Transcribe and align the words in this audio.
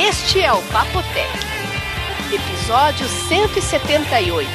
Este 0.00 0.40
é 0.40 0.52
o 0.52 0.62
Papotec, 0.70 1.28
episódio 2.32 3.08
178, 3.08 4.48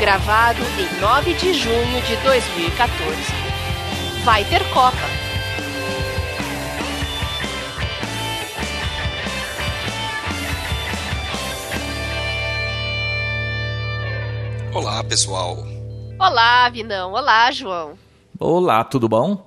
gravado 0.00 0.58
em 0.80 1.00
9 1.00 1.32
de 1.34 1.54
junho 1.54 2.02
de 2.02 2.16
2014. 2.24 3.16
Vai 4.24 4.44
ter 4.46 4.68
Copa. 4.72 4.96
Olá, 14.74 15.04
pessoal. 15.04 15.58
Olá, 16.18 16.68
Vinão. 16.68 17.12
Olá, 17.12 17.52
João. 17.52 17.92
Olá, 18.40 18.82
tudo 18.82 19.08
bom? 19.08 19.45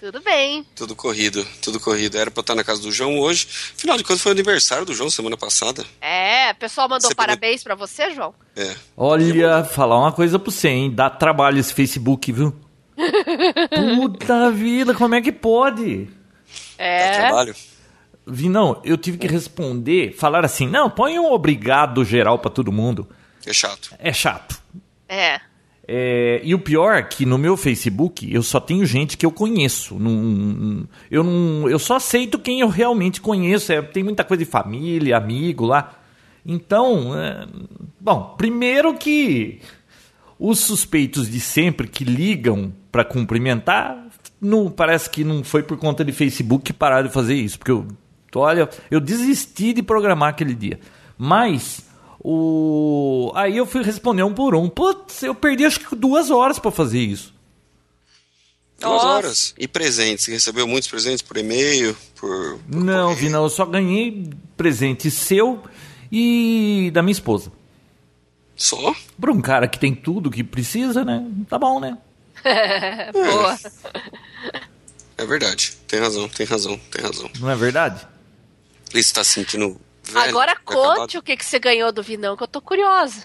Tudo 0.00 0.20
bem. 0.22 0.64
Tudo 0.74 0.96
corrido, 0.96 1.46
tudo 1.60 1.78
corrido. 1.78 2.16
Era 2.16 2.30
pra 2.30 2.40
eu 2.40 2.42
estar 2.42 2.54
na 2.54 2.64
casa 2.64 2.80
do 2.80 2.90
João 2.90 3.18
hoje. 3.18 3.46
Afinal 3.76 3.98
de 3.98 4.02
contas, 4.02 4.22
foi 4.22 4.32
o 4.32 4.34
aniversário 4.34 4.86
do 4.86 4.94
João 4.94 5.10
semana 5.10 5.36
passada. 5.36 5.84
É, 6.00 6.52
o 6.52 6.54
pessoal 6.54 6.88
mandou 6.88 7.06
Você 7.08 7.14
parabéns 7.14 7.62
pra 7.62 7.74
você, 7.74 8.14
João? 8.14 8.34
É. 8.56 8.74
Olha, 8.96 9.62
falar 9.64 9.98
uma 9.98 10.10
coisa 10.12 10.38
pra 10.38 10.50
você, 10.50 10.68
hein? 10.68 10.90
Dá 10.90 11.10
trabalho 11.10 11.58
esse 11.58 11.74
Facebook, 11.74 12.32
viu? 12.32 12.54
Puta 13.98 14.50
vida, 14.50 14.94
como 14.94 15.14
é 15.14 15.20
que 15.20 15.32
pode? 15.32 16.06
Dá 16.78 16.84
É. 16.84 17.18
trabalho? 17.20 17.54
Vinão, 18.26 18.80
eu 18.84 18.96
tive 18.96 19.18
que 19.18 19.26
responder, 19.26 20.12
falar 20.16 20.44
assim, 20.44 20.66
não, 20.66 20.88
põe 20.88 21.18
um 21.18 21.30
obrigado 21.32 22.04
geral 22.04 22.38
pra 22.38 22.50
todo 22.50 22.72
mundo. 22.72 23.08
É 23.44 23.52
chato. 23.52 23.94
É 23.98 24.12
chato. 24.12 24.60
É. 25.08 25.40
É, 25.92 26.40
e 26.44 26.54
o 26.54 26.58
pior 26.60 26.94
é 26.94 27.02
que 27.02 27.26
no 27.26 27.36
meu 27.36 27.56
Facebook 27.56 28.32
eu 28.32 28.44
só 28.44 28.60
tenho 28.60 28.86
gente 28.86 29.16
que 29.16 29.26
eu 29.26 29.32
conheço. 29.32 29.98
Eu, 31.10 31.24
eu 31.68 31.80
só 31.80 31.96
aceito 31.96 32.38
quem 32.38 32.60
eu 32.60 32.68
realmente 32.68 33.20
conheço. 33.20 33.72
É, 33.72 33.82
tem 33.82 34.04
muita 34.04 34.22
coisa 34.22 34.44
de 34.44 34.48
família, 34.48 35.16
amigo 35.16 35.66
lá. 35.66 35.98
Então, 36.46 37.18
é, 37.18 37.44
bom, 38.00 38.36
primeiro 38.38 38.94
que 38.94 39.58
os 40.38 40.60
suspeitos 40.60 41.28
de 41.28 41.40
sempre 41.40 41.88
que 41.88 42.04
ligam 42.04 42.72
para 42.92 43.04
cumprimentar, 43.04 44.06
não, 44.40 44.70
parece 44.70 45.10
que 45.10 45.24
não 45.24 45.42
foi 45.42 45.64
por 45.64 45.76
conta 45.76 46.04
de 46.04 46.12
Facebook 46.12 46.66
que 46.66 46.72
pararam 46.72 47.08
de 47.08 47.12
fazer 47.12 47.34
isso. 47.34 47.58
Porque 47.58 47.72
eu, 47.72 47.88
olha, 48.36 48.68
eu 48.92 49.00
desisti 49.00 49.72
de 49.72 49.82
programar 49.82 50.28
aquele 50.28 50.54
dia. 50.54 50.78
Mas 51.18 51.89
o 52.22 53.32
aí 53.34 53.56
eu 53.56 53.64
fui 53.66 53.82
responder 53.82 54.22
um 54.22 54.34
por 54.34 54.54
um. 54.54 54.68
Putz, 54.68 55.22
eu 55.22 55.34
perdi 55.34 55.64
acho 55.64 55.80
que 55.80 55.96
duas 55.96 56.30
horas 56.30 56.58
para 56.58 56.70
fazer 56.70 57.00
isso. 57.00 57.34
Duas 58.78 58.92
Nossa. 58.92 59.06
horas. 59.06 59.54
E 59.58 59.66
presentes? 59.66 60.24
Você 60.24 60.32
recebeu 60.32 60.66
muitos 60.66 60.88
presentes 60.88 61.22
por 61.22 61.36
e-mail? 61.36 61.96
Por, 62.16 62.58
por 62.58 62.76
Não, 62.76 63.08
correio? 63.08 63.16
Vina, 63.18 63.38
eu 63.38 63.48
só 63.48 63.64
ganhei 63.64 64.30
presente 64.56 65.10
seu 65.10 65.62
e 66.10 66.90
da 66.92 67.02
minha 67.02 67.12
esposa. 67.12 67.52
Só? 68.56 68.94
Para 69.18 69.32
um 69.32 69.40
cara 69.40 69.66
que 69.66 69.78
tem 69.78 69.94
tudo 69.94 70.30
que 70.30 70.44
precisa, 70.44 71.04
né? 71.04 71.26
Tá 71.48 71.58
bom, 71.58 71.80
né? 71.80 71.96
Boa. 73.12 73.58
É 75.16 75.26
verdade. 75.26 75.72
Tem 75.86 76.00
razão, 76.00 76.28
tem 76.28 76.46
razão, 76.46 76.78
tem 76.90 77.02
razão. 77.02 77.30
Não 77.38 77.50
é 77.50 77.56
verdade? 77.56 78.06
Ele 78.90 79.00
está 79.00 79.22
se 79.22 79.32
sentindo 79.32 79.80
velho? 80.10 80.28
Agora 80.28 80.52
acabado? 80.52 80.96
conte 80.96 81.18
o 81.18 81.22
que, 81.22 81.36
que 81.36 81.44
você 81.44 81.58
ganhou 81.58 81.90
do 81.92 82.02
Vinão, 82.02 82.36
que 82.36 82.42
eu 82.42 82.48
tô 82.48 82.60
curiosa. 82.60 83.24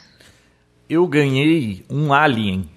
Eu 0.89 1.05
ganhei 1.07 1.85
um 1.89 2.13
Alien 2.13 2.69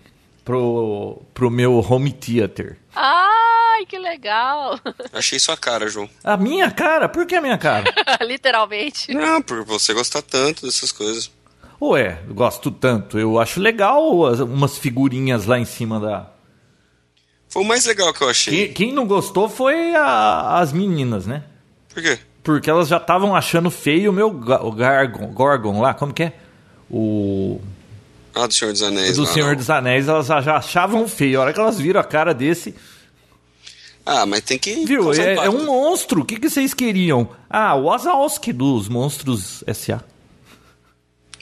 pro, 0.44 1.20
pro 1.34 1.50
meu 1.50 1.74
home 1.78 2.12
theater. 2.12 2.78
Ai, 2.94 3.84
que 3.86 3.98
legal. 3.98 4.78
Achei 5.12 5.38
sua 5.38 5.56
cara, 5.56 5.88
João. 5.88 6.08
A 6.24 6.36
minha 6.36 6.70
cara? 6.70 7.08
Por 7.08 7.26
que 7.26 7.34
a 7.36 7.40
minha 7.40 7.58
cara? 7.58 7.84
Literalmente. 8.24 9.12
Não, 9.12 9.42
por 9.42 9.62
você 9.64 9.92
gostar 9.92 10.22
tanto 10.22 10.64
dessas 10.66 10.90
coisas. 10.90 11.30
Ué, 11.80 12.18
gosto 12.30 12.70
tanto. 12.72 13.18
Eu 13.18 13.38
acho 13.38 13.60
legal 13.60 14.26
as- 14.26 14.40
umas 14.40 14.76
figurinhas 14.78 15.44
lá 15.46 15.58
em 15.58 15.64
cima 15.64 16.00
da. 16.00 16.30
Foi 17.48 17.62
o 17.62 17.64
mais 17.64 17.84
legal 17.86 18.12
que 18.12 18.20
eu 18.22 18.28
achei. 18.28 18.66
Quem, 18.66 18.72
quem 18.74 18.92
não 18.92 19.06
gostou 19.06 19.48
foi 19.48 19.94
a- 19.94 20.58
as 20.58 20.72
meninas, 20.72 21.26
né? 21.26 21.44
Por 21.92 22.02
quê? 22.02 22.18
Porque 22.42 22.70
elas 22.70 22.88
já 22.88 22.96
estavam 22.96 23.34
achando 23.36 23.70
feio 23.70 24.10
o 24.10 24.12
meu 24.14 24.28
o 24.28 24.72
Gargon, 24.72 25.26
Gorgon 25.32 25.80
lá, 25.80 25.92
como 25.94 26.12
que 26.14 26.22
é? 26.24 26.32
O 26.90 27.60
Ah, 28.34 28.46
do 28.46 28.54
Senhor 28.54 28.72
dos 28.72 28.82
Anéis. 28.82 29.16
do 29.16 29.22
lá, 29.22 29.28
Senhor 29.28 29.48
não. 29.48 29.56
dos 29.56 29.68
Anéis, 29.70 30.08
elas 30.08 30.26
já 30.26 30.56
achavam 30.56 31.06
feio. 31.08 31.38
A 31.40 31.42
hora 31.44 31.52
que 31.52 31.60
elas 31.60 31.78
viram 31.78 32.00
a 32.00 32.04
cara 32.04 32.32
desse, 32.32 32.74
Ah, 34.06 34.24
mas 34.24 34.40
tem 34.40 34.58
que... 34.58 34.86
viu? 34.86 35.12
É, 35.12 35.34
é 35.34 35.50
um 35.50 35.66
monstro. 35.66 36.22
O 36.22 36.24
que, 36.24 36.36
que 36.38 36.48
vocês 36.48 36.72
queriam? 36.72 37.28
Ah, 37.50 37.74
o 37.74 37.84
Wazowski 37.84 38.52
dos 38.52 38.88
Monstros 38.88 39.62
S.A. 39.66 40.00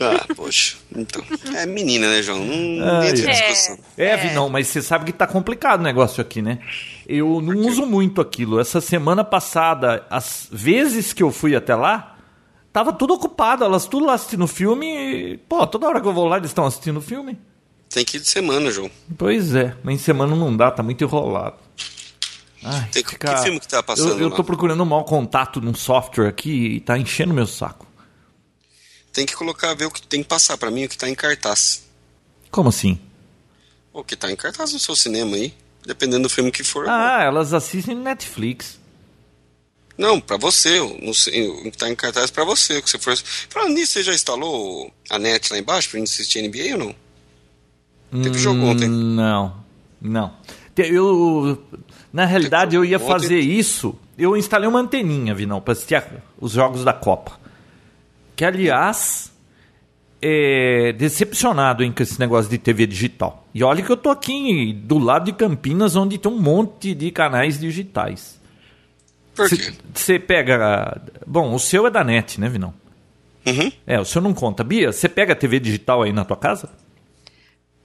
Ah, 0.00 0.26
poxa. 0.34 0.76
Então. 0.94 1.22
É 1.54 1.64
menina, 1.66 2.08
né, 2.10 2.22
João? 2.22 2.38
Não 2.44 2.98
Ai, 3.00 3.10
entra 3.10 3.30
ai. 3.30 3.36
discussão. 3.40 3.78
É, 3.96 4.16
Vinão, 4.16 4.48
mas 4.48 4.66
você 4.68 4.82
sabe 4.82 5.06
que 5.06 5.12
tá 5.12 5.26
complicado 5.26 5.80
o 5.80 5.82
negócio 5.84 6.20
aqui, 6.20 6.42
né? 6.42 6.58
Eu 7.06 7.40
não 7.40 7.56
uso 7.60 7.86
muito 7.86 8.20
aquilo. 8.20 8.60
Essa 8.60 8.80
semana 8.80 9.24
passada, 9.24 10.04
as 10.10 10.48
vezes 10.52 11.12
que 11.12 11.22
eu 11.22 11.30
fui 11.32 11.56
até 11.56 11.74
lá, 11.74 12.16
tava 12.72 12.92
tudo 12.92 13.14
ocupado. 13.14 13.64
Elas 13.64 13.86
tudo 13.86 14.06
lá 14.06 14.14
assistindo 14.14 14.46
filme. 14.46 14.86
E, 14.86 15.36
pô, 15.48 15.66
toda 15.66 15.86
hora 15.86 16.00
que 16.00 16.06
eu 16.08 16.12
vou 16.12 16.26
lá, 16.26 16.36
eles 16.36 16.50
estão 16.50 16.66
assistindo 16.66 17.00
filme. 17.00 17.38
Tem 17.88 18.04
que 18.04 18.16
ir 18.18 18.20
de 18.20 18.28
semana, 18.28 18.70
João. 18.70 18.90
Pois 19.16 19.54
é, 19.54 19.74
mas 19.82 19.94
em 19.94 19.98
semana 19.98 20.34
não 20.36 20.54
dá, 20.54 20.70
tá 20.70 20.82
muito 20.82 21.02
enrolado. 21.04 21.56
Ai, 22.64 22.88
Tem 22.90 23.02
que- 23.02 23.10
fica- 23.10 23.34
que 23.34 23.42
filme 23.44 23.60
que 23.60 23.68
tá 23.68 23.82
passando 23.82 24.10
Eu, 24.12 24.18
eu 24.22 24.28
lá? 24.28 24.36
tô 24.36 24.42
procurando 24.42 24.82
um 24.82 24.86
mau 24.86 25.04
contato 25.04 25.60
num 25.60 25.74
software 25.74 26.26
aqui 26.28 26.50
e 26.76 26.80
tá 26.80 26.98
enchendo 26.98 27.32
meu 27.32 27.46
saco. 27.46 27.86
Tem 29.16 29.24
que 29.24 29.34
colocar, 29.34 29.72
ver 29.72 29.86
o 29.86 29.90
que 29.90 30.06
tem 30.06 30.22
que 30.22 30.28
passar 30.28 30.58
pra 30.58 30.70
mim, 30.70 30.84
o 30.84 30.88
que 30.90 30.98
tá 30.98 31.08
em 31.08 31.14
cartaz. 31.14 31.84
Como 32.50 32.68
assim? 32.68 33.00
O 33.90 34.04
que 34.04 34.14
tá 34.14 34.30
em 34.30 34.36
cartaz 34.36 34.74
no 34.74 34.78
seu 34.78 34.94
cinema 34.94 35.36
aí. 35.36 35.54
Dependendo 35.86 36.24
do 36.24 36.28
filme 36.28 36.52
que 36.52 36.62
for. 36.62 36.86
Ah, 36.86 37.22
elas 37.22 37.54
assistem 37.54 37.94
no 37.94 38.02
Netflix. 38.02 38.78
Não, 39.96 40.20
pra 40.20 40.36
você. 40.36 40.78
O 40.80 40.88
no- 41.00 41.70
que 41.70 41.78
tá 41.78 41.88
em 41.88 41.94
cartaz 41.94 42.30
pra 42.30 42.44
você. 42.44 42.76
O 42.76 42.82
que 42.82 42.90
você 42.90 42.98
for... 42.98 43.16
Falando 43.48 43.72
nisso, 43.72 43.94
você 43.94 44.02
já 44.02 44.12
instalou 44.12 44.92
a 45.08 45.18
net 45.18 45.50
lá 45.50 45.58
embaixo 45.58 45.88
pra 45.88 45.98
gente 45.98 46.10
assistir 46.10 46.42
NBA 46.42 46.74
ou 46.76 46.94
não? 48.12 48.22
Teve 48.22 48.38
jogo 48.38 48.60
ontem. 48.66 48.86
Hum, 48.90 49.14
Não, 49.14 49.64
não. 49.98 50.34
Te- 50.74 50.92
Eu, 50.92 51.58
na 52.12 52.26
realidade, 52.26 52.76
eu 52.76 52.84
ia 52.84 52.98
Ontem- 52.98 53.06
fazer 53.08 53.38
isso. 53.40 53.96
Eu 54.18 54.36
instalei 54.36 54.68
uma 54.68 54.80
anteninha, 54.80 55.34
Vinão, 55.34 55.58
pra 55.62 55.72
assistir 55.72 55.94
a- 55.94 56.06
os 56.38 56.52
jogos 56.52 56.84
da 56.84 56.92
Copa. 56.92 57.45
Que, 58.36 58.44
aliás, 58.44 59.32
é 60.20 60.92
decepcionado 60.92 61.82
hein, 61.82 61.90
com 61.90 62.02
esse 62.02 62.20
negócio 62.20 62.50
de 62.50 62.58
TV 62.58 62.86
digital. 62.86 63.46
E 63.54 63.64
olha 63.64 63.82
que 63.82 63.90
eu 63.90 63.96
tô 63.96 64.10
aqui 64.10 64.72
do 64.72 64.98
lado 64.98 65.24
de 65.24 65.32
Campinas, 65.32 65.96
onde 65.96 66.18
tem 66.18 66.30
um 66.30 66.38
monte 66.38 66.94
de 66.94 67.10
canais 67.10 67.58
digitais. 67.58 68.40
Por 69.34 69.48
quê? 69.48 69.72
Você 69.92 70.18
pega. 70.18 71.00
Bom, 71.26 71.54
o 71.54 71.58
seu 71.58 71.86
é 71.86 71.90
da 71.90 72.02
net, 72.02 72.40
né, 72.40 72.48
Vinão? 72.48 72.72
Uhum. 73.46 73.70
É, 73.86 74.00
o 74.00 74.04
seu 74.04 74.20
não 74.20 74.34
conta. 74.34 74.64
Bia, 74.64 74.92
você 74.92 75.08
pega 75.08 75.32
a 75.32 75.36
TV 75.36 75.60
digital 75.60 76.02
aí 76.02 76.12
na 76.12 76.24
tua 76.24 76.36
casa? 76.36 76.70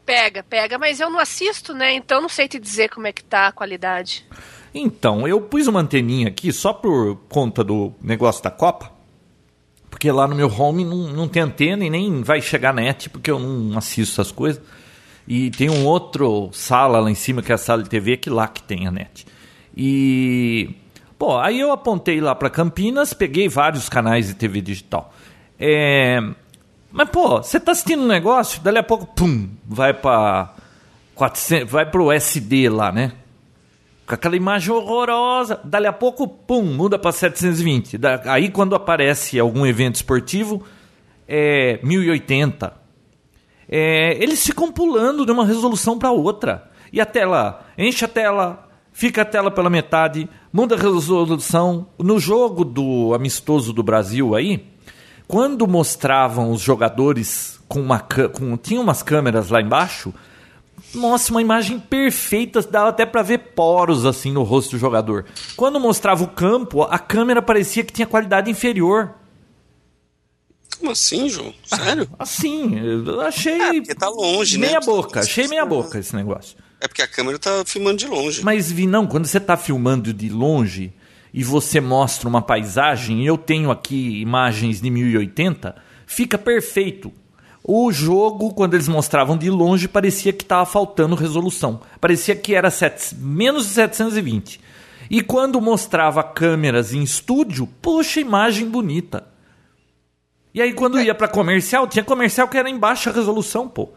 Pega, 0.06 0.44
pega, 0.44 0.78
mas 0.80 1.00
eu 1.00 1.10
não 1.10 1.20
assisto, 1.20 1.74
né? 1.74 1.94
Então 1.94 2.22
não 2.22 2.30
sei 2.30 2.48
te 2.48 2.60
dizer 2.60 2.90
como 2.90 3.08
é 3.08 3.12
que 3.12 3.24
tá 3.24 3.48
a 3.48 3.52
qualidade. 3.52 4.26
Então, 4.74 5.28
eu 5.28 5.42
pus 5.42 5.68
uma 5.68 5.82
anteninha 5.82 6.30
aqui 6.30 6.52
só 6.52 6.74
por 6.74 7.18
conta 7.30 7.64
do 7.64 7.94
negócio 8.02 8.42
da 8.42 8.50
Copa. 8.50 8.92
Porque 10.02 10.12
lá 10.12 10.28
no 10.28 10.34
meu 10.34 10.52
home 10.52 10.84
não, 10.84 10.98
não 11.10 11.28
tem 11.28 11.44
antena 11.44 11.86
e 11.86 11.90
nem 11.92 12.24
vai 12.24 12.42
chegar 12.42 12.74
net, 12.74 13.08
porque 13.08 13.30
eu 13.30 13.38
não 13.38 13.78
assisto 13.78 14.20
essas 14.20 14.32
coisas. 14.32 14.60
E 15.28 15.52
tem 15.52 15.70
um 15.70 15.86
outro 15.86 16.50
sala 16.54 17.00
lá 17.00 17.12
em 17.12 17.14
cima, 17.14 17.44
que 17.44 17.52
é 17.52 17.56
a 17.56 17.58
sala 17.58 17.84
de 17.84 17.90
TV, 17.90 18.18
que 18.18 18.28
lá 18.28 18.48
que 18.48 18.64
tem 18.64 18.88
a 18.88 18.92
net. 18.92 19.28
E. 19.78 20.74
Pô, 21.20 21.38
aí 21.38 21.60
eu 21.60 21.72
apontei 21.72 22.20
lá 22.20 22.34
para 22.34 22.50
Campinas, 22.50 23.14
peguei 23.14 23.48
vários 23.48 23.88
canais 23.90 24.26
de 24.26 24.34
TV 24.34 24.60
digital. 24.60 25.14
É. 25.60 26.20
Mas, 26.92 27.08
pô, 27.12 27.38
você 27.38 27.60
tá 27.60 27.72
assistindo 27.72 28.02
um 28.02 28.08
negócio, 28.08 28.60
dali 28.64 28.80
a 28.80 28.84
pouco, 28.84 29.06
pum, 29.06 29.50
vai 29.68 29.94
pra. 29.94 30.56
400, 31.14 31.72
vai 31.72 31.86
pro 31.86 32.12
SD 32.12 32.70
lá, 32.70 32.92
né? 32.92 33.12
Com 34.12 34.16
aquela 34.16 34.36
imagem 34.36 34.74
horrorosa. 34.74 35.62
Dali 35.64 35.88
a 35.88 35.94
pouco, 35.94 36.28
pum, 36.28 36.64
muda 36.64 37.00
para 37.00 37.14
720. 37.14 37.98
Da- 37.98 38.22
Aí 38.26 38.50
quando 38.50 38.76
aparece 38.76 39.40
algum 39.40 39.66
evento 39.66 39.96
esportivo, 39.96 40.62
é 41.26 41.80
1080. 41.82 42.74
É, 43.70 44.22
eles 44.22 44.46
ficam 44.46 44.70
pulando 44.70 45.26
de 45.26 45.32
uma 45.32 45.46
resolução 45.46 45.98
para 45.98 46.12
outra. 46.12 46.70
E 46.92 47.00
a 47.00 47.06
tela, 47.06 47.66
enche 47.78 48.04
a 48.04 48.08
tela, 48.10 48.68
fica 48.92 49.22
a 49.22 49.26
tela 49.26 49.50
pela 49.50 49.70
metade, 49.70 50.28
muda 50.52 50.76
a 50.76 50.78
resolução. 50.78 51.88
No 51.98 52.20
jogo 52.20 52.66
do 52.66 53.14
amistoso 53.16 53.72
do 53.72 53.82
Brasil 53.82 54.36
aí, 54.36 54.66
quando 55.26 55.66
mostravam 55.66 56.52
os 56.52 56.60
jogadores 56.60 57.62
com 57.66 57.80
uma 57.80 58.00
com 58.02 58.58
tinha 58.58 58.82
umas 58.82 59.02
câmeras 59.02 59.50
lá 59.50 59.62
embaixo, 59.62 60.14
nossa, 60.94 61.32
uma 61.32 61.42
imagem 61.42 61.80
perfeita, 61.80 62.62
dava 62.62 62.90
até 62.90 63.06
para 63.06 63.22
ver 63.22 63.38
poros 63.56 64.06
assim 64.06 64.32
no 64.32 64.44
rosto 64.44 64.72
do 64.72 64.78
jogador. 64.78 65.26
Quando 65.56 65.80
mostrava 65.80 66.24
o 66.24 66.28
campo, 66.28 66.84
a 66.84 67.00
câmera 67.00 67.42
parecia 67.42 67.84
que 67.84 67.94
tinha 67.94 68.08
qualidade 68.08 68.50
inferior. 68.50 69.16
Como 70.80 70.92
assim, 70.92 71.30
João? 71.30 71.54
Sério? 71.64 72.10
Assim, 72.18 72.76
eu 72.80 73.22
achei. 73.22 73.62
É, 73.62 73.74
porque 73.74 73.94
tá 73.94 74.10
longe, 74.10 74.58
meia 74.58 74.80
né? 74.80 74.86
boca, 74.86 75.20
achei 75.20 75.48
meia 75.48 75.64
boca 75.64 76.00
esse 76.00 76.16
negócio. 76.16 76.58
É 76.80 76.88
porque 76.88 77.04
a 77.04 77.08
câmera 77.08 77.38
tá 77.38 77.64
filmando 77.64 77.98
de 77.98 78.08
longe. 78.08 78.44
Mas 78.44 78.72
vi 78.72 78.88
não, 78.88 79.06
quando 79.06 79.28
você 79.28 79.40
tá 79.40 79.56
filmando 79.56 80.12
de 80.12 80.28
longe 80.30 80.92
e 81.32 81.44
você 81.44 81.80
mostra 81.80 82.28
uma 82.28 82.42
paisagem, 82.42 83.24
eu 83.24 83.38
tenho 83.38 83.70
aqui 83.70 84.20
imagens 84.22 84.82
de 84.82 84.90
1080, 84.90 85.76
fica 86.08 86.40
perfeito. 86.40 87.14
O 87.64 87.92
jogo, 87.92 88.54
quando 88.54 88.74
eles 88.74 88.88
mostravam 88.88 89.38
de 89.38 89.50
longe, 89.50 89.88
parecia 89.88 90.34
que 90.34 90.44
estava 90.44 90.66
faltando 90.66 91.16
resolução. 91.16 91.82
Parecia 92.00 92.36
que 92.36 92.56
era 92.56 92.72
sete, 92.72 93.16
menos 93.16 93.68
de 93.68 93.74
720. 93.74 94.60
E 95.10 95.22
quando 95.22 95.62
mostrava 95.62 96.24
câmeras 96.24 96.94
em 96.94 97.04
estúdio, 97.04 97.68
poxa, 97.82 98.20
imagem 98.20 98.68
bonita. 98.68 99.28
E 100.54 100.62
aí 100.62 100.74
quando 100.74 101.00
ia 101.00 101.14
para 101.14 101.28
comercial, 101.28 101.88
tinha 101.88 102.04
comercial 102.04 102.48
que 102.48 102.58
era 102.58 102.70
em 102.70 102.78
baixa 102.78 103.12
resolução, 103.12 103.68
pô. 103.68 103.90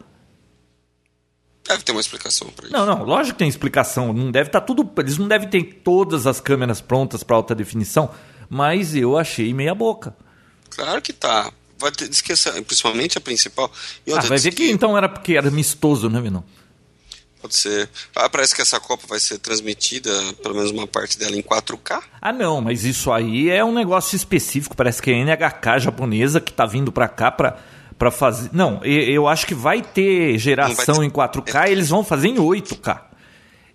Deve 1.67 1.83
ter 1.83 1.91
uma 1.91 2.01
explicação 2.01 2.47
para 2.49 2.67
isso. 2.67 2.73
Não, 2.73 2.85
não, 2.85 3.03
lógico 3.03 3.33
que 3.33 3.39
tem 3.39 3.47
explicação. 3.47 4.13
Não 4.13 4.29
deve 4.29 4.49
estar 4.49 4.61
tá 4.61 4.65
tudo. 4.65 4.87
Eles 4.97 5.17
não 5.17 5.27
devem 5.27 5.49
ter 5.49 5.63
todas 5.83 6.27
as 6.27 6.39
câmeras 6.39 6.79
prontas 6.79 7.23
para 7.23 7.35
alta 7.35 7.55
definição, 7.55 8.11
mas 8.47 8.95
eu 8.95 9.17
achei 9.17 9.51
meia 9.53 9.73
boca. 9.73 10.15
Claro 10.69 11.01
que 11.01 11.11
tá. 11.11 11.51
Vai 11.77 11.91
ter, 11.91 12.09
esqueça, 12.09 12.51
principalmente 12.63 13.17
a 13.17 13.21
principal. 13.21 13.71
E 14.05 14.11
outra, 14.11 14.27
ah, 14.27 14.29
vai 14.29 14.37
ver 14.37 14.51
que, 14.51 14.67
que, 14.67 14.71
então 14.71 14.97
era 14.97 15.09
porque 15.09 15.33
era 15.35 15.47
amistoso, 15.47 16.09
né, 16.09 16.21
Vinão? 16.21 16.43
Pode 17.41 17.55
ser. 17.55 17.89
Ah, 18.15 18.27
parece 18.27 18.55
que 18.55 18.61
essa 18.61 18.79
Copa 18.79 19.03
vai 19.07 19.19
ser 19.19 19.37
transmitida, 19.37 20.09
pelo 20.41 20.55
menos 20.55 20.71
uma 20.71 20.87
parte 20.87 21.19
dela, 21.19 21.35
em 21.35 21.43
4K. 21.43 22.01
Ah, 22.19 22.33
não, 22.33 22.59
mas 22.59 22.83
isso 22.83 23.11
aí 23.11 23.49
é 23.49 23.63
um 23.63 23.71
negócio 23.71 24.15
específico. 24.15 24.75
Parece 24.75 24.99
que 24.99 25.11
é 25.11 25.13
a 25.13 25.23
NHK 25.23 25.79
japonesa 25.79 26.41
que 26.41 26.51
tá 26.51 26.65
vindo 26.65 26.91
para 26.91 27.07
cá 27.07 27.31
para 27.31 27.59
para 27.97 28.11
fazer. 28.11 28.49
Não, 28.51 28.83
eu 28.83 29.27
acho 29.27 29.45
que 29.45 29.53
vai 29.53 29.81
ter 29.81 30.37
geração 30.37 30.95
vai 30.95 31.09
ter... 31.09 31.39
em 31.39 31.43
4K, 31.43 31.69
eles 31.69 31.89
vão 31.89 32.03
fazer 32.03 32.29
em 32.29 32.35
8K. 32.35 33.01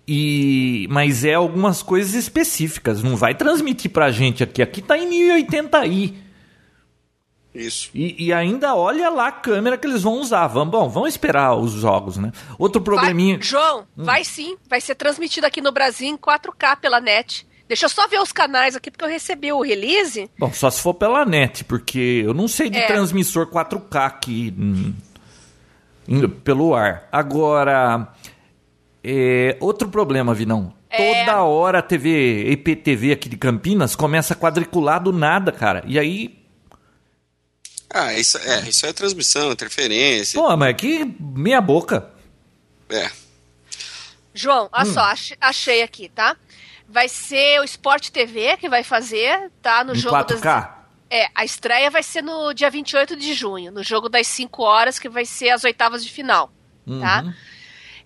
E 0.07 0.87
mas 0.89 1.23
é 1.23 1.35
algumas 1.35 1.81
coisas 1.81 2.13
específicas, 2.13 3.01
não 3.01 3.15
vai 3.15 3.35
transmitir 3.35 3.91
pra 3.91 4.11
gente 4.11 4.43
aqui. 4.43 4.61
Aqui 4.61 4.81
tá 4.81 4.97
em 4.97 5.09
1080i. 5.09 6.13
Isso. 7.53 7.89
E, 7.93 8.27
e, 8.27 8.33
ainda 8.33 8.75
olha 8.75 9.09
lá 9.09 9.27
a 9.27 9.31
câmera 9.31 9.77
que 9.77 9.85
eles 9.85 10.03
vão 10.03 10.21
usar. 10.21 10.47
Vamos, 10.47 10.71
bom, 10.71 10.87
vamos 10.87 11.09
esperar 11.09 11.55
os 11.55 11.73
jogos, 11.73 12.17
né? 12.17 12.31
Outro 12.57 12.81
probleminha. 12.81 13.37
Vai, 13.37 13.43
João, 13.45 13.81
hum. 13.97 14.03
vai 14.03 14.23
sim. 14.23 14.57
Vai 14.69 14.79
ser 14.79 14.95
transmitido 14.95 15.45
aqui 15.45 15.59
no 15.59 15.71
Brasil 15.71 16.07
em 16.07 16.17
4K 16.17 16.77
pela 16.77 17.01
net. 17.01 17.45
Deixa 17.67 17.85
eu 17.85 17.89
só 17.89 18.07
ver 18.07 18.19
os 18.19 18.31
canais 18.31 18.75
aqui, 18.75 18.89
porque 18.89 19.03
eu 19.03 19.09
recebi 19.09 19.51
o 19.51 19.61
release. 19.61 20.29
Bom, 20.37 20.51
só 20.53 20.69
se 20.69 20.81
for 20.81 20.93
pela 20.93 21.25
net, 21.25 21.63
porque 21.65 22.21
eu 22.25 22.33
não 22.33 22.47
sei 22.47 22.69
de 22.69 22.77
é. 22.77 22.87
transmissor 22.87 23.47
4K 23.47 24.05
aqui 24.05 24.53
hum, 24.57 24.93
pelo 26.43 26.73
ar. 26.73 27.07
Agora, 27.11 28.13
é, 29.03 29.57
outro 29.59 29.89
problema, 29.89 30.33
Vinão. 30.33 30.73
É... 30.89 31.23
Toda 31.23 31.43
hora 31.43 31.79
a 31.79 31.81
TV, 31.81 32.51
EPTV 32.51 33.13
aqui 33.13 33.29
de 33.29 33.37
Campinas 33.37 33.95
começa 33.95 34.33
a 34.33 34.37
quadricular 34.37 35.01
do 35.01 35.13
nada, 35.13 35.51
cara. 35.51 35.83
E 35.87 35.97
aí 35.97 36.40
ah, 37.93 38.13
isso 38.13 38.37
é, 38.37 38.69
isso 38.69 38.85
é 38.85 38.93
transmissão, 38.93 39.51
interferência. 39.51 40.39
Pô, 40.39 40.55
mas 40.55 40.75
que 40.75 41.05
meia 41.19 41.59
boca. 41.59 42.09
É. 42.89 43.09
João, 44.33 44.69
olha 44.71 44.89
hum. 44.89 44.93
só, 44.93 45.13
achei 45.39 45.81
aqui, 45.81 46.09
tá? 46.09 46.37
Vai 46.87 47.09
ser 47.09 47.59
o 47.59 47.63
Sport 47.63 48.09
TV 48.09 48.57
que 48.57 48.69
vai 48.69 48.83
fazer, 48.83 49.51
tá? 49.61 49.83
No 49.83 49.93
em 49.93 49.97
jogo 49.97 50.15
4K? 50.15 50.41
Das... 50.41 50.69
É, 51.09 51.29
a 51.35 51.43
estreia 51.43 51.89
vai 51.89 52.03
ser 52.03 52.21
no 52.21 52.53
dia 52.53 52.69
28 52.69 53.17
de 53.17 53.33
junho, 53.33 53.71
no 53.71 53.83
jogo 53.83 54.07
das 54.07 54.27
5 54.27 54.63
horas, 54.63 54.97
que 54.97 55.09
vai 55.09 55.25
ser 55.25 55.49
as 55.49 55.65
oitavas 55.65 56.03
de 56.03 56.09
final, 56.09 56.47
tá? 56.47 56.53
uhum. 56.87 56.99
tá? 57.01 57.33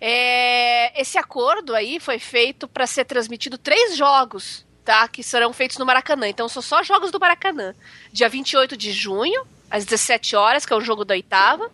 É, 0.02 1.00
esse 1.00 1.18
acordo 1.18 1.74
aí 1.74 2.00
foi 2.00 2.20
feito 2.20 2.68
para 2.68 2.86
ser 2.86 3.06
transmitido 3.06 3.58
três 3.58 3.96
jogos, 3.96 4.66
tá? 4.84 5.08
Que 5.08 5.24
serão 5.24 5.54
feitos 5.54 5.78
no 5.78 5.86
Maracanã. 5.86 6.28
Então 6.28 6.50
são 6.50 6.62
só 6.62 6.84
jogos 6.84 7.12
do 7.12 7.20
Maracanã. 7.20 7.74
Dia 8.12 8.28
28 8.28 8.76
de 8.76 8.92
junho, 8.92 9.46
às 9.70 9.86
17 9.86 10.36
horas, 10.36 10.66
que 10.66 10.74
é 10.74 10.76
o 10.76 10.82
jogo 10.82 11.06
da 11.06 11.14
oitava. 11.14 11.72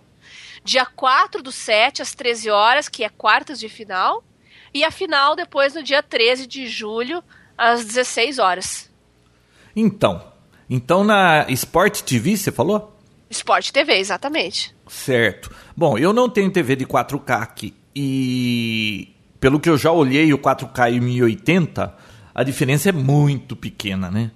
Dia 0.64 0.86
4 0.86 1.42
do 1.42 1.52
7, 1.52 2.02
às 2.02 2.14
13 2.14 2.50
horas, 2.50 2.88
que 2.88 3.04
é 3.04 3.10
quartas 3.10 3.60
de 3.60 3.68
final. 3.68 4.24
E 4.74 4.84
a 4.84 4.92
final 4.92 5.36
depois 5.36 5.74
no 5.74 5.84
dia 5.84 6.02
13 6.02 6.48
de 6.48 6.68
julho, 6.68 7.24
às 7.58 7.84
16 7.84 8.40
horas. 8.40 8.90
Então, 9.76 10.24
então 10.70 11.04
na 11.04 11.46
Sport 11.50 12.02
TV, 12.02 12.38
você 12.38 12.52
falou? 12.52 12.98
Sport 13.30 13.72
TV, 13.72 13.94
exatamente. 13.98 14.76
Certo. 14.88 15.50
Bom, 15.76 15.98
eu 15.98 16.12
não 16.12 16.30
tenho 16.30 16.52
TV 16.52 16.76
de 16.76 16.86
4K 16.86 17.42
aqui. 17.42 17.74
E 17.96 19.16
pelo 19.40 19.60
que 19.60 19.70
eu 19.70 19.78
já 19.78 19.92
olhei 19.92 20.34
o 20.34 20.38
4K 20.38 20.94
e 20.94 21.00
o 21.00 21.04
1080, 21.04 21.96
a 22.34 22.44
diferença 22.44 22.90
é 22.90 22.92
muito 22.92 23.56
pequena, 23.56 24.12
né? 24.12 24.32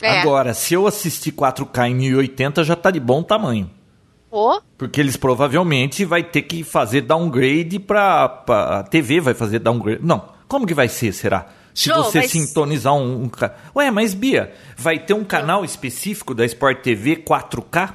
É. 0.00 0.20
Agora, 0.20 0.54
se 0.54 0.74
eu 0.74 0.86
assistir 0.86 1.32
4K 1.32 1.90
em 1.90 1.94
1080, 1.94 2.64
já 2.64 2.74
tá 2.74 2.90
de 2.90 3.00
bom 3.00 3.22
tamanho. 3.22 3.70
Oh. 4.30 4.60
Porque 4.78 5.00
eles 5.00 5.16
provavelmente 5.16 6.04
vai 6.04 6.22
ter 6.22 6.42
que 6.42 6.64
fazer 6.64 7.02
downgrade 7.02 7.78
pra, 7.78 8.28
pra 8.28 8.78
a 8.78 8.82
TV 8.82 9.20
vai 9.20 9.34
fazer 9.34 9.58
downgrade. 9.58 10.00
Não, 10.02 10.30
como 10.48 10.66
que 10.66 10.72
vai 10.72 10.88
ser, 10.88 11.12
será? 11.12 11.48
Se 11.74 11.90
Show, 11.90 12.02
você 12.02 12.18
mas... 12.18 12.30
sintonizar 12.30 12.94
um, 12.94 13.24
um, 13.24 13.30
Ué, 13.76 13.90
mas 13.90 14.14
Bia, 14.14 14.52
vai 14.76 14.98
ter 14.98 15.14
um 15.14 15.24
canal 15.24 15.64
específico 15.64 16.34
da 16.34 16.44
Sport 16.44 16.82
TV 16.82 17.16
4K? 17.16 17.94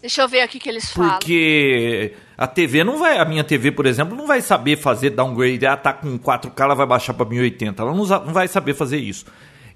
Deixa 0.00 0.22
eu 0.22 0.28
ver 0.28 0.40
aqui 0.40 0.58
que 0.58 0.68
eles 0.68 0.90
falam. 0.90 1.18
Porque 1.18 2.14
a 2.36 2.46
TV 2.46 2.84
não 2.84 2.98
vai, 2.98 3.18
a 3.18 3.24
minha 3.24 3.42
TV, 3.42 3.72
por 3.72 3.84
exemplo, 3.84 4.16
não 4.16 4.26
vai 4.26 4.40
saber 4.40 4.76
fazer 4.76 5.10
downgrade. 5.10 5.66
Ah, 5.66 5.76
tá 5.76 5.92
com 5.92 6.18
4K, 6.18 6.52
ela 6.60 6.74
vai 6.74 6.86
baixar 6.86 7.14
para 7.14 7.28
1080. 7.28 7.82
Ela 7.82 7.94
não, 7.94 8.06
não 8.06 8.32
vai 8.32 8.46
saber 8.46 8.74
fazer 8.74 8.98
isso. 8.98 9.26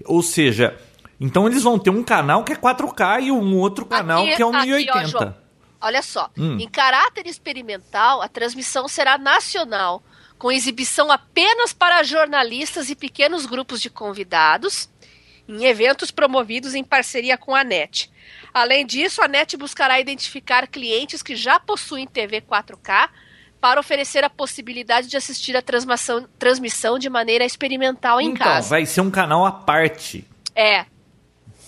Ou 0.05 0.21
seja, 0.21 0.75
então 1.23 1.47
eles 1.47 1.63
vão 1.63 1.79
ter 1.79 1.89
um 1.89 2.03
canal 2.03 2.43
que 2.43 2.51
é 2.51 2.55
4K 2.57 3.23
e 3.23 3.31
um 3.31 3.57
outro 3.57 3.85
canal 3.85 4.23
aqui, 4.23 4.35
que 4.35 4.43
é 4.43 4.45
1080. 4.45 4.99
Aqui, 4.99 5.15
ó, 5.15 5.31
Olha 5.87 6.01
só, 6.01 6.29
hum. 6.37 6.57
em 6.59 6.67
caráter 6.67 7.25
experimental, 7.27 8.21
a 8.21 8.27
transmissão 8.27 8.89
será 8.89 9.17
nacional, 9.17 10.03
com 10.37 10.51
exibição 10.51 11.09
apenas 11.09 11.71
para 11.71 12.03
jornalistas 12.03 12.89
e 12.89 12.95
pequenos 12.95 13.45
grupos 13.45 13.79
de 13.79 13.89
convidados, 13.89 14.89
em 15.47 15.63
eventos 15.63 16.11
promovidos 16.11 16.75
em 16.75 16.83
parceria 16.83 17.37
com 17.37 17.55
a 17.55 17.63
NET. 17.63 18.11
Além 18.53 18.85
disso, 18.85 19.21
a 19.21 19.27
NET 19.27 19.55
buscará 19.55 20.01
identificar 20.01 20.67
clientes 20.67 21.23
que 21.23 21.37
já 21.37 21.57
possuem 21.57 22.05
TV 22.05 22.41
4K 22.41 23.09
para 23.61 23.79
oferecer 23.79 24.25
a 24.25 24.29
possibilidade 24.29 25.07
de 25.07 25.15
assistir 25.15 25.55
a 25.55 25.61
transmissão, 25.61 26.27
transmissão 26.37 26.99
de 26.99 27.09
maneira 27.09 27.45
experimental 27.45 28.19
em 28.19 28.25
então, 28.25 28.45
casa. 28.45 28.57
Então, 28.59 28.69
vai 28.69 28.85
ser 28.85 28.99
um 28.99 29.09
canal 29.09 29.45
à 29.45 29.53
parte. 29.53 30.27
É, 30.53 30.85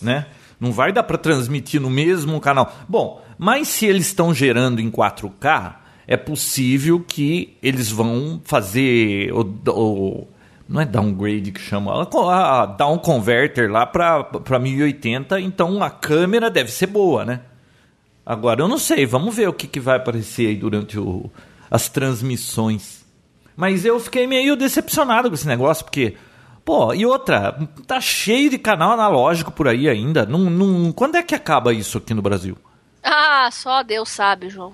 né? 0.06 0.28
Não 0.60 0.72
vai 0.72 0.94
dar 0.94 1.04
para 1.04 1.18
transmitir 1.18 1.82
no 1.82 1.90
mesmo 1.90 2.40
canal. 2.40 2.74
Bom, 2.88 3.22
mas 3.38 3.68
se 3.68 3.86
eles 3.86 4.08
estão 4.08 4.34
gerando 4.34 4.80
em 4.80 4.90
4K, 4.90 5.76
é 6.08 6.16
possível 6.16 7.04
que 7.06 7.58
eles 7.62 7.92
vão 7.92 8.40
fazer 8.46 9.34
o, 9.34 9.42
o 9.72 10.28
não 10.68 10.82
é 10.82 10.86
downgrade 10.86 11.52
que 11.52 11.60
chama, 11.60 12.02
a 12.02 12.66
down 12.66 12.98
converter 12.98 13.70
lá 13.70 13.86
para 13.86 14.60
1080, 14.60 15.40
então 15.40 15.84
a 15.84 15.90
câmera 15.90 16.50
deve 16.50 16.72
ser 16.72 16.88
boa, 16.88 17.24
né? 17.24 17.42
Agora 18.26 18.62
eu 18.62 18.68
não 18.68 18.80
sei, 18.80 19.06
vamos 19.06 19.36
ver 19.36 19.48
o 19.48 19.54
que, 19.54 19.68
que 19.68 19.80
vai 19.80 19.98
aparecer 19.98 20.48
aí 20.48 20.56
durante 20.56 20.98
o, 20.98 21.30
as 21.70 21.88
transmissões. 21.88 23.06
Mas 23.56 23.86
eu 23.86 24.00
fiquei 24.00 24.26
meio 24.26 24.56
decepcionado 24.56 25.30
com 25.30 25.36
esse 25.36 25.48
negócio, 25.48 25.86
porque 25.86 26.16
Pô, 26.66 26.92
e 26.96 27.06
outra, 27.06 27.56
tá 27.86 28.02
cheio 28.02 28.50
de 28.50 28.58
canal 28.58 28.92
analógico 28.94 29.52
por 29.52 29.68
aí 29.68 29.88
ainda. 29.88 30.26
Não, 30.26 30.50
não, 30.50 30.92
quando 30.92 31.16
é 31.16 31.22
que 31.22 31.36
acaba 31.36 31.72
isso 31.72 32.00
aqui 32.00 32.12
no 32.12 32.24
Brasil? 32.24 32.58
Ah, 33.04 33.48
só 33.52 33.84
Deus 33.84 34.10
sabe, 34.10 34.50
João. 34.50 34.74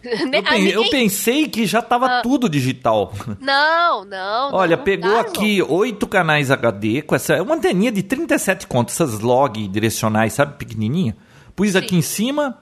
Eu, 0.00 0.42
pen, 0.44 0.68
eu, 0.68 0.88
pensei 0.88 1.48
que 1.48 1.66
já 1.66 1.82
tava 1.82 2.06
ah. 2.06 2.22
tudo 2.22 2.48
digital. 2.48 3.12
Não, 3.40 4.04
não. 4.04 4.54
Olha, 4.54 4.76
não, 4.76 4.84
pegou 4.84 5.10
não 5.10 5.18
aqui 5.18 5.60
oito 5.60 6.06
canais 6.06 6.52
HD 6.52 7.02
com 7.02 7.16
essa. 7.16 7.42
Uma 7.42 7.56
anteninha 7.56 7.90
de 7.90 8.04
37 8.04 8.68
contas, 8.68 8.94
essas 8.94 9.18
log 9.18 9.66
direcionais, 9.66 10.34
sabe, 10.34 10.56
pequenininha. 10.56 11.16
Pus 11.56 11.72
Sim. 11.72 11.78
aqui 11.78 11.96
em 11.96 12.02
cima. 12.02 12.56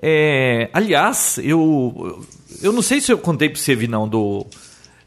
É, 0.00 0.70
aliás, 0.72 1.38
eu. 1.44 2.24
Eu 2.62 2.72
não 2.72 2.80
sei 2.82 3.00
se 3.00 3.12
eu 3.12 3.18
contei 3.18 3.50
pra 3.50 3.58
você, 3.58 3.76
não, 3.86 4.08
do 4.08 4.46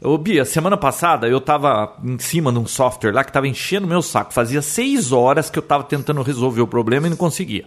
Ô 0.00 0.18
Bia, 0.18 0.44
semana 0.44 0.76
passada 0.76 1.26
eu 1.26 1.40
tava 1.40 1.96
em 2.04 2.18
cima 2.18 2.52
de 2.52 2.58
um 2.58 2.66
software 2.66 3.12
lá 3.12 3.24
que 3.24 3.32
tava 3.32 3.48
enchendo 3.48 3.86
meu 3.86 4.02
saco. 4.02 4.32
Fazia 4.32 4.60
seis 4.60 5.10
horas 5.10 5.48
que 5.48 5.58
eu 5.58 5.62
tava 5.62 5.84
tentando 5.84 6.22
resolver 6.22 6.60
o 6.60 6.66
problema 6.66 7.06
e 7.06 7.10
não 7.10 7.16
conseguia. 7.16 7.64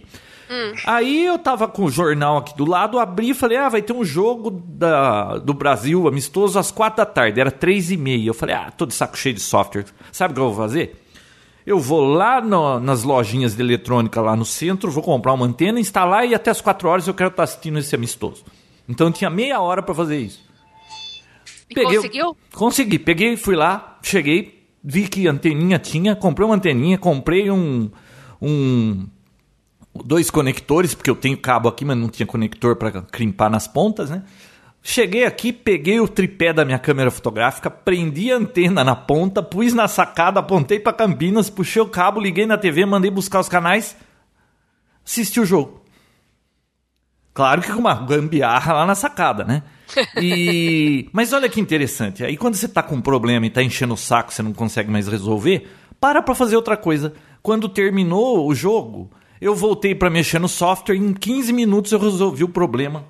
Hum. 0.50 0.72
Aí 0.84 1.26
eu 1.26 1.38
tava 1.38 1.66
com 1.68 1.84
o 1.84 1.90
jornal 1.90 2.38
aqui 2.38 2.56
do 2.56 2.64
lado, 2.64 2.98
abri 2.98 3.30
e 3.30 3.34
falei, 3.34 3.56
ah, 3.58 3.68
vai 3.68 3.82
ter 3.82 3.92
um 3.92 4.04
jogo 4.04 4.50
da, 4.50 5.38
do 5.38 5.54
Brasil 5.54 6.06
amistoso 6.08 6.58
às 6.58 6.70
quatro 6.70 6.98
da 6.98 7.06
tarde, 7.06 7.40
era 7.40 7.50
três 7.50 7.90
e 7.90 7.96
meia. 7.96 8.28
Eu 8.28 8.34
falei, 8.34 8.54
ah, 8.54 8.70
tô 8.70 8.86
de 8.86 8.94
saco 8.94 9.16
cheio 9.16 9.34
de 9.34 9.40
software. 9.40 9.86
Sabe 10.12 10.32
o 10.32 10.34
que 10.34 10.40
eu 10.40 10.52
vou 10.52 10.56
fazer? 10.56 11.00
Eu 11.66 11.78
vou 11.78 12.00
lá 12.00 12.40
no, 12.40 12.80
nas 12.80 13.02
lojinhas 13.02 13.54
de 13.54 13.62
eletrônica 13.62 14.20
lá 14.20 14.34
no 14.34 14.44
centro, 14.44 14.90
vou 14.90 15.02
comprar 15.02 15.32
uma 15.32 15.46
antena, 15.46 15.78
instalar 15.78 16.26
e 16.26 16.34
até 16.34 16.50
as 16.50 16.60
quatro 16.60 16.88
horas 16.88 17.06
eu 17.06 17.14
quero 17.14 17.30
estar 17.30 17.42
assistindo 17.42 17.78
esse 17.78 17.94
amistoso. 17.94 18.44
Então 18.88 19.08
eu 19.08 19.12
tinha 19.12 19.30
meia 19.30 19.60
hora 19.60 19.82
para 19.82 19.94
fazer 19.94 20.18
isso. 20.18 20.49
E 21.70 21.74
peguei, 21.74 21.96
conseguiu? 21.96 22.36
Consegui. 22.52 22.98
Peguei, 22.98 23.36
fui 23.36 23.54
lá, 23.54 23.98
cheguei, 24.02 24.66
vi 24.82 25.08
que 25.08 25.28
anteninha 25.28 25.78
tinha, 25.78 26.16
comprei 26.16 26.46
uma 26.46 26.56
anteninha, 26.56 26.98
comprei 26.98 27.50
um, 27.50 27.90
um 28.42 29.06
dois 30.04 30.30
conectores, 30.30 30.94
porque 30.94 31.10
eu 31.10 31.16
tenho 31.16 31.38
cabo 31.38 31.68
aqui, 31.68 31.84
mas 31.84 31.96
não 31.96 32.08
tinha 32.08 32.26
conector 32.26 32.76
para 32.76 33.02
crimpar 33.02 33.48
nas 33.48 33.68
pontas, 33.68 34.10
né? 34.10 34.24
Cheguei 34.82 35.26
aqui, 35.26 35.52
peguei 35.52 36.00
o 36.00 36.08
tripé 36.08 36.54
da 36.54 36.64
minha 36.64 36.78
câmera 36.78 37.10
fotográfica, 37.10 37.70
prendi 37.70 38.32
a 38.32 38.36
antena 38.36 38.82
na 38.82 38.96
ponta, 38.96 39.42
pus 39.42 39.74
na 39.74 39.86
sacada, 39.86 40.40
apontei 40.40 40.80
para 40.80 40.94
Campinas, 40.94 41.50
puxei 41.50 41.82
o 41.82 41.88
cabo, 41.88 42.18
liguei 42.18 42.46
na 42.46 42.56
TV, 42.56 42.86
mandei 42.86 43.10
buscar 43.10 43.40
os 43.40 43.48
canais, 43.48 43.94
assisti 45.04 45.38
o 45.38 45.44
jogo. 45.44 45.84
Claro 47.34 47.60
que 47.60 47.70
com 47.70 47.78
uma 47.78 47.94
gambiarra 47.94 48.72
lá 48.72 48.86
na 48.86 48.94
sacada, 48.94 49.44
né? 49.44 49.62
E... 50.20 51.08
Mas 51.12 51.32
olha 51.32 51.48
que 51.48 51.60
interessante. 51.60 52.24
Aí 52.24 52.36
quando 52.36 52.54
você 52.54 52.68
tá 52.68 52.82
com 52.82 52.96
um 52.96 53.00
problema 53.00 53.46
e 53.46 53.50
tá 53.50 53.62
enchendo 53.62 53.94
o 53.94 53.96
saco, 53.96 54.32
você 54.32 54.42
não 54.42 54.52
consegue 54.52 54.90
mais 54.90 55.08
resolver, 55.08 55.68
para 56.00 56.22
pra 56.22 56.34
fazer 56.34 56.56
outra 56.56 56.76
coisa. 56.76 57.12
Quando 57.42 57.68
terminou 57.68 58.46
o 58.46 58.54
jogo, 58.54 59.10
eu 59.40 59.54
voltei 59.54 59.94
para 59.94 60.10
mexer 60.10 60.38
no 60.38 60.48
software, 60.48 60.96
em 60.96 61.12
15 61.12 61.52
minutos 61.52 61.92
eu 61.92 61.98
resolvi 61.98 62.44
o 62.44 62.48
problema. 62.48 63.04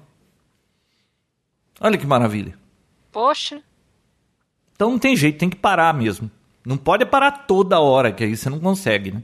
Olha 1.81 1.99
que 1.99 2.07
maravilha. 2.07 2.55
Poxa. 3.11 3.63
Então 4.75 4.91
não 4.91 4.99
tem 4.99 5.17
jeito, 5.17 5.39
tem 5.39 5.51
que 5.51 5.57
parar 5.57 5.93
mesmo. 5.95 6.31
Não 6.65 6.77
pode 6.77 7.05
parar 7.07 7.33
toda 7.33 7.81
hora, 7.81 8.13
que 8.13 8.23
aí 8.23 8.37
você 8.37 8.51
não 8.51 8.61
consegue, 8.61 9.11
né? 9.11 9.23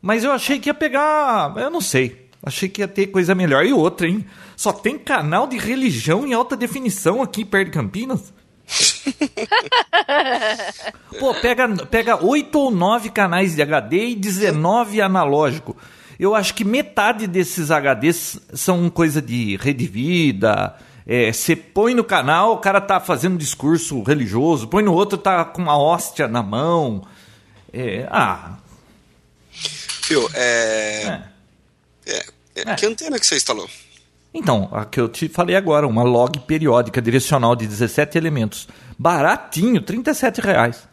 Mas 0.00 0.24
eu 0.24 0.32
achei 0.32 0.58
que 0.58 0.68
ia 0.68 0.74
pegar. 0.74 1.56
Eu 1.56 1.70
não 1.70 1.80
sei. 1.80 2.21
Achei 2.42 2.68
que 2.68 2.80
ia 2.80 2.88
ter 2.88 3.06
coisa 3.06 3.34
melhor. 3.34 3.64
E 3.64 3.72
outra, 3.72 4.08
hein? 4.08 4.26
Só 4.56 4.72
tem 4.72 4.98
canal 4.98 5.46
de 5.46 5.56
religião 5.56 6.26
em 6.26 6.32
alta 6.32 6.56
definição 6.56 7.22
aqui 7.22 7.44
perto 7.44 7.66
de 7.66 7.72
Campinas. 7.72 8.32
Pô, 11.20 11.34
pega, 11.34 11.68
pega 11.86 12.24
8 12.24 12.58
ou 12.58 12.70
9 12.70 13.10
canais 13.10 13.54
de 13.54 13.62
HD 13.62 14.08
e 14.08 14.16
19 14.16 15.00
analógico. 15.00 15.76
Eu 16.18 16.34
acho 16.34 16.54
que 16.54 16.64
metade 16.64 17.26
desses 17.26 17.70
HDs 17.70 18.40
são 18.54 18.90
coisa 18.90 19.22
de 19.22 19.56
rede 19.56 19.86
vida. 19.86 20.76
Você 21.32 21.52
é, 21.52 21.56
põe 21.56 21.94
no 21.94 22.04
canal, 22.04 22.54
o 22.54 22.58
cara 22.58 22.80
tá 22.80 23.00
fazendo 23.00 23.34
um 23.34 23.38
discurso 23.38 24.02
religioso, 24.02 24.68
põe 24.68 24.84
no 24.84 24.92
outro, 24.92 25.18
tá 25.18 25.44
com 25.44 25.60
uma 25.60 25.76
hóstia 25.76 26.28
na 26.28 26.42
mão. 26.42 27.02
É, 27.72 28.06
ah. 28.10 28.56
Fio, 29.50 30.28
é... 30.34 31.06
É. 31.06 31.31
é... 32.06 32.24
é. 32.54 32.74
Que 32.74 32.86
antena 32.86 33.18
que 33.18 33.26
você 33.26 33.36
instalou? 33.36 33.68
Então, 34.34 34.68
a 34.72 34.84
que 34.84 34.98
eu 34.98 35.08
te 35.08 35.28
falei 35.28 35.54
agora, 35.54 35.86
uma 35.86 36.02
log 36.02 36.40
periódica 36.40 37.02
direcional 37.02 37.54
de 37.54 37.66
17 37.66 38.16
elementos. 38.16 38.66
Baratinho, 38.98 39.82
37 39.82 40.40
reais. 40.40 40.88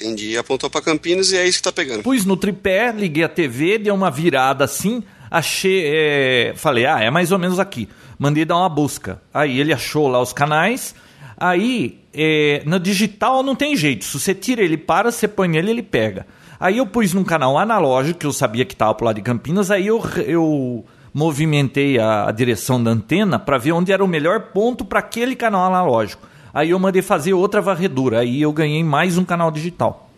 Entendi. 0.00 0.36
Apontou 0.36 0.68
para 0.68 0.82
Campinas 0.82 1.32
e 1.32 1.36
é 1.36 1.46
isso 1.46 1.58
que 1.58 1.64
tá 1.64 1.72
pegando. 1.72 2.02
Pus 2.02 2.24
no 2.24 2.36
tripé, 2.36 2.92
liguei 2.92 3.24
a 3.24 3.28
TV, 3.28 3.78
dei 3.78 3.92
uma 3.92 4.10
virada 4.10 4.64
assim, 4.64 5.02
achei. 5.30 5.82
É... 5.86 6.52
Falei, 6.54 6.86
ah, 6.86 7.00
é 7.00 7.10
mais 7.10 7.32
ou 7.32 7.38
menos 7.38 7.58
aqui. 7.58 7.88
Mandei 8.18 8.44
dar 8.44 8.56
uma 8.56 8.68
busca. 8.68 9.20
Aí 9.32 9.58
ele 9.58 9.72
achou 9.72 10.06
lá 10.06 10.20
os 10.20 10.32
canais. 10.32 10.94
Aí, 11.36 12.00
é... 12.12 12.62
no 12.66 12.78
digital 12.78 13.42
não 13.42 13.56
tem 13.56 13.74
jeito. 13.74 14.04
Se 14.04 14.18
você 14.20 14.34
tira 14.34 14.62
ele 14.62 14.76
para, 14.76 15.10
você 15.10 15.26
põe 15.26 15.48
nele, 15.48 15.70
ele 15.70 15.82
pega. 15.82 16.26
Aí 16.60 16.78
eu 16.78 16.86
pus 16.86 17.12
num 17.12 17.24
canal 17.24 17.56
analógico, 17.56 18.18
que 18.18 18.26
eu 18.26 18.32
sabia 18.32 18.64
que 18.64 18.74
estava 18.74 18.94
pro 18.94 19.06
lado 19.06 19.16
de 19.16 19.22
Campinas, 19.22 19.70
aí 19.70 19.86
eu, 19.86 20.02
eu 20.26 20.84
movimentei 21.14 21.98
a, 21.98 22.28
a 22.28 22.32
direção 22.32 22.82
da 22.82 22.90
antena 22.90 23.38
para 23.38 23.58
ver 23.58 23.72
onde 23.72 23.92
era 23.92 24.04
o 24.04 24.08
melhor 24.08 24.52
ponto 24.52 24.84
para 24.84 24.98
aquele 24.98 25.36
canal 25.36 25.64
analógico. 25.64 26.26
Aí 26.52 26.70
eu 26.70 26.78
mandei 26.78 27.02
fazer 27.02 27.32
outra 27.32 27.60
varredura, 27.60 28.20
aí 28.20 28.42
eu 28.42 28.52
ganhei 28.52 28.82
mais 28.82 29.16
um 29.16 29.24
canal 29.24 29.50
digital. 29.50 30.10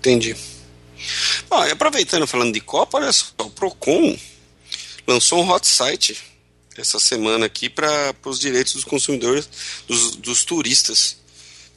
Entendi. 0.00 0.34
Bom, 1.48 1.62
aproveitando 1.70 2.26
falando 2.26 2.52
de 2.52 2.60
Copa, 2.60 2.98
olha 2.98 3.12
só, 3.12 3.26
o 3.38 3.50
Procon 3.50 4.16
lançou 5.06 5.42
um 5.42 5.50
hot 5.50 5.66
site 5.66 6.16
essa 6.76 6.98
semana 6.98 7.46
aqui 7.46 7.68
para 7.68 8.14
os 8.24 8.40
direitos 8.40 8.72
dos 8.72 8.84
consumidores, 8.84 9.48
dos, 9.86 10.16
dos 10.16 10.44
turistas. 10.44 11.21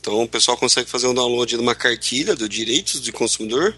Então 0.05 0.21
o 0.21 0.27
pessoal 0.27 0.55
consegue 0.55 0.87
fazer 0.87 1.07
um 1.07 1.15
download 1.15 1.55
de 1.55 1.59
uma 1.59 1.73
cartilha 1.73 2.35
do 2.35 2.47
direitos 2.47 2.99
do 2.99 3.11
consumidor 3.11 3.75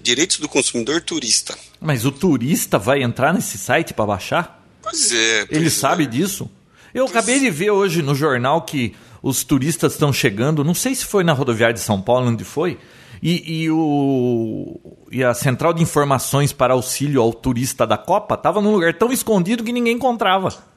Direitos 0.00 0.38
do 0.38 0.48
consumidor 0.48 1.02
turista. 1.02 1.54
Mas 1.78 2.04
o 2.04 2.10
turista 2.10 2.78
vai 2.78 3.02
entrar 3.02 3.34
nesse 3.34 3.58
site 3.58 3.92
para 3.92 4.06
baixar? 4.06 4.66
Pois 4.82 5.12
é. 5.12 5.44
Pois 5.44 5.58
Ele 5.58 5.66
é. 5.66 5.70
sabe 5.70 6.06
disso? 6.06 6.50
Eu 6.92 7.04
pois 7.04 7.16
acabei 7.16 7.38
de 7.38 7.50
ver 7.50 7.70
hoje 7.70 8.02
no 8.02 8.14
jornal 8.14 8.62
que 8.62 8.94
os 9.22 9.44
turistas 9.44 9.92
estão 9.92 10.12
chegando, 10.12 10.64
não 10.64 10.74
sei 10.74 10.94
se 10.94 11.04
foi 11.04 11.22
na 11.22 11.32
rodoviária 11.32 11.74
de 11.74 11.80
São 11.80 12.00
Paulo, 12.00 12.28
onde 12.28 12.44
foi, 12.44 12.78
e, 13.22 13.64
e, 13.64 13.70
o, 13.70 14.80
e 15.12 15.22
a 15.22 15.34
central 15.34 15.72
de 15.72 15.82
informações 15.82 16.52
para 16.52 16.72
auxílio 16.72 17.20
ao 17.20 17.32
turista 17.32 17.86
da 17.86 17.96
Copa 17.96 18.34
estava 18.34 18.60
num 18.60 18.72
lugar 18.72 18.94
tão 18.94 19.12
escondido 19.12 19.62
que 19.62 19.72
ninguém 19.72 19.96
encontrava. 19.96 20.73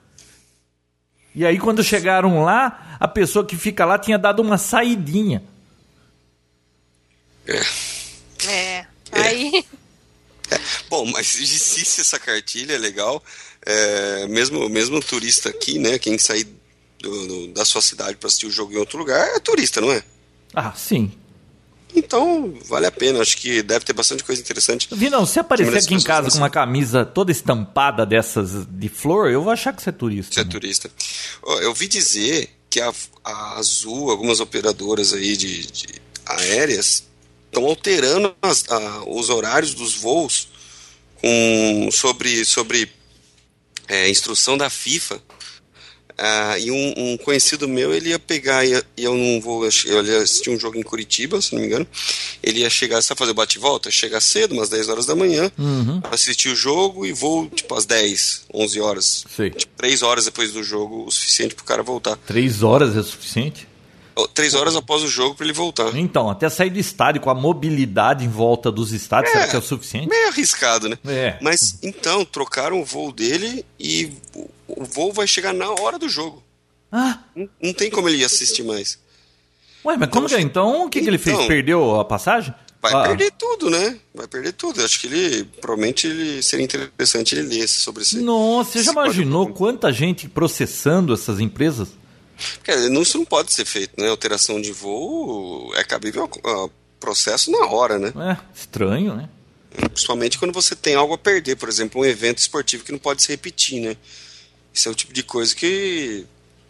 E 1.37 1.45
aí, 1.45 1.59
quando 1.59 1.83
chegaram 1.83 2.43
lá, 2.43 2.97
a 2.99 3.07
pessoa 3.07 3.45
que 3.45 3.55
fica 3.55 3.85
lá 3.85 3.99
tinha 3.99 4.17
dado 4.17 4.41
uma 4.41 4.57
saidinha. 4.57 5.43
É. 7.45 7.61
É. 8.49 8.85
Aí. 9.11 9.63
É. 10.49 10.57
Bom, 10.89 11.05
mas 11.07 11.35
existe 11.35 11.99
essa 11.99 12.17
cartilha, 12.17 12.71
é 12.71 12.77
legal. 12.77 13.21
É, 13.65 14.27
mesmo, 14.27 14.69
mesmo 14.69 15.01
turista 15.01 15.49
aqui, 15.49 15.77
né? 15.77 15.99
Quem 15.99 16.17
sair 16.17 16.47
do, 17.01 17.27
do, 17.27 17.47
da 17.49 17.65
sua 17.65 17.81
cidade 17.81 18.15
para 18.15 18.27
assistir 18.27 18.45
o 18.45 18.49
jogo 18.49 18.71
em 18.71 18.77
outro 18.77 18.97
lugar 18.97 19.27
é 19.35 19.41
turista, 19.41 19.81
não 19.81 19.91
é? 19.91 20.01
Ah, 20.53 20.71
sim. 20.73 21.11
Então, 21.95 22.53
vale 22.65 22.85
a 22.85 22.91
pena. 22.91 23.21
Acho 23.21 23.37
que 23.37 23.61
deve 23.61 23.85
ter 23.85 23.93
bastante 23.93 24.23
coisa 24.23 24.41
interessante. 24.41 24.87
Vi, 24.91 25.09
não, 25.09 25.25
se 25.25 25.39
aparecer 25.39 25.77
aqui 25.77 25.95
em 25.95 26.01
casa 26.01 26.29
com 26.29 26.37
uma 26.37 26.49
camisa 26.49 27.05
toda 27.05 27.31
estampada 27.31 28.05
dessas 28.05 28.65
de 28.69 28.89
flor, 28.89 29.31
eu 29.31 29.41
vou 29.41 29.51
achar 29.51 29.73
que 29.73 29.81
você 29.81 29.89
é 29.89 29.93
turista. 29.93 30.33
Você 30.33 30.41
é 30.41 30.43
né? 30.43 30.49
é 30.49 30.51
turista. 30.51 30.91
Eu 31.61 31.73
vi 31.73 31.87
dizer 31.87 32.49
que 32.69 32.81
a, 32.81 32.93
a 33.23 33.57
Azul, 33.57 34.11
algumas 34.11 34.39
operadoras 34.39 35.13
aí 35.13 35.37
de, 35.37 35.65
de 35.71 35.87
aéreas, 36.25 37.05
estão 37.45 37.65
alterando 37.65 38.35
as, 38.41 38.69
a, 38.69 39.03
os 39.07 39.29
horários 39.29 39.73
dos 39.73 39.95
voos 39.95 40.49
com, 41.21 41.89
sobre, 41.91 42.45
sobre 42.45 42.91
é, 43.87 44.09
instrução 44.09 44.57
da 44.57 44.69
FIFA. 44.69 45.21
Uh, 46.19 46.57
e 46.57 46.71
um, 46.71 46.93
um, 46.97 47.17
conhecido 47.17 47.67
meu, 47.67 47.93
ele 47.93 48.09
ia 48.09 48.17
pegar, 48.17 48.65
ia, 48.65 48.83
eu 48.97 49.15
não 49.15 49.39
vou, 49.39 49.63
eu 49.85 50.03
ia 50.03 50.17
assistir 50.17 50.49
um 50.49 50.59
jogo 50.59 50.75
em 50.75 50.81
Curitiba, 50.81 51.39
se 51.39 51.53
não 51.53 51.61
me 51.61 51.67
engano, 51.67 51.85
ele 52.41 52.61
ia 52.61 52.69
chegar, 52.71 53.03
sabe 53.03 53.19
fazer 53.19 53.33
bate-volta? 53.33 53.91
Chegar 53.91 54.19
cedo, 54.19 54.53
umas 54.53 54.67
10 54.67 54.89
horas 54.89 55.05
da 55.05 55.15
manhã, 55.15 55.51
uhum. 55.59 56.01
assistir 56.11 56.49
o 56.49 56.55
jogo 56.55 57.05
e 57.05 57.13
voo, 57.13 57.47
tipo, 57.47 57.75
às 57.75 57.85
10, 57.85 58.45
11 58.51 58.81
horas. 58.81 59.25
Sim. 59.35 59.51
Tipo, 59.51 59.71
3 59.77 60.01
horas 60.01 60.25
depois 60.25 60.51
do 60.51 60.63
jogo, 60.63 61.05
o 61.05 61.11
suficiente 61.11 61.53
pro 61.53 61.63
cara 61.63 61.83
voltar. 61.83 62.17
3 62.25 62.63
horas 62.63 62.97
é 62.97 63.03
suficiente? 63.03 63.67
três 64.33 64.55
horas 64.55 64.75
após 64.75 65.03
o 65.03 65.07
jogo 65.07 65.35
para 65.35 65.45
ele 65.45 65.53
voltar. 65.53 65.95
Então, 65.95 66.27
até 66.27 66.49
sair 66.49 66.71
do 66.71 66.79
estádio 66.79 67.21
com 67.21 67.29
a 67.29 67.35
mobilidade 67.35 68.25
em 68.25 68.29
volta 68.29 68.71
dos 68.71 68.91
estádios, 68.91 69.29
é, 69.29 69.33
será 69.33 69.47
que 69.47 69.55
é 69.55 69.59
o 69.59 69.61
suficiente? 69.61 70.09
Meio 70.09 70.29
arriscado, 70.29 70.89
né? 70.89 70.97
É. 71.05 71.37
Mas 71.39 71.77
então, 71.83 72.25
trocaram 72.25 72.81
o 72.81 72.85
voo 72.85 73.11
dele 73.11 73.63
e 73.79 74.11
o 74.67 74.83
voo 74.83 75.13
vai 75.13 75.27
chegar 75.27 75.53
na 75.53 75.69
hora 75.69 75.97
do 75.97 76.09
jogo. 76.09 76.43
Ah. 76.91 77.19
Não, 77.35 77.49
não 77.61 77.73
tem 77.73 77.89
como 77.89 78.09
ele 78.09 78.23
assistir 78.23 78.63
mais. 78.63 78.99
Ué, 79.85 79.97
mas 79.97 80.09
como 80.09 80.25
então, 80.25 80.37
que 80.37 80.43
é? 80.43 80.45
Então, 80.45 80.85
o 80.85 80.89
que, 80.89 80.99
então, 80.99 81.03
que 81.03 81.09
ele 81.09 81.17
fez? 81.17 81.35
Então, 81.35 81.47
Perdeu 81.47 81.99
a 81.99 82.05
passagem? 82.05 82.53
Vai 82.81 82.93
ah. 82.93 83.07
perder 83.07 83.31
tudo, 83.31 83.69
né? 83.69 83.97
Vai 84.13 84.27
perder 84.27 84.53
tudo. 84.53 84.83
Acho 84.83 84.99
que 84.99 85.07
ele, 85.07 85.43
provavelmente, 85.59 86.07
ele 86.07 86.41
seria 86.43 86.65
interessante 86.65 87.35
ele 87.35 87.47
ler 87.47 87.67
sobre 87.67 88.03
isso. 88.03 88.21
Nossa, 88.21 88.73
você 88.73 88.83
já 88.83 88.91
imaginou 88.91 89.49
quanta 89.49 89.91
gente 89.91 90.27
processando 90.27 91.13
essas 91.13 91.39
empresas? 91.39 91.89
isso 93.01 93.17
não 93.17 93.25
pode 93.25 93.51
ser 93.51 93.65
feito, 93.65 93.99
né? 93.99 94.09
Alteração 94.09 94.61
de 94.61 94.71
voo 94.71 95.73
é 95.75 95.83
cabível 95.83 96.29
a 96.45 96.69
processo 96.99 97.51
na 97.51 97.65
hora, 97.65 97.97
né? 97.97 98.13
É, 98.15 98.37
estranho, 98.53 99.15
né? 99.15 99.29
Principalmente 99.91 100.37
quando 100.37 100.53
você 100.53 100.75
tem 100.75 100.95
algo 100.95 101.13
a 101.13 101.17
perder, 101.17 101.55
por 101.55 101.69
exemplo, 101.69 102.01
um 102.01 102.05
evento 102.05 102.39
esportivo 102.39 102.83
que 102.83 102.91
não 102.91 102.99
pode 102.99 103.21
se 103.23 103.29
repetir, 103.29 103.81
né? 103.81 103.97
Isso 104.77 104.87
é 104.87 104.91
o 104.91 104.95
tipo 104.95 105.11
de 105.11 105.23
coisa 105.23 105.55
que 105.55 106.23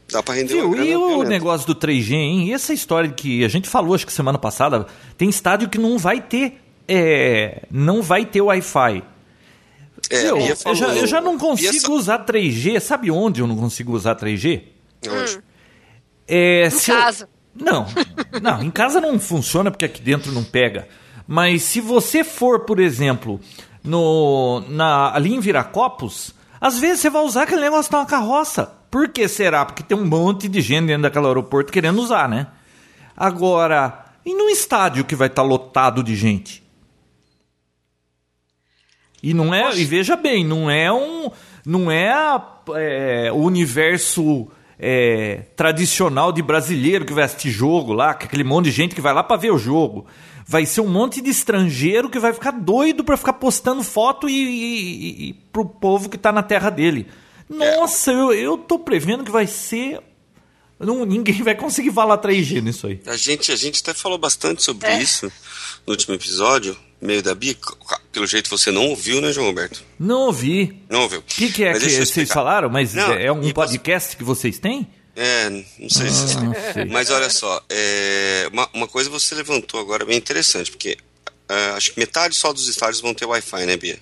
dá 0.09 0.23
para 0.23 0.35
render 0.35 0.53
Viu, 0.53 0.67
uma 0.71 0.77
E 0.85 0.95
o 0.95 1.23
negócio 1.23 1.67
do 1.67 1.75
3G, 1.75 2.11
hein? 2.13 2.47
E 2.47 2.53
essa 2.53 2.73
história 2.73 3.09
que 3.09 3.43
a 3.43 3.49
gente 3.49 3.67
falou, 3.67 3.93
acho 3.93 4.05
que 4.07 4.13
semana 4.13 4.37
passada, 4.37 4.87
tem 5.17 5.27
estádio 5.29 5.67
que 5.67 5.77
não 5.77 5.97
vai 5.97 6.21
ter 6.21 6.61
é, 6.87 7.63
não 7.69 8.01
vai 8.01 8.25
ter 8.25 8.39
Wi-Fi. 8.39 9.03
É, 10.09 10.29
eu, 10.29 10.37
Bia 10.37 10.49
eu, 10.51 10.55
falou- 10.55 10.77
já, 10.77 10.87
eu 10.95 11.05
já 11.05 11.19
não 11.19 11.37
consigo 11.37 11.73
sa- 11.81 11.91
usar 11.91 12.19
3G. 12.25 12.79
Sabe 12.79 13.11
onde 13.11 13.41
eu 13.41 13.47
não 13.47 13.57
consigo 13.57 13.91
usar 13.93 14.15
3G? 14.15 14.61
Onde? 15.05 15.39
É, 16.25 16.67
Em 16.67 16.69
se 16.69 16.91
eu- 16.91 16.95
casa. 16.95 17.29
Não, 17.53 17.85
não, 18.41 18.63
em 18.63 18.69
casa 18.71 19.01
não 19.01 19.19
funciona 19.19 19.69
porque 19.69 19.83
aqui 19.83 20.01
dentro 20.01 20.31
não 20.31 20.43
pega. 20.45 20.87
Mas 21.27 21.63
se 21.63 21.81
você 21.81 22.23
for, 22.23 22.61
por 22.61 22.79
exemplo, 22.79 23.41
no, 23.83 24.63
na, 24.69 25.13
ali 25.13 25.33
em 25.33 25.39
Viracopos, 25.41 26.33
às 26.59 26.79
vezes 26.79 26.99
você 27.01 27.09
vai 27.09 27.21
usar 27.23 27.43
aquele 27.43 27.61
negócio 27.61 27.89
de 27.89 27.95
uma 27.95 28.05
carroça. 28.05 28.65
Por 28.89 29.09
que 29.09 29.27
será? 29.27 29.65
Porque 29.65 29.83
tem 29.83 29.97
um 29.97 30.05
monte 30.05 30.47
de 30.47 30.61
gente 30.61 30.87
dentro 30.87 31.03
daquele 31.03 31.27
aeroporto 31.27 31.71
querendo 31.71 32.01
usar, 32.01 32.27
né? 32.29 32.47
Agora, 33.15 34.05
e 34.25 34.33
num 34.33 34.49
estádio 34.49 35.03
que 35.05 35.15
vai 35.15 35.27
estar 35.27 35.41
lotado 35.41 36.03
de 36.03 36.15
gente? 36.15 36.63
E 39.21 39.33
não 39.33 39.53
é, 39.53 39.75
e 39.75 39.83
veja 39.85 40.15
bem, 40.15 40.45
não 40.45 40.69
é 40.69 40.91
um, 40.91 41.29
não 41.65 41.89
é, 41.91 42.09
a- 42.11 42.45
é, 42.75 43.31
o 43.31 43.37
universo 43.37 44.47
é, 44.79 45.45
tradicional 45.55 46.31
de 46.31 46.41
brasileiro 46.43 47.03
que 47.03 47.13
vai 47.13 47.23
assistir 47.23 47.49
jogo 47.49 47.93
lá, 47.93 48.13
com 48.13 48.25
aquele 48.25 48.43
monte 48.43 48.65
de 48.65 48.71
gente 48.71 48.93
que 48.93 49.01
vai 49.01 49.13
lá 49.13 49.23
para 49.23 49.35
ver 49.37 49.51
o 49.51 49.57
jogo. 49.57 50.05
Vai 50.47 50.65
ser 50.65 50.79
um 50.81 50.87
monte 50.87 51.19
de 51.21 51.29
estrangeiro 51.29 52.09
que 52.09 52.19
vai 52.19 52.31
ficar 52.33 52.51
doido 52.51 53.03
para 53.03 53.17
ficar 53.17 53.33
postando 53.33 53.83
foto 53.83 54.29
e, 54.29 54.33
e, 54.33 55.29
e- 55.29 55.33
pro 55.51 55.65
povo 55.65 56.07
que 56.07 56.17
tá 56.17 56.31
na 56.31 56.41
terra 56.41 56.69
dele. 56.69 57.05
Nossa, 57.49 58.11
eu, 58.11 58.31
eu 58.33 58.57
tô 58.57 58.79
prevendo 58.79 59.23
que 59.23 59.31
vai 59.31 59.45
ser. 59.47 59.99
Não, 60.79 61.03
ninguém 61.05 61.41
vai 61.43 61.55
conseguir 61.55 61.91
falar 61.91 62.17
3G 62.19 62.61
nisso 62.61 62.87
aí. 62.87 63.01
A 63.07 63.17
gente, 63.17 63.51
a 63.51 63.55
gente 63.55 63.81
até 63.81 63.93
falou 63.93 64.17
bastante 64.17 64.61
sobre 64.63 64.87
É. 64.87 65.01
isso 65.01 65.31
no 65.85 65.91
último 65.93 66.13
episódio, 66.15 66.77
meio 67.01 67.21
da 67.23 67.33
Bia. 67.35 67.55
Pelo 68.11 68.27
jeito 68.27 68.49
você 68.49 68.71
não 68.71 68.85
ouviu, 68.87 69.19
né, 69.19 69.33
João 69.33 69.47
Roberto? 69.47 69.83
Não 69.99 70.27
ouvi. 70.27 70.81
Não 70.89 71.01
ouviu. 71.03 71.19
O 71.19 71.23
que, 71.23 71.51
que 71.51 71.63
é 71.63 71.73
Mas 71.73 71.83
que 71.83 72.05
vocês 72.05 72.29
falaram? 72.31 72.69
Mas 72.69 72.93
Não, 72.93 73.11
é 73.11 73.31
um 73.31 73.39
e 73.41 73.47
você- 73.47 73.53
podcast 73.53 74.15
que 74.15 74.23
vocês 74.23 74.59
têm? 74.59 74.87
É, 75.19 75.50
não 75.50 75.89
sei 75.89 76.09
se. 76.09 76.38
Ah, 76.38 76.41
não 76.45 76.53
sei. 76.74 76.86
Mas 76.86 77.09
olha 77.09 77.29
só, 77.29 77.59
é, 77.69 78.47
uma, 78.53 78.69
uma 78.74 78.88
coisa 78.88 79.09
você 79.09 79.33
levantou 79.33 79.79
agora 79.79 80.05
bem 80.05 80.15
interessante, 80.17 80.69
porque 80.69 80.95
é, 81.50 81.69
acho 81.71 81.91
que 81.91 82.00
metade 82.00 82.36
só 82.36 82.53
dos 82.53 82.67
estádios 82.67 83.01
vão 83.01 83.13
ter 83.15 83.25
Wi-Fi, 83.25 83.65
né, 83.65 83.75
Bia? 83.77 83.97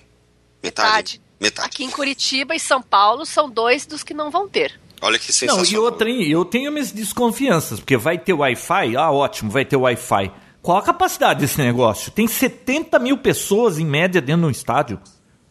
Metade. 0.62 1.20
Metade. 1.40 1.66
Aqui 1.68 1.84
em 1.84 1.90
Curitiba 1.90 2.54
e 2.54 2.60
São 2.60 2.82
Paulo 2.82 3.24
são 3.24 3.48
dois 3.50 3.86
dos 3.86 4.02
que 4.02 4.12
não 4.14 4.30
vão 4.30 4.48
ter. 4.48 4.78
Olha 5.00 5.18
que 5.18 5.28
Não, 5.28 5.34
sensacional. 5.34 5.64
e 5.72 5.78
outra, 5.78 6.08
hein, 6.08 6.26
eu 6.30 6.44
tenho 6.44 6.72
minhas 6.72 6.90
desconfianças, 6.90 7.78
porque 7.80 7.96
vai 7.96 8.18
ter 8.18 8.32
Wi-Fi, 8.32 8.96
ah, 8.96 9.10
ótimo, 9.10 9.50
vai 9.50 9.64
ter 9.64 9.76
Wi-Fi. 9.76 10.32
Qual 10.62 10.78
a 10.78 10.82
capacidade 10.82 11.40
desse 11.40 11.58
negócio? 11.58 12.10
Tem 12.10 12.26
70 12.26 12.98
mil 12.98 13.18
pessoas 13.18 13.78
em 13.78 13.84
média 13.86 14.20
dentro 14.20 14.42
de 14.42 14.46
um 14.48 14.50
estádio. 14.50 15.00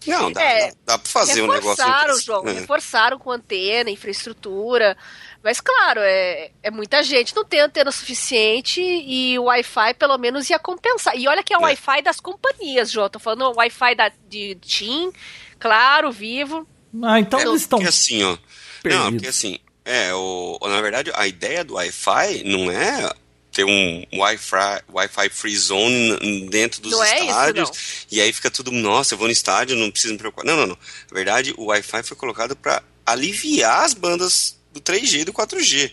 Não, 0.08 0.32
dá, 0.32 0.42
É, 0.42 0.68
dá, 0.70 0.76
dá 0.86 0.98
pra 1.00 1.10
fazer 1.10 1.42
um 1.42 1.48
negócio. 1.48 1.70
reforçaram. 1.70 2.20
João, 2.20 2.48
É. 2.48 2.54
reforçaram 2.54 3.18
com 3.18 3.32
antena, 3.32 3.90
infraestrutura. 3.90 4.98
Mas, 5.46 5.62
claro, 5.62 6.00
é, 6.02 6.50
é 6.64 6.72
muita 6.72 7.04
gente, 7.04 7.36
não 7.36 7.46
tem 7.46 7.60
antena 7.60 7.92
suficiente 7.92 8.82
e 8.82 9.38
o 9.38 9.44
Wi-Fi 9.44 9.94
pelo 9.94 10.18
menos 10.18 10.50
ia 10.50 10.58
compensar. 10.58 11.16
E 11.16 11.28
olha 11.28 11.44
que 11.44 11.54
é 11.54 11.58
o 11.58 11.62
É. 11.62 11.66
Wi-Fi 11.66 12.02
das 12.02 12.20
companhias, 12.20 12.90
João. 12.90 13.08
Tô 13.08 13.20
falando 13.20 13.44
o 13.44 13.58
Wi-Fi 13.58 13.94
da, 13.94 14.12
de 14.28 14.56
TIM, 14.56 15.12
claro, 15.60 16.12
vivo. 16.12 16.68
Ah, 17.04 17.20
então 17.20 17.40
eles 17.40 17.62
estão. 17.62 17.78
Porque 17.78 17.90
assim, 17.90 18.24
ó. 18.24 18.30
Não, 18.32 18.38
perdidos. 18.82 19.12
porque 19.12 19.28
assim, 19.28 19.60
é, 19.86 20.12
o, 20.16 20.58
na 20.64 20.82
verdade, 20.82 21.12
a 21.14 21.28
ideia 21.28 21.64
do 21.64 21.76
Wi-Fi 21.76 22.42
não 22.44 22.72
é 22.72 23.14
ter 23.52 23.66
um 23.66 24.04
Wi-Fi 24.14 24.82
Wi 24.92 25.30
free 25.30 25.56
zone 25.56 26.50
dentro 26.50 26.82
dos 26.82 26.92
Não 26.92 27.04
é 27.04 27.18
isso, 27.18 27.24
estádios 27.24 27.72
e 28.12 28.20
aí 28.20 28.34
fica 28.34 28.50
tudo, 28.50 28.72
nossa, 28.72 29.14
eu 29.14 29.18
vou 29.20 29.28
no 29.28 29.32
estádio, 29.32 29.78
não 29.78 29.92
preciso 29.92 30.14
me 30.14 30.18
preocupar. 30.18 30.44
Não, 30.44 30.58
não, 30.58 30.66
não. 30.66 30.78
Na 31.12 31.16
verdade, 31.16 31.54
o 31.56 31.66
Wi-Fi 31.66 32.02
foi 32.02 32.18
colocado 32.18 32.56
para 32.56 32.82
aliviar 33.06 33.86
as 33.86 33.94
bandas 33.94 34.55
do 34.76 34.82
3G 34.82 35.22
e 35.22 35.26
do 35.26 35.34
4G. 35.34 35.92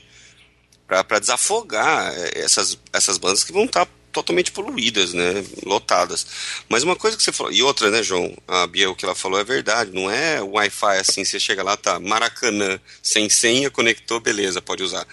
Para 0.87 1.19
desafogar 1.19 2.13
eh, 2.15 2.43
essas, 2.43 2.79
essas 2.93 3.17
bandas 3.17 3.45
que 3.45 3.53
vão 3.53 3.65
estar 3.65 3.89
totalmente 4.13 4.53
poluídas, 4.53 5.15
né, 5.15 5.43
lotadas. 5.65 6.27
Mas 6.69 6.83
uma 6.83 6.95
coisa 6.95 7.17
que 7.17 7.23
você 7.23 7.33
falou, 7.33 7.51
e 7.51 7.63
outra, 7.63 7.91
né, 7.91 8.03
João, 8.03 8.37
a 8.47 8.67
Bia, 8.67 8.91
o 8.91 8.95
que 8.95 9.07
ela 9.07 9.15
falou 9.15 9.41
é 9.41 9.45
verdade, 9.45 9.91
não 9.93 10.11
é 10.11 10.43
o 10.43 10.51
Wi-Fi 10.51 10.99
assim, 10.99 11.25
você 11.25 11.41
chega 11.41 11.63
lá, 11.63 11.79
tá 11.79 11.99
Maracanã, 11.99 12.79
sem 13.03 13.31
senha, 13.31 13.71
conectou, 13.71 14.21
beleza, 14.21 14.61
pode 14.61 14.83
usar. 14.83 15.07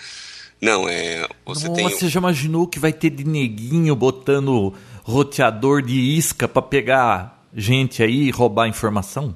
Não, 0.60 0.89
é, 0.89 1.26
você 1.46 1.70
tem... 1.70 1.89
você 1.89 2.10
já 2.10 2.20
imaginou 2.20 2.67
que 2.67 2.78
vai 2.80 2.91
ter 2.91 3.10
de 3.10 3.24
neguinho 3.24 3.96
botando 3.96 4.74
roteador 5.04 5.82
de 5.82 5.96
isca 5.98 6.50
pra 6.50 6.62
pegar 6.62 7.48
gente 7.56 8.04
aí 8.04 8.28
e 8.28 8.32
roubar 8.32 8.67
informação? 8.67 9.34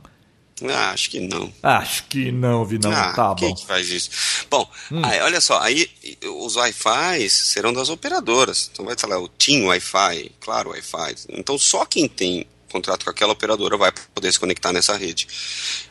Ah, 0.69 0.91
acho 0.91 1.09
que 1.09 1.19
não. 1.19 1.51
Acho 1.61 2.03
que 2.05 2.31
não, 2.31 2.63
Vinão. 2.63 2.91
ah, 2.91 3.13
tá 3.13 3.35
quem 3.35 3.49
bom. 3.49 3.55
que 3.55 3.65
faz 3.65 3.89
isso? 3.89 4.09
Bom, 4.49 4.69
Hum. 4.91 5.01
aí, 5.03 5.19
olha 5.21 5.41
só, 5.41 5.59
aí 5.59 5.89
os 6.41 6.55
Wi-Fi 6.55 7.29
serão 7.29 7.73
das 7.73 7.89
operadoras. 7.89 8.69
Então 8.71 8.85
vai 8.85 8.95
lá 9.07 9.19
o 9.19 9.27
TIM 9.27 9.65
Wi-Fi, 9.65 10.31
claro 10.39 10.69
Wi-Fi. 10.69 11.15
Então 11.29 11.57
só 11.57 11.85
quem 11.85 12.07
tem 12.07 12.45
contrato 12.71 13.03
com 13.03 13.09
aquela 13.11 13.33
operadora 13.33 13.77
vai 13.77 13.91
poder 14.15 14.31
se 14.31 14.39
conectar 14.39 14.71
nessa 14.73 14.95
rede. 14.97 15.27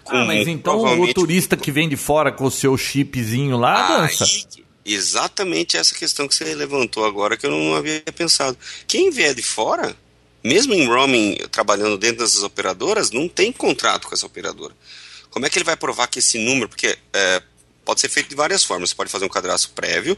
Ah, 0.07 0.25
mas 0.25 0.45
Com- 0.45 0.51
então 0.51 0.75
o 0.75 0.79
provavelmente- 0.81 1.15
turista 1.15 1.57
que 1.57 1.71
vem 1.71 1.89
de 1.89 1.97
fora 1.97 2.33
com 2.33 2.45
o 2.45 2.51
seu 2.51 2.77
chipzinho 2.77 3.57
lá 3.57 3.99
dança. 3.99 4.25
Aí, 4.25 4.45
exatamente 4.85 5.77
essa 5.77 5.95
questão 5.95 6.27
que 6.27 6.35
você 6.35 6.55
levantou 6.55 7.05
agora 7.05 7.37
que 7.37 7.47
eu 7.47 7.51
não 7.51 7.75
havia 7.77 8.03
pensado. 8.15 8.57
Quem 8.89 9.11
vier 9.11 9.35
de 9.35 9.43
fora, 9.43 9.95
mesmo 10.43 10.75
em 10.75 10.87
roaming, 10.87 11.37
trabalhando 11.51 11.97
dentro 11.97 12.19
dessas 12.19 12.43
operadoras, 12.43 13.11
não 13.11 13.29
tem 13.29 13.53
contrato 13.53 14.09
com 14.09 14.15
essa 14.15 14.27
operadora. 14.27 14.75
Como 15.31 15.47
é 15.47 15.51
que 15.51 15.59
ele 15.59 15.65
vai 15.65 15.77
provar 15.77 16.09
que 16.09 16.19
esse 16.19 16.39
número, 16.39 16.69
porque 16.69 16.99
é, 17.13 17.43
pode 17.85 18.01
ser 18.01 18.09
feito 18.09 18.29
de 18.29 18.35
várias 18.35 18.65
formas. 18.65 18.91
Você 18.91 18.97
pode 18.97 19.11
fazer 19.11 19.25
um 19.25 19.29
cadastro 19.29 19.73
prévio 19.73 20.17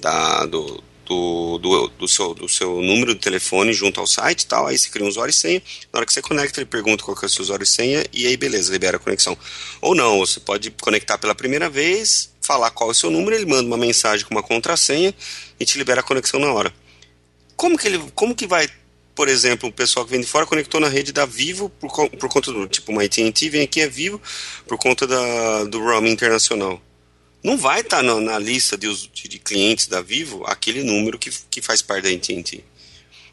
da, 0.00 0.46
do, 0.46 0.82
do, 1.06 1.58
do, 1.58 1.88
do 1.88 2.08
seu, 2.08 2.34
do 2.34 2.48
seu 2.48 2.80
número 2.80 3.14
de 3.14 3.20
telefone 3.20 3.72
junto 3.72 4.00
ao 4.00 4.06
site 4.06 4.42
e 4.42 4.46
tal, 4.46 4.66
aí 4.66 4.78
você 4.78 4.88
cria 4.88 5.04
um 5.04 5.08
usuário 5.08 5.30
e 5.30 5.34
senha, 5.34 5.62
na 5.92 5.98
hora 5.98 6.06
que 6.06 6.12
você 6.12 6.22
conecta 6.22 6.60
ele 6.60 6.66
pergunta 6.66 7.04
qual 7.04 7.16
é 7.20 7.26
o 7.26 7.28
seu 7.28 7.42
usuário 7.42 7.64
e 7.64 7.66
senha 7.66 8.04
e 8.12 8.26
aí 8.26 8.36
beleza, 8.36 8.72
libera 8.72 8.96
a 8.96 9.00
conexão. 9.00 9.36
Ou 9.80 9.94
não, 9.94 10.18
você 10.18 10.40
pode 10.40 10.70
conectar 10.70 11.18
pela 11.18 11.34
primeira 11.34 11.68
vez, 11.68 12.32
falar 12.40 12.70
qual 12.70 12.90
é 12.90 12.92
o 12.92 12.94
seu 12.94 13.10
número, 13.10 13.36
ele 13.36 13.46
manda 13.46 13.62
uma 13.62 13.76
mensagem 13.76 14.26
com 14.26 14.34
uma 14.34 14.42
contrassenha 14.42 15.14
e 15.58 15.64
te 15.64 15.78
libera 15.78 16.00
a 16.00 16.04
conexão 16.04 16.40
na 16.40 16.52
hora. 16.52 16.72
Como 17.56 17.78
que 17.78 17.86
ele, 17.86 17.98
como 18.14 18.34
que 18.34 18.46
vai, 18.46 18.68
por 19.14 19.28
exemplo, 19.28 19.68
o 19.68 19.72
pessoal 19.72 20.04
que 20.06 20.12
vem 20.12 20.20
de 20.20 20.26
fora 20.26 20.46
conectou 20.46 20.80
na 20.80 20.88
rede 20.88 21.12
da 21.12 21.26
Vivo 21.26 21.68
por, 21.68 21.90
por 22.10 22.28
conta 22.28 22.50
do, 22.52 22.66
tipo, 22.68 22.90
uma 22.92 23.02
AT&T 23.04 23.48
vem 23.50 23.62
aqui 23.62 23.80
é 23.80 23.88
Vivo 23.88 24.20
por 24.66 24.78
conta 24.78 25.06
da, 25.06 25.64
do 25.64 25.80
roaming 25.80 26.10
internacional. 26.12 26.80
Não 27.42 27.58
vai 27.58 27.80
estar 27.80 28.02
na, 28.02 28.20
na 28.20 28.38
lista 28.38 28.76
de- 28.78 29.08
de 29.08 29.38
clientes 29.38 29.86
da 29.86 30.00
Vivo 30.00 30.44
aquele 30.46 30.82
número 30.82 31.18
que, 31.18 31.30
que 31.50 31.60
faz 31.60 31.82
parte 31.82 32.04
da 32.04 32.10
AT&T. 32.10 32.64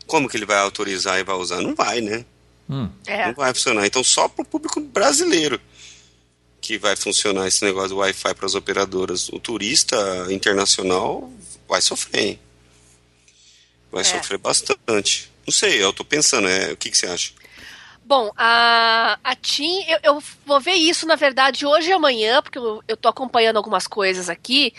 Como 0.07 0.27
que 0.27 0.35
ele 0.35 0.45
vai 0.45 0.57
autorizar 0.57 1.19
e 1.19 1.23
vai 1.23 1.35
usar? 1.35 1.61
Não 1.61 1.75
vai, 1.75 2.01
né? 2.01 2.25
Hum. 2.69 2.89
É. 3.05 3.27
Não 3.27 3.33
vai 3.35 3.53
funcionar. 3.53 3.85
Então 3.85 4.03
só 4.03 4.27
para 4.27 4.41
o 4.41 4.45
público 4.45 4.79
brasileiro 4.81 5.61
que 6.59 6.77
vai 6.77 6.95
funcionar 6.95 7.47
esse 7.47 7.63
negócio 7.63 7.89
do 7.89 7.97
Wi-Fi 7.97 8.33
para 8.33 8.45
as 8.45 8.53
operadoras. 8.55 9.29
O 9.29 9.39
turista 9.39 9.95
internacional 10.29 11.31
vai 11.67 11.81
sofrer. 11.81 12.21
hein? 12.23 12.39
Vai 13.91 14.01
É. 14.01 14.03
sofrer 14.03 14.37
bastante. 14.39 15.31
Não 15.49 15.51
sei, 15.51 15.83
eu 15.83 15.91
tô 15.91 16.05
pensando, 16.05 16.47
é, 16.47 16.71
o 16.71 16.77
que, 16.77 16.91
que 16.91 16.97
você 16.97 17.07
acha? 17.07 17.31
Bom, 18.05 18.31
a, 18.37 19.17
a 19.23 19.35
TIM, 19.35 19.83
eu, 19.87 19.99
eu 20.03 20.23
vou 20.45 20.61
ver 20.61 20.75
isso, 20.75 21.07
na 21.07 21.15
verdade, 21.15 21.65
hoje 21.65 21.89
e 21.89 21.91
amanhã, 21.91 22.39
porque 22.39 22.59
eu, 22.59 22.83
eu 22.87 22.95
tô 22.95 23.09
acompanhando 23.09 23.57
algumas 23.57 23.87
coisas 23.87 24.29
aqui. 24.29 24.71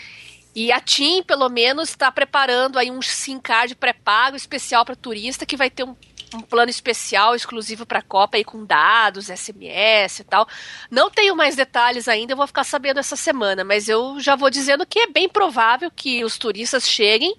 E 0.55 0.71
a 0.71 0.79
TIM, 0.79 1.23
pelo 1.23 1.49
menos, 1.49 1.89
está 1.89 2.09
preparando 2.09 2.79
aí 2.79 2.89
um 2.89 3.01
SIM 3.01 3.37
card 3.37 3.75
pré-pago 3.75 4.37
especial 4.37 4.85
para 4.85 4.95
turista, 4.95 5.45
que 5.45 5.57
vai 5.57 5.69
ter 5.69 5.83
um, 5.83 5.93
um 6.33 6.39
plano 6.39 6.69
especial 6.69 7.35
exclusivo 7.35 7.85
para 7.85 7.99
a 7.99 8.03
Copa 8.03 8.37
aí 8.37 8.43
com 8.45 8.63
dados, 8.63 9.25
SMS 9.25 10.19
e 10.19 10.23
tal. 10.23 10.47
Não 10.89 11.11
tenho 11.11 11.35
mais 11.35 11.53
detalhes 11.53 12.07
ainda, 12.07 12.31
eu 12.31 12.37
vou 12.37 12.47
ficar 12.47 12.63
sabendo 12.63 13.01
essa 13.01 13.17
semana, 13.17 13.65
mas 13.65 13.89
eu 13.89 14.21
já 14.21 14.37
vou 14.37 14.49
dizendo 14.49 14.85
que 14.85 14.99
é 14.99 15.07
bem 15.07 15.27
provável 15.27 15.91
que 15.91 16.23
os 16.23 16.37
turistas 16.37 16.89
cheguem 16.89 17.35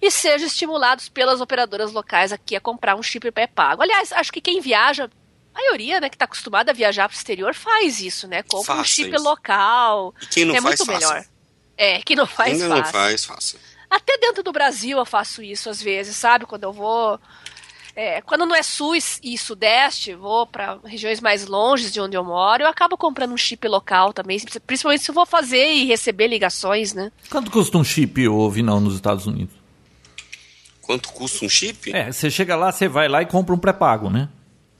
e 0.00 0.10
sejam 0.10 0.46
estimulados 0.46 1.08
pelas 1.08 1.40
operadoras 1.40 1.92
locais 1.92 2.32
aqui 2.32 2.56
a 2.56 2.60
comprar 2.60 2.96
um 2.96 3.02
chip 3.02 3.30
pré-pago. 3.30 3.82
Aliás, 3.82 4.12
acho 4.12 4.32
que 4.32 4.40
quem 4.40 4.60
viaja, 4.60 5.10
a 5.54 5.58
maioria, 5.58 6.00
né, 6.00 6.08
que 6.08 6.14
está 6.16 6.24
acostumada 6.24 6.70
a 6.70 6.74
viajar 6.74 7.08
para 7.08 7.14
o 7.14 7.18
exterior 7.18 7.54
faz 7.54 8.00
isso, 8.00 8.26
né? 8.28 8.42
Compra 8.42 8.74
um 8.74 8.76
Faça 8.78 8.84
chip 8.88 9.14
isso. 9.14 9.22
local. 9.24 10.14
E 10.22 10.26
quem 10.26 10.44
não 10.44 10.54
é 10.54 10.60
faz, 10.60 10.78
muito 10.78 10.86
faça. 10.92 10.98
melhor. 11.14 11.24
É, 11.76 12.00
quem 12.02 12.16
não 12.16 12.26
faz, 12.26 12.52
Ainda 12.62 12.68
faz. 12.68 12.84
não 12.84 12.92
faz, 12.92 13.24
faça. 13.24 13.56
Até 13.88 14.16
dentro 14.18 14.42
do 14.42 14.52
Brasil 14.52 14.98
eu 14.98 15.04
faço 15.04 15.42
isso 15.42 15.68
às 15.68 15.82
vezes, 15.82 16.14
sabe? 16.16 16.46
Quando 16.46 16.62
eu 16.64 16.72
vou. 16.72 17.18
é, 17.96 18.20
quando 18.22 18.46
não 18.46 18.54
é 18.54 18.62
sul 18.62 18.94
e 18.94 19.36
sudeste, 19.36 20.14
vou 20.14 20.46
para 20.46 20.78
regiões 20.84 21.20
mais 21.20 21.46
longes 21.46 21.92
de 21.92 22.00
onde 22.00 22.16
eu 22.16 22.22
moro, 22.22 22.62
eu 22.62 22.68
acabo 22.68 22.96
comprando 22.96 23.32
um 23.32 23.36
chip 23.36 23.66
local 23.66 24.12
também, 24.12 24.38
principalmente 24.66 25.02
se 25.04 25.10
eu 25.10 25.14
vou 25.14 25.26
fazer 25.26 25.72
e 25.72 25.86
receber 25.86 26.28
ligações, 26.28 26.94
né? 26.94 27.10
Quanto 27.28 27.50
custa 27.50 27.76
um 27.78 27.82
chip, 27.84 28.28
ô 28.28 28.48
Vinão, 28.48 28.78
nos 28.80 28.94
Estados 28.94 29.26
Unidos? 29.26 29.59
Quanto 30.90 31.12
custa 31.12 31.44
um 31.44 31.48
chip? 31.48 31.94
É, 31.94 32.10
você 32.10 32.28
chega 32.28 32.56
lá, 32.56 32.72
você 32.72 32.88
vai 32.88 33.06
lá 33.06 33.22
e 33.22 33.26
compra 33.26 33.54
um 33.54 33.58
pré-pago, 33.58 34.10
né? 34.10 34.28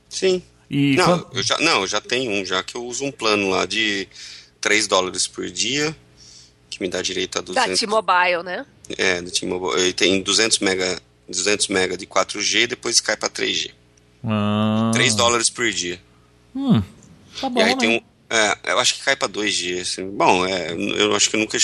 Sim. 0.09 0.43
E 0.69 0.97
não, 0.97 1.05
quando- 1.05 1.29
eu 1.37 1.43
já, 1.45 1.59
não, 1.59 1.81
eu 1.83 1.87
já 1.87 2.01
tenho 2.01 2.33
um, 2.33 2.45
já 2.45 2.65
que 2.65 2.75
eu 2.77 2.85
uso 2.85 3.05
um 3.05 3.13
plano 3.13 3.49
lá 3.49 3.65
de 3.65 4.09
3 4.61 4.89
dólares 4.89 5.29
por 5.29 5.49
dia, 5.49 5.95
que 6.69 6.83
me 6.83 6.89
dá 6.89 7.01
direito 7.01 7.39
a 7.39 7.43
Da 7.43 7.53
200... 7.53 7.79
T-Mobile, 7.79 8.43
né? 8.43 8.67
É, 8.99 9.23
do 9.23 9.31
T-Mobile. 9.31 9.81
Ele 9.81 9.93
tem 9.93 10.21
200 10.21 10.59
mega, 10.59 11.01
200 11.29 11.69
mega 11.69 11.97
de 11.97 12.07
4G, 12.09 12.67
depois 12.67 13.01
cai 13.01 13.17
pra 13.17 13.29
3G. 13.31 13.71
Ah, 14.25 14.91
3 14.93 15.15
dólares 15.15 15.49
por 15.49 15.71
dia. 15.71 16.01
Hum, 16.57 16.83
tá 17.41 17.49
bom, 17.49 17.61
e 17.61 17.63
aí 17.63 17.71
né? 17.71 17.77
tem 17.77 17.89
um... 17.99 18.01
É, 18.29 18.73
eu 18.73 18.81
acho 18.81 18.95
que 18.95 19.05
cai 19.05 19.15
pra 19.15 19.29
2G. 19.29 19.81
Assim. 19.81 20.11
Bom, 20.11 20.45
é, 20.45 20.73
eu 20.73 21.15
acho 21.15 21.31
que 21.31 21.37
eu 21.37 21.41
nunca 21.41 21.57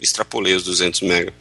extrapolei 0.00 0.54
os 0.54 0.62
200 0.64 1.02
mega. 1.02 1.32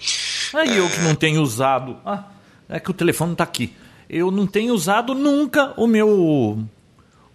Aí 0.53 0.77
eu 0.77 0.89
que 0.89 0.99
não 1.01 1.15
tenho 1.15 1.41
usado. 1.41 1.97
Ah, 2.05 2.25
é 2.67 2.79
que 2.79 2.91
o 2.91 2.93
telefone 2.93 3.35
tá 3.35 3.43
aqui. 3.43 3.73
Eu 4.09 4.31
não 4.31 4.45
tenho 4.45 4.73
usado 4.73 5.13
nunca 5.13 5.73
o 5.77 5.87
meu. 5.87 6.63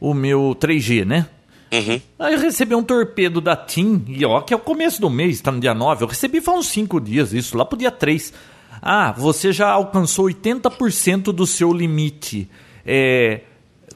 O 0.01 0.15
meu 0.15 0.57
3G, 0.61 1.05
né? 1.05 1.27
Uhum. 1.73 2.01
Aí 2.19 2.35
eu 2.35 2.41
recebi 2.41 2.75
um 2.75 2.83
torpedo 2.83 3.41
da 3.41 3.57
TIM, 3.57 4.05
e 4.07 4.25
ó, 4.25 4.41
que 4.41 4.53
é 4.53 4.57
o 4.57 4.61
começo 4.61 5.01
do 5.01 5.11
mês, 5.11 5.41
tá 5.41 5.51
no 5.51 5.61
dia 5.61 5.75
9. 5.75 6.05
Eu 6.05 6.09
recebi 6.09 6.41
faz 6.41 6.59
uns 6.59 6.69
5 6.69 7.01
dias, 7.01 7.33
isso, 7.33 7.57
lá 7.57 7.65
pro 7.65 7.79
dia 7.79 7.91
3. 7.91 8.33
Ah, 8.81 9.13
você 9.13 9.53
já 9.53 9.71
alcançou 9.71 10.27
80% 10.27 11.33
do 11.33 11.47
seu 11.47 11.73
limite. 11.73 12.49
É, 12.85 13.41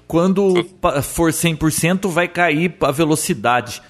quando 0.06 0.66
for 1.02 1.30
100%, 1.30 2.08
vai 2.08 2.26
cair 2.26 2.74
a 2.80 2.90
velocidade. 2.90 3.82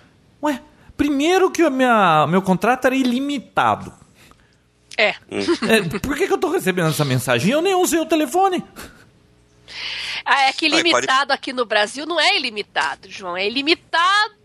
Ué, 0.42 0.60
primeiro 0.98 1.50
que 1.50 1.64
o 1.64 1.70
minha, 1.70 2.26
meu 2.26 2.42
contrato 2.42 2.84
era 2.86 2.94
ilimitado. 2.94 3.90
É. 4.98 5.14
É, 5.68 5.98
por 6.02 6.16
que, 6.16 6.26
que 6.26 6.32
eu 6.32 6.38
tô 6.38 6.50
recebendo 6.50 6.88
essa 6.88 7.04
mensagem? 7.04 7.52
Eu 7.52 7.62
nem 7.62 7.74
usei 7.74 8.00
o 8.00 8.04
telefone. 8.04 8.62
Ah, 10.24 10.42
é 10.42 10.52
que 10.52 10.66
ilimitado 10.66 11.32
aqui 11.32 11.52
no 11.52 11.64
Brasil 11.64 12.04
não 12.04 12.18
é 12.20 12.36
ilimitado, 12.36 13.08
João. 13.08 13.36
É 13.36 13.46
ilimitado. 13.46 14.36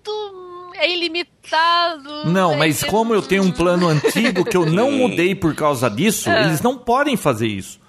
É 0.75 0.89
ilimitado. 0.91 2.25
Não, 2.25 2.53
é 2.53 2.57
mas 2.57 2.83
como 2.83 3.13
eu 3.13 3.21
tenho 3.21 3.43
um 3.43 3.51
plano 3.51 3.87
antigo 3.87 4.45
que 4.45 4.55
eu 4.55 4.65
não 4.65 4.91
mudei 4.91 5.33
por 5.35 5.55
causa 5.55 5.89
disso, 5.89 6.29
Ah. 6.29 6.43
eles 6.45 6.61
não 6.61 6.77
podem 6.77 7.17
fazer 7.17 7.47
isso. 7.47 7.79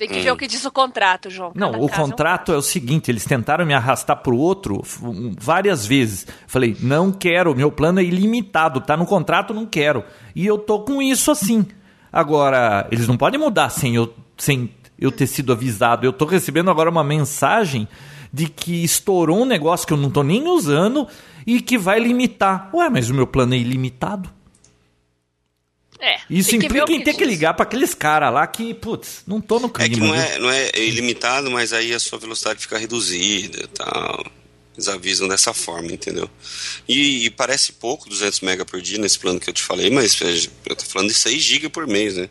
Tem 0.00 0.08
que 0.08 0.20
ver 0.20 0.32
o 0.32 0.36
que 0.36 0.46
diz 0.46 0.64
o 0.64 0.70
contrato, 0.72 1.28
João. 1.28 1.52
Não, 1.54 1.72
Cada 1.72 1.84
o 1.84 1.88
caso 1.88 2.00
é 2.00 2.04
um 2.04 2.08
contrato 2.08 2.52
é 2.52 2.56
o 2.56 2.62
seguinte, 2.62 3.10
eles 3.10 3.24
tentaram 3.24 3.66
me 3.66 3.74
arrastar 3.74 4.16
pro 4.16 4.34
outro 4.36 4.80
f- 4.82 5.04
um, 5.04 5.34
várias 5.38 5.84
vezes. 5.86 6.26
Falei, 6.46 6.74
não 6.80 7.12
quero, 7.12 7.54
meu 7.54 7.70
plano 7.70 8.00
é 8.00 8.02
ilimitado, 8.04 8.80
tá 8.80 8.96
no 8.96 9.04
contrato, 9.04 9.52
não 9.52 9.66
quero. 9.66 10.02
E 10.34 10.46
eu 10.46 10.56
tô 10.56 10.80
com 10.80 11.02
isso 11.02 11.30
assim. 11.30 11.66
Agora, 12.12 12.88
eles 12.90 13.06
não 13.06 13.16
podem 13.16 13.38
mudar 13.38 13.68
sem 13.68 13.94
eu, 13.94 14.12
sem 14.38 14.70
eu 14.98 15.12
ter 15.12 15.26
sido 15.26 15.52
avisado. 15.52 16.06
Eu 16.06 16.12
tô 16.12 16.24
recebendo 16.24 16.70
agora 16.70 16.88
uma 16.90 17.04
mensagem 17.04 17.86
de 18.32 18.48
que 18.48 18.82
estourou 18.82 19.42
um 19.42 19.44
negócio 19.44 19.86
que 19.86 19.92
eu 19.92 19.96
não 19.98 20.10
tô 20.10 20.22
nem 20.22 20.48
usando 20.48 21.06
e 21.46 21.60
que 21.60 21.76
vai 21.76 22.00
limitar. 22.00 22.70
Ué, 22.74 22.88
mas 22.88 23.10
o 23.10 23.14
meu 23.14 23.26
plano 23.26 23.54
é 23.54 23.58
ilimitado? 23.58 24.30
É, 26.00 26.18
Isso 26.30 26.54
implica 26.56 26.90
em 26.92 27.02
ter 27.02 27.14
que 27.14 27.24
ligar 27.24 27.52
pra 27.54 27.64
aqueles 27.64 27.92
caras 27.94 28.32
lá 28.32 28.46
que, 28.46 28.72
putz, 28.72 29.22
não 29.26 29.40
tô 29.40 29.58
no 29.58 29.66
É 29.78 29.88
clima. 29.88 29.94
que 29.94 30.00
não 30.00 30.14
é, 30.14 30.38
não 30.38 30.50
é 30.50 30.70
ilimitado, 30.78 31.50
mas 31.50 31.72
aí 31.72 31.92
a 31.92 31.98
sua 31.98 32.18
velocidade 32.18 32.60
fica 32.60 32.78
reduzida 32.78 33.62
e 33.64 33.66
tal. 33.66 34.24
Eles 34.74 34.88
avisam 34.88 35.28
dessa 35.28 35.52
forma, 35.52 35.92
entendeu? 35.92 36.30
E, 36.88 37.26
e 37.26 37.30
parece 37.30 37.72
pouco, 37.72 38.08
200 38.08 38.40
mega 38.40 38.64
por 38.64 38.80
dia 38.80 38.96
nesse 38.98 39.18
plano 39.18 39.38
que 39.38 39.50
eu 39.50 39.54
te 39.54 39.62
falei, 39.62 39.90
mas 39.90 40.18
é, 40.22 40.48
eu 40.70 40.74
tô 40.76 40.84
falando 40.86 41.08
de 41.08 41.14
6 41.14 41.42
GB 41.42 41.68
por 41.68 41.86
mês, 41.86 42.16
né? 42.16 42.30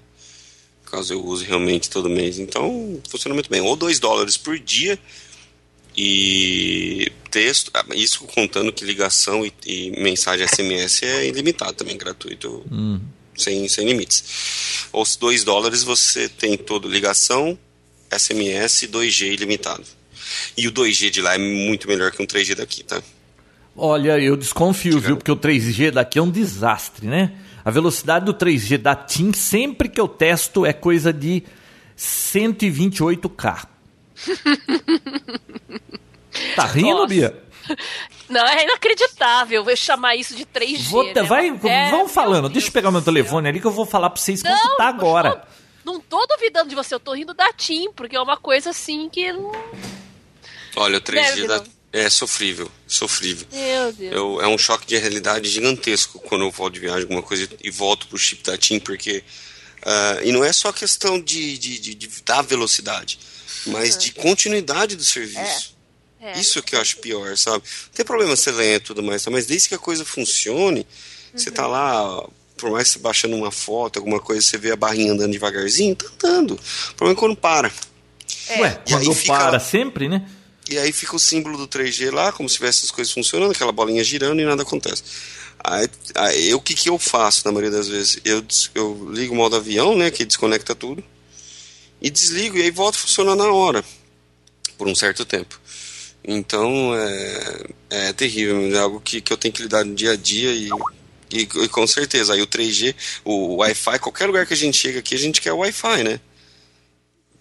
Caso 0.90 1.14
eu 1.14 1.24
use 1.24 1.46
realmente 1.46 1.88
todo 1.92 2.10
mês. 2.10 2.40
Então, 2.40 3.00
funciona 3.08 3.36
muito 3.36 3.50
bem. 3.52 3.62
Ou 3.62 3.76
2 3.76 4.00
dólares 4.00 4.36
por 4.38 4.58
dia 4.58 4.98
e 5.96 7.12
texto, 7.30 7.70
ah, 7.74 7.86
isso 7.94 8.24
contando 8.24 8.72
que 8.72 8.86
ligação 8.86 9.46
e, 9.46 9.54
e 9.66 9.92
mensagem 10.02 10.48
SMS 10.48 11.04
é 11.04 11.28
ilimitado 11.28 11.74
também, 11.74 11.98
gratuito, 11.98 12.64
sem, 13.42 13.68
sem 13.68 13.86
limites. 13.86 14.88
Ou 14.92 15.04
2 15.20 15.44
dólares 15.44 15.84
você 15.84 16.28
tem 16.28 16.58
todo 16.58 16.88
ligação, 16.88 17.58
SMS 18.12 18.84
e 18.84 18.88
2G 18.88 19.34
ilimitado. 19.34 19.84
E 20.58 20.68
o 20.68 20.72
2G 20.72 21.10
de 21.10 21.22
lá 21.22 21.36
é 21.36 21.38
muito 21.38 21.88
melhor 21.88 22.12
que 22.12 22.22
um 22.22 22.26
3G 22.26 22.56
daqui, 22.56 22.84
tá? 22.84 23.02
Olha, 23.76 24.20
eu 24.20 24.36
desconfio, 24.36 25.00
viu? 25.00 25.18
Porque 25.18 25.32
o 25.32 25.38
3G 25.38 25.92
daqui 25.92 26.20
é 26.20 26.22
um 26.22 26.30
desastre, 26.30 27.08
né? 27.08 27.32
A 27.64 27.72
velocidade 27.72 28.26
do 28.26 28.34
3G 28.34 28.78
da 28.78 28.96
TIM, 28.96 29.32
sempre 29.34 29.90
que 29.90 30.00
eu 30.00 30.08
testo, 30.08 30.66
é 30.66 30.74
coisa 30.74 31.14
de 31.14 31.44
128K. 31.98 33.68
Tá 36.56 36.66
rindo, 36.66 36.90
Nossa. 36.90 37.08
Bia? 37.08 37.44
Não, 38.30 38.46
é 38.46 38.64
inacreditável. 38.64 39.64
Vou 39.64 39.76
chamar 39.76 40.16
isso 40.16 40.36
de 40.36 40.46
3G. 40.46 40.90
Vou, 40.90 41.04
né? 41.04 41.24
vai, 41.24 41.48
É, 41.66 41.90
vão 41.90 42.08
falando. 42.08 42.44
Deus 42.44 42.54
Deixa 42.54 42.68
eu 42.68 42.72
pegar 42.72 42.92
meu 42.92 43.02
telefone 43.02 43.48
ali 43.50 43.60
que 43.60 43.66
eu 43.68 43.72
vou 43.72 43.86
falar 43.86 44.10
pra 44.10 44.22
vocês 44.22 44.42
quanto 44.44 44.64
Não, 44.68 44.78
tá 44.78 44.88
agora. 44.88 45.48
Não, 45.84 45.94
não 45.96 46.00
tô 46.02 46.26
duvidando 46.28 46.70
de 46.70 46.76
você, 46.76 46.94
eu 46.94 47.00
tô 47.00 47.14
rindo 47.14 47.34
da 47.34 47.52
TIM, 47.52 47.92
porque 47.94 48.16
é 48.16 48.22
uma 48.22 48.38
coisa 48.38 48.70
assim 48.70 49.10
que. 49.10 49.32
não- 49.34 49.52
Olha, 50.76 50.98
o 51.00 51.02
3G 51.02 51.36
Deve, 51.36 51.48
da... 51.48 51.64
é 51.92 52.10
sofrível, 52.10 52.72
sofrível. 52.88 53.48
Meu 53.52 53.92
Deus. 53.92 54.14
Eu, 54.14 54.42
é 54.42 54.48
um 54.48 54.58
choque 54.58 54.86
de 54.86 54.96
realidade 54.98 55.50
gigantesco 55.50 56.20
quando 56.20 56.44
eu 56.44 56.52
volto 56.52 56.76
de 56.76 56.80
viagem, 56.82 57.02
alguma 57.04 57.24
coisa, 57.24 57.50
e 57.64 57.72
volto 57.72 58.08
pro 58.08 58.18
chip 58.18 58.44
da 58.44 58.58
TIM, 58.58 58.80
porque. 58.80 59.24
ah, 59.84 60.20
e 60.24 60.32
não 60.32 60.44
é 60.44 60.54
só 60.54 60.72
questão 60.72 61.20
de, 61.20 61.58
de, 61.58 61.80
de- 61.80 61.96
de- 61.96 62.22
da 62.24 62.42
velocidade, 62.44 63.18
mas 63.66 63.98
de 63.98 64.12
continuidade 64.14 64.96
do 64.96 65.04
serviço. 65.04 65.74
É. 65.76 65.79
Isso 66.40 66.62
que 66.62 66.76
eu 66.76 66.82
acho 66.82 66.98
pior, 66.98 67.38
sabe? 67.38 67.64
Não 67.86 67.94
tem 67.94 68.06
problema 68.06 68.36
ser 68.36 68.52
lento 68.52 68.84
e 68.84 68.88
tudo 68.88 69.04
mais, 69.04 69.24
tá? 69.24 69.32
mas 69.32 69.46
desde 69.46 69.70
que 69.70 69.76
a 69.76 69.80
coisa 69.80 70.04
funcione, 70.04 70.86
você 71.34 71.50
tá 71.52 71.66
lá, 71.66 72.22
por 72.58 72.72
mais 72.72 72.88
que 72.88 72.94
você 72.94 73.00
baixando 73.00 73.36
uma 73.36 73.52
foto, 73.52 73.98
alguma 74.00 74.20
coisa, 74.20 74.42
você 74.42 74.58
vê 74.58 74.72
a 74.72 74.76
barrinha 74.76 75.14
andando 75.14 75.32
devagarzinho, 75.32 75.96
tá 75.96 76.08
andando. 76.28 76.52
O 76.92 76.94
problema 76.96 77.18
é 77.18 77.20
quando 77.20 77.36
para. 77.36 77.72
Ué, 78.50 78.82
E 78.86 78.94
aí 78.94 79.06
quando 79.06 79.14
fica- 79.16 79.38
para 79.38 79.60
sempre, 79.60 80.10
né? 80.10 80.28
E 80.70 80.78
aí 80.78 80.92
fica 80.92 81.16
o 81.16 81.20
símbolo 81.20 81.58
do 81.58 81.68
3G 81.68 82.12
lá, 82.12 82.32
como 82.32 82.48
se 82.50 82.56
tivesse 82.56 82.86
as 82.86 82.92
coisas 82.92 83.12
funcionando, 83.14 83.52
aquela 83.52 83.72
bolinha 83.72 84.04
girando 84.04 84.40
e 84.42 84.46
nada 84.46 84.62
acontece. 84.64 85.04
Aí, 85.64 85.88
aí 86.16 86.54
o 86.54 86.62
que, 86.62 86.74
que 86.76 86.90
eu 86.90 86.98
faço 87.00 87.42
na 87.46 87.52
maioria 87.52 87.72
das 87.76 87.88
vezes? 87.88 88.20
Eu, 88.24 88.44
eu 88.76 89.10
ligo 89.12 89.34
o 89.34 89.38
modo 89.38 89.56
avião, 89.56 89.96
né, 89.98 90.12
que 90.12 90.24
desconecta 90.26 90.76
tudo, 90.76 91.04
e 92.02 92.10
desligo, 92.10 92.58
e 92.58 92.62
aí 92.62 92.72
volta 92.72 92.98
a 92.98 93.02
funcionar 93.02 93.36
na 93.36 93.52
hora, 93.52 93.84
por 94.78 94.88
um 94.88 94.94
certo 94.96 95.26
tempo. 95.26 95.60
Então 96.24 96.94
é, 96.96 97.64
é 97.90 98.14
terrível, 98.14 98.76
é 98.76 98.80
algo 98.80 99.00
que, 99.00 99.22
que 99.22 99.32
eu 99.34 99.38
tenho 99.38 99.54
que 99.54 99.62
lidar 99.64 99.84
no 99.86 99.96
dia 99.96 100.12
a 100.12 100.16
dia 100.16 100.52
e, 100.52 100.70
e, 101.32 101.42
e 101.42 101.68
com 101.70 101.88
certeza. 101.88 102.34
Aí 102.34 102.42
o 102.42 102.48
3G, 102.48 102.96
o 103.24 103.56
Wi-Fi, 103.58 104.00
qualquer 104.00 104.26
lugar 104.28 104.46
que 104.46 104.54
a 104.54 104.58
gente 104.58 104.78
chega 104.78 105.00
aqui, 105.00 105.16
a 105.16 105.20
gente 105.20 105.42
quer 105.42 105.54
Wi-Fi, 105.54 106.04
né? 106.04 106.20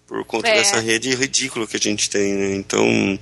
Por 0.07 0.23
conta 0.25 0.47
É. 0.47 0.55
dessa 0.55 0.79
rede 0.79 1.13
ridícula 1.13 1.67
que 1.67 1.77
a 1.77 1.79
gente 1.79 2.09
tem, 2.09 2.33
né? 2.33 2.55
Então 2.55 3.19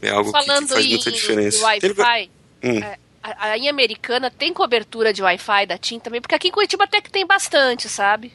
é 0.00 0.10
algo 0.10 0.32
que- 0.32 0.38
que, 0.38 0.46
Falando 0.46 0.68
faz 0.68 0.84
em, 0.84 0.88
muita 0.90 1.10
diferença. 1.10 1.64
Wi-Fi, 1.64 2.30
Hum. 2.62 2.78
é, 2.78 2.98
a, 3.22 3.50
a 3.50 3.58
em 3.58 3.68
Americana 3.68 4.30
tem 4.30 4.52
cobertura 4.52 5.12
de 5.12 5.22
Wi-Fi 5.22 5.66
da 5.66 5.78
TIM 5.78 5.98
também, 5.98 6.20
porque 6.20 6.34
aqui 6.34 6.48
em 6.48 6.52
Curitiba 6.52 6.84
até 6.84 7.00
que 7.00 7.10
tem 7.10 7.26
bastante, 7.26 7.88
sabe? 7.88 8.32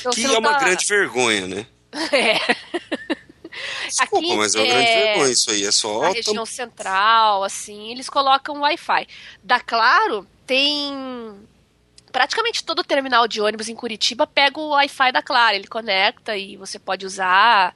Então, 0.00 0.12
que 0.12 0.24
é 0.24 0.30
uma 0.38 0.52
tá- 0.54 0.58
grande 0.64 0.84
vergonha, 0.86 1.46
né? 1.46 1.66
É. 2.12 2.38
Desculpa, 4.00 4.26
Aqui, 4.26 4.36
mas 4.36 4.54
é 4.54 4.58
uma 4.58 4.66
é, 4.66 4.70
grande 4.70 4.90
vergonha 4.90 5.32
isso 5.32 5.50
aí. 5.50 5.64
É 5.64 5.72
só. 5.72 6.00
na 6.02 6.08
região 6.10 6.46
central, 6.46 7.44
assim, 7.44 7.90
eles 7.90 8.08
colocam 8.08 8.60
Wi-Fi. 8.60 9.06
Da 9.42 9.60
Claro 9.60 10.26
tem 10.46 10.92
praticamente 12.12 12.62
todo 12.62 12.84
terminal 12.84 13.26
de 13.26 13.40
ônibus 13.40 13.68
em 13.68 13.74
Curitiba 13.74 14.26
pega 14.26 14.60
o 14.60 14.68
Wi-Fi 14.68 15.10
da 15.10 15.22
Claro, 15.22 15.56
ele 15.56 15.66
conecta 15.66 16.36
e 16.36 16.56
você 16.56 16.78
pode 16.78 17.06
usar. 17.06 17.74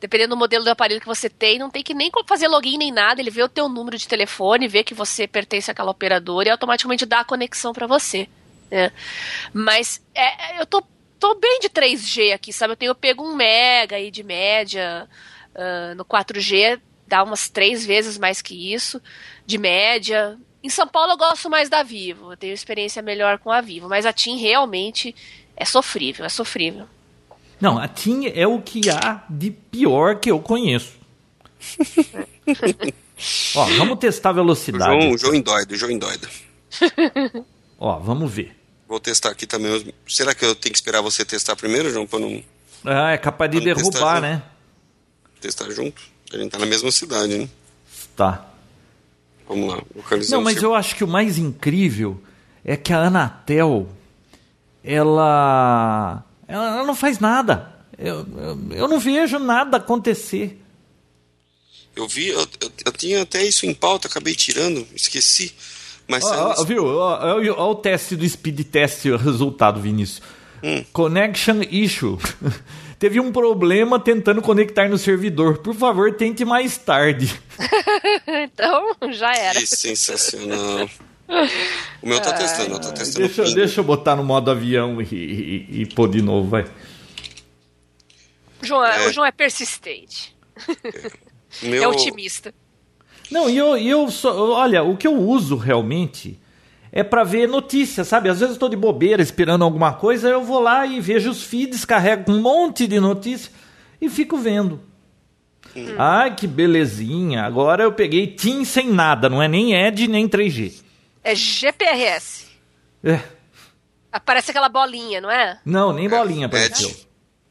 Dependendo 0.00 0.34
do 0.34 0.38
modelo 0.38 0.64
do 0.64 0.70
aparelho 0.70 1.00
que 1.00 1.06
você 1.06 1.28
tem, 1.28 1.58
não 1.58 1.68
tem 1.68 1.82
que 1.82 1.92
nem 1.92 2.10
fazer 2.26 2.48
login 2.48 2.78
nem 2.78 2.90
nada, 2.90 3.20
ele 3.20 3.30
vê 3.30 3.42
o 3.42 3.48
teu 3.48 3.68
número 3.68 3.98
de 3.98 4.08
telefone, 4.08 4.66
vê 4.66 4.82
que 4.82 4.94
você 4.94 5.26
pertence 5.28 5.70
àquela 5.70 5.90
operadora 5.90 6.48
e 6.48 6.50
automaticamente 6.50 7.04
dá 7.04 7.20
a 7.20 7.24
conexão 7.24 7.74
para 7.74 7.86
você. 7.86 8.26
né? 8.70 8.90
Mas 9.52 10.00
é, 10.14 10.58
eu 10.58 10.64
tô, 10.64 10.82
tô 11.18 11.34
bem 11.34 11.60
de 11.60 11.68
3G 11.68 12.32
aqui, 12.32 12.50
sabe? 12.50 12.72
Eu 12.72 12.76
tenho 12.76 12.94
pego 12.94 13.22
um 13.22 13.36
mega 13.36 13.96
aí 13.96 14.10
de 14.10 14.22
média, 14.22 15.06
ah, 15.54 15.94
no 15.96 16.04
4G 16.04 16.80
dá 17.06 17.22
umas 17.24 17.48
três 17.48 17.84
vezes 17.84 18.16
mais 18.18 18.40
que 18.40 18.72
isso, 18.72 19.00
de 19.44 19.58
média. 19.58 20.38
Em 20.62 20.68
São 20.70 20.86
Paulo 20.86 21.12
eu 21.12 21.16
gosto 21.16 21.50
mais 21.50 21.68
da 21.68 21.82
Vivo, 21.82 22.32
eu 22.32 22.36
tenho 22.36 22.52
experiência 22.52 23.02
melhor 23.02 23.38
com 23.38 23.50
a 23.50 23.60
Vivo, 23.60 23.88
mas 23.88 24.06
a 24.06 24.12
TIM 24.12 24.36
realmente 24.38 25.14
é 25.56 25.64
sofrível, 25.64 26.24
é 26.24 26.28
sofrível. 26.28 26.86
Não, 27.60 27.78
a 27.78 27.88
TIM 27.88 28.26
é 28.34 28.46
o 28.46 28.60
que 28.60 28.88
há 28.88 29.24
de 29.28 29.50
pior 29.50 30.18
que 30.18 30.30
eu 30.30 30.40
conheço. 30.40 30.98
Ó, 33.54 33.64
vamos 33.76 33.98
testar 33.98 34.30
a 34.30 34.32
O 34.32 34.34
velocidade. 34.36 34.84
João, 35.02 35.12
o 35.12 35.18
João 35.18 35.34
endoida, 35.34 35.74
o 35.74 35.76
João 35.76 35.92
endoida. 35.92 36.28
Ó, 37.78 37.98
vamos 37.98 38.32
ver. 38.32 38.56
Vou 38.88 38.98
testar 38.98 39.30
aqui 39.30 39.46
também. 39.46 39.92
Será 40.08 40.34
que 40.34 40.44
eu 40.44 40.54
tenho 40.54 40.72
que 40.72 40.78
esperar 40.78 41.00
você 41.02 41.24
testar 41.24 41.54
primeiro, 41.54 41.90
João, 41.90 42.06
para 42.06 42.18
não. 42.18 42.42
Ah, 42.84 43.12
é 43.12 43.18
capaz 43.18 43.50
de 43.50 43.60
derrubar, 43.60 44.20
né? 44.20 44.42
Testar 45.40 45.70
junto. 45.70 46.02
A 46.32 46.36
gente 46.36 46.50
tá 46.50 46.58
na 46.58 46.66
mesma 46.66 46.92
cidade, 46.92 47.36
né? 47.36 47.48
Tá. 48.16 48.46
Vamos 49.48 49.74
lá, 49.74 49.82
Não, 50.30 50.42
mas 50.42 50.62
eu 50.62 50.74
acho 50.74 50.94
que 50.94 51.02
o 51.02 51.08
mais 51.08 51.36
incrível 51.36 52.22
é 52.64 52.76
que 52.76 52.92
a 52.92 53.00
Anatel, 53.00 53.88
ela, 54.84 56.24
ela 56.46 56.84
não 56.84 56.94
faz 56.94 57.18
nada. 57.18 57.74
Eu, 57.98 58.24
eu, 58.36 58.58
eu 58.70 58.88
não 58.88 59.00
vejo 59.00 59.40
nada 59.40 59.78
acontecer. 59.78 60.62
Eu 61.96 62.06
vi, 62.06 62.28
eu, 62.28 62.40
eu, 62.60 62.72
eu, 62.86 62.92
tinha 62.92 63.22
até 63.22 63.44
isso 63.44 63.66
em 63.66 63.74
pauta, 63.74 64.06
acabei 64.06 64.34
tirando, 64.34 64.86
esqueci. 64.94 65.52
Mas 66.06 66.24
oh, 66.24 66.54
oh, 66.58 66.64
viu? 66.64 66.84
Olha 66.86 67.54
oh, 67.54 67.70
o 67.70 67.74
teste 67.74 68.16
do 68.16 68.28
speed 68.28 68.60
test, 68.66 69.04
o 69.06 69.16
resultado, 69.16 69.80
Vinícius. 69.80 70.22
Hum. 70.62 70.84
Connection 70.92 71.62
issue. 71.70 72.18
Teve 73.00 73.18
um 73.18 73.32
problema 73.32 73.98
tentando 73.98 74.42
conectar 74.42 74.86
no 74.86 74.98
servidor. 74.98 75.56
Por 75.56 75.74
favor, 75.74 76.14
tente 76.14 76.44
mais 76.44 76.76
tarde. 76.76 77.34
então, 78.28 78.94
já 79.10 79.32
era. 79.32 79.58
Que 79.58 79.66
sensacional. 79.66 80.86
O 82.02 82.06
meu 82.06 82.20
tá 82.20 82.34
testando, 82.34 82.78
tá 82.78 82.92
testando. 82.92 83.26
Deixa, 83.26 83.54
deixa 83.54 83.80
eu 83.80 83.84
botar 83.84 84.16
no 84.16 84.22
modo 84.22 84.50
avião 84.50 85.00
e, 85.00 85.06
e, 85.14 85.80
e 85.80 85.86
pôr 85.86 86.10
de 86.10 86.20
novo, 86.20 86.50
vai. 86.50 86.66
João, 88.60 88.84
é. 88.84 89.06
O 89.06 89.12
João 89.14 89.24
é 89.24 89.32
persistente. 89.32 90.36
É, 91.62 91.64
meu... 91.66 91.82
é 91.82 91.88
otimista. 91.88 92.52
Não, 93.30 93.48
e 93.48 93.56
eu, 93.56 93.78
eu 93.78 94.10
só, 94.10 94.52
olha, 94.52 94.82
o 94.82 94.94
que 94.94 95.06
eu 95.06 95.16
uso 95.16 95.56
realmente 95.56 96.38
é 96.92 97.02
para 97.02 97.22
ver 97.22 97.48
notícias, 97.48 98.08
sabe? 98.08 98.28
Às 98.28 98.40
vezes 98.40 98.54
eu 98.54 98.60
tô 98.60 98.68
de 98.68 98.76
bobeira 98.76 99.22
esperando 99.22 99.62
alguma 99.64 99.92
coisa, 99.92 100.28
eu 100.28 100.42
vou 100.42 100.60
lá 100.60 100.86
e 100.86 101.00
vejo 101.00 101.30
os 101.30 101.42
feeds, 101.42 101.84
carrego 101.84 102.32
um 102.32 102.40
monte 102.40 102.86
de 102.86 102.98
notícias 102.98 103.50
e 104.00 104.08
fico 104.08 104.36
vendo. 104.36 104.80
Hum. 105.74 105.94
Ai, 105.98 106.34
que 106.34 106.46
belezinha. 106.46 107.44
Agora 107.44 107.84
eu 107.84 107.92
peguei 107.92 108.26
TIM 108.26 108.64
sem 108.64 108.90
nada, 108.90 109.28
não 109.28 109.40
é 109.40 109.46
nem 109.46 109.74
ED 109.74 110.08
nem 110.08 110.28
3G. 110.28 110.82
É 111.22 111.34
GPRS. 111.34 112.46
É. 113.04 113.20
Aparece 114.10 114.50
aquela 114.50 114.68
bolinha, 114.68 115.20
não 115.20 115.30
é? 115.30 115.60
Não, 115.64 115.92
nem 115.92 116.08
bolinha 116.08 116.46
apareceu. 116.46 116.90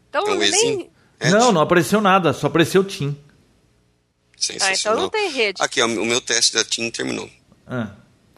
Então 0.10 0.26
um 0.26 0.36
nem... 0.36 0.90
Não, 1.32 1.52
não 1.52 1.62
apareceu 1.62 2.02
nada, 2.02 2.34
só 2.34 2.48
apareceu 2.48 2.84
TIM. 2.84 3.18
Ah, 4.62 4.74
então 4.74 4.96
não 4.96 5.10
tem 5.10 5.30
rede. 5.32 5.62
Aqui, 5.62 5.82
ó, 5.82 5.86
o 5.86 6.06
meu 6.06 6.22
teste 6.22 6.56
da 6.56 6.64
TIM 6.64 6.90
terminou. 6.90 7.30
Ah. 7.68 7.92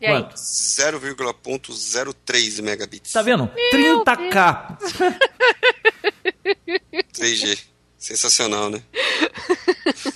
Quanto? 0.07 0.35
0,003 0.35 2.59
megabits. 2.59 3.11
Tá 3.11 3.21
vendo? 3.21 3.51
Meu 3.73 4.03
30k. 4.03 4.77
3G. 7.13 7.59
Sensacional, 7.97 8.71
né? 8.71 8.81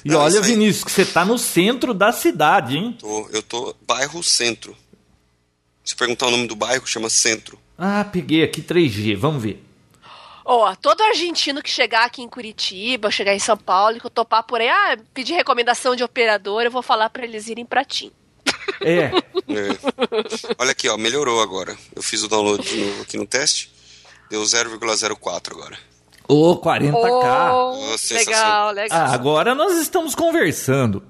E 0.04 0.10
Não, 0.10 0.22
olha, 0.22 0.42
Vinícius, 0.42 0.84
que 0.84 0.92
você 0.92 1.06
tá 1.06 1.24
no 1.24 1.38
centro 1.38 1.94
da 1.94 2.12
cidade, 2.12 2.78
hein? 2.78 2.98
Tô, 3.00 3.30
eu 3.30 3.44
tô 3.44 3.76
bairro 3.86 4.24
centro. 4.24 4.76
Se 5.84 5.96
perguntar 5.96 6.26
o 6.28 6.32
nome 6.32 6.48
do 6.48 6.56
bairro, 6.56 6.88
chama 6.88 7.10
Centro. 7.10 7.60
Ah, 7.78 8.04
peguei 8.04 8.44
aqui 8.44 8.60
3G, 8.60 9.16
vamos 9.16 9.44
ver. 9.44 9.64
Ó, 10.44 10.72
oh, 10.72 10.76
todo 10.76 11.02
argentino 11.02 11.62
que 11.62 11.70
chegar 11.70 12.06
aqui 12.06 12.24
em 12.24 12.30
Curitiba, 12.30 13.12
chegar 13.12 13.36
em 13.36 13.40
São 13.40 13.58
Paulo, 13.58 14.00
que 14.00 14.06
eu 14.06 14.10
topar 14.10 14.42
por 14.44 14.62
aí, 14.62 14.68
ah, 14.68 14.98
pedir 15.14 15.34
recomendação 15.34 15.96
de 15.96 16.04
operador, 16.04 16.64
eu 16.64 16.72
vou 16.72 16.82
falar 16.82 17.10
para 17.10 17.24
eles 17.24 17.48
irem 17.48 17.66
pra 17.66 17.86
TIM. 17.86 18.12
É. 18.82 19.06
é. 19.06 19.14
Olha 20.58 20.72
aqui, 20.72 20.88
ó, 20.90 20.98
melhorou 20.98 21.42
agora. 21.42 21.76
Eu 21.96 22.02
fiz 22.02 22.24
o 22.24 22.28
download 22.28 22.64
de 22.68 22.78
novo 22.78 23.02
aqui 23.02 23.18
no 23.18 23.26
teste. 23.26 23.72
Deu 24.30 24.42
0,04 24.42 25.52
agora. 25.52 25.78
Ô, 26.28 26.52
oh, 26.52 26.62
40k. 26.62 26.94
Oh, 26.94 27.94
oh, 27.94 28.14
legal, 28.14 28.72
legal. 28.72 29.00
Ah, 29.00 29.14
agora 29.14 29.54
nós 29.54 29.78
estamos 29.78 30.16
conversando. 30.16 31.04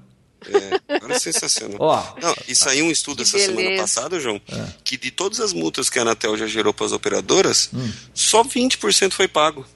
É, 0.48 0.94
agora 0.96 1.14
é 1.14 1.18
sensacional. 1.18 1.78
Ó, 1.80 2.02
Não, 2.20 2.34
e 2.46 2.54
saiu 2.54 2.84
um 2.84 2.90
estudo 2.90 3.22
essa 3.22 3.36
beleza. 3.36 3.56
semana 3.56 3.80
passada, 3.80 4.20
João, 4.20 4.40
é. 4.48 4.66
que 4.84 4.96
de 4.96 5.10
todas 5.10 5.40
as 5.40 5.52
multas 5.52 5.88
que 5.88 5.98
a 5.98 6.02
Anatel 6.02 6.36
já 6.36 6.46
gerou 6.46 6.72
para 6.72 6.86
as 6.86 6.92
operadoras, 6.92 7.70
hum. 7.72 7.90
só 8.14 8.44
20% 8.44 9.12
foi 9.12 9.26
pago. 9.26 9.66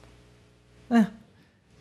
É. 0.89 1.07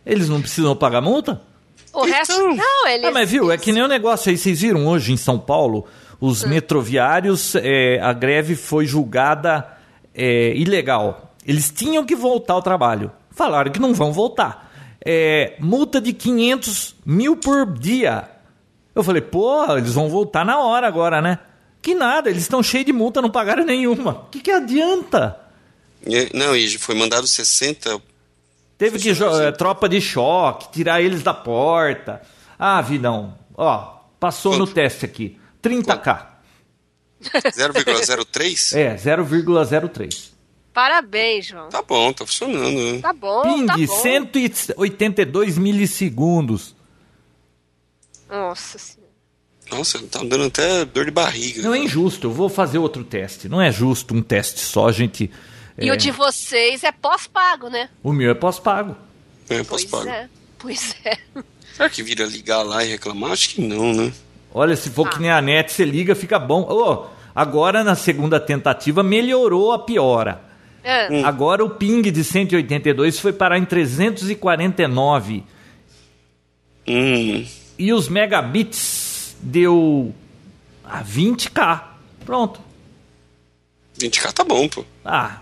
Eles 0.05 0.29
não 0.29 0.41
precisam 0.41 0.75
pagar 0.75 1.01
multa? 1.01 1.43
O 1.93 2.05
então... 2.05 2.05
resto. 2.05 2.39
Não, 2.39 2.89
eles. 2.89 3.05
Ah, 3.05 3.11
mas 3.11 3.31
viu, 3.31 3.51
é 3.51 3.59
que 3.59 3.73
nem 3.73 3.83
o 3.83 3.89
negócio 3.89 4.31
aí. 4.31 4.37
Vocês 4.37 4.61
viram 4.61 4.87
hoje 4.87 5.13
em 5.13 5.17
São 5.17 5.39
Paulo, 5.39 5.87
os 6.21 6.45
hum. 6.45 6.49
metroviários, 6.49 7.55
é, 7.57 8.01
a 8.01 8.13
greve 8.13 8.57
foi 8.57 8.87
julgada 8.87 9.67
é, 10.15 10.55
ilegal. 10.55 11.35
Eles 11.47 11.71
tinham 11.71 12.05
que 12.05 12.15
voltar 12.15 12.55
ao 12.55 12.63
trabalho. 12.63 13.11
Falaram 13.31 13.73
que 13.73 13.81
não 13.81 13.95
vão 13.95 14.13
voltar. 14.13 14.71
É, 15.05 15.57
multa 15.59 16.01
de 16.01 16.13
500 16.13 16.97
mil 17.07 17.37
por 17.37 17.67
dia. 17.67 18.29
Eu 18.95 19.03
falei, 19.03 19.23
pô, 19.23 19.65
eles 19.77 19.95
vão 19.95 20.09
voltar 20.09 20.45
na 20.45 20.61
hora 20.61 20.87
agora, 20.87 21.23
né? 21.23 21.39
Que 21.81 21.95
nada, 21.95 22.29
eles 22.29 22.43
estão 22.43 22.63
cheios 22.63 22.85
de 22.85 22.93
multa, 22.93 23.23
não 23.23 23.31
pagaram 23.31 23.65
nenhuma. 23.65 24.13
O 24.13 24.31
que, 24.31 24.41
que 24.41 24.51
adianta? 24.51 25.39
Não, 26.35 26.55
e 26.55 26.79
foi 26.79 26.95
mandado 26.95 27.27
60 27.27 28.01
Teve 28.81 28.99
que 28.99 29.11
é, 29.11 29.53
tropa 29.53 29.87
de 29.87 30.01
choque, 30.01 30.73
tirar 30.73 31.03
eles 31.03 31.23
da 31.23 31.35
porta. 31.35 32.23
Ah, 32.59 32.81
Vidão, 32.81 33.37
ó, 33.55 33.99
passou 34.19 34.53
Quanto? 34.53 34.61
no 34.61 34.67
teste 34.69 35.05
aqui. 35.05 35.39
30k. 35.63 36.27
0,03? 37.23 38.73
É, 38.75 38.97
0,03. 38.97 40.31
Parabéns, 40.73 41.49
João. 41.49 41.69
Tá 41.69 41.83
bom, 41.83 42.11
tá 42.11 42.25
funcionando. 42.25 42.95
Né? 42.95 43.01
Tá 43.03 43.13
bom, 43.13 43.43
Ping, 43.43 43.67
tá 43.67 43.77
bom. 43.77 43.87
182 43.87 45.59
milissegundos. 45.59 46.75
Nossa 48.31 48.79
senhora. 48.79 49.13
Nossa, 49.71 49.99
tá 50.07 50.21
dando 50.25 50.45
até 50.45 50.87
dor 50.87 51.05
de 51.05 51.11
barriga. 51.11 51.61
Não 51.61 51.75
é 51.75 51.79
injusto, 51.81 52.29
eu 52.29 52.33
vou 52.33 52.49
fazer 52.49 52.79
outro 52.79 53.05
teste. 53.05 53.47
Não 53.47 53.61
é 53.61 53.71
justo 53.71 54.15
um 54.15 54.23
teste 54.23 54.61
só, 54.61 54.89
a 54.89 54.93
gente 54.93 55.31
e 55.79 55.89
é. 55.89 55.93
o 55.93 55.97
de 55.97 56.11
vocês 56.11 56.85
é 56.85 56.93
pós-pago, 56.93 57.69
né? 57.69 57.89
O 58.03 58.13
meu 58.13 58.31
é 58.31 58.35
pós-pago. 58.35 58.97
É 59.49 59.63
pós-pago. 59.65 60.05
Pois 60.05 60.15
é. 60.15 60.29
Pois 60.59 60.97
é. 61.05 61.19
Será 61.75 61.89
que 61.89 62.03
vira 62.03 62.25
ligar 62.25 62.63
lá 62.63 62.85
e 62.85 62.89
reclamar? 62.89 63.33
Acho 63.33 63.51
que 63.51 63.61
não, 63.61 63.93
né? 63.93 64.13
Olha, 64.53 64.77
se 64.77 64.91
for 64.91 65.07
ah. 65.07 65.11
que 65.11 65.21
nem 65.21 65.31
a 65.31 65.41
net, 65.41 65.73
você 65.73 65.85
liga, 65.85 66.15
fica 66.15 66.39
bom. 66.39 66.67
Oh, 66.69 67.07
agora 67.35 67.83
na 67.83 67.95
segunda 67.95 68.39
tentativa 68.39 69.03
melhorou 69.03 69.73
a 69.73 69.79
piora. 69.79 70.43
É. 70.83 71.11
Hum. 71.11 71.25
Agora 71.25 71.65
o 71.65 71.71
ping 71.71 72.03
de 72.03 72.25
182 72.25 73.19
foi 73.19 73.33
parar 73.33 73.59
em 73.59 73.65
349. 73.65 75.45
Hum. 76.87 77.47
E 77.79 77.93
os 77.93 78.09
megabits 78.09 79.37
deu 79.41 80.15
a 80.85 81.03
20k. 81.03 81.83
Pronto. 82.25 82.61
20k 83.99 84.33
tá 84.33 84.45
bom, 84.45 84.69
pô. 84.69 84.85
Ah, 85.05 85.39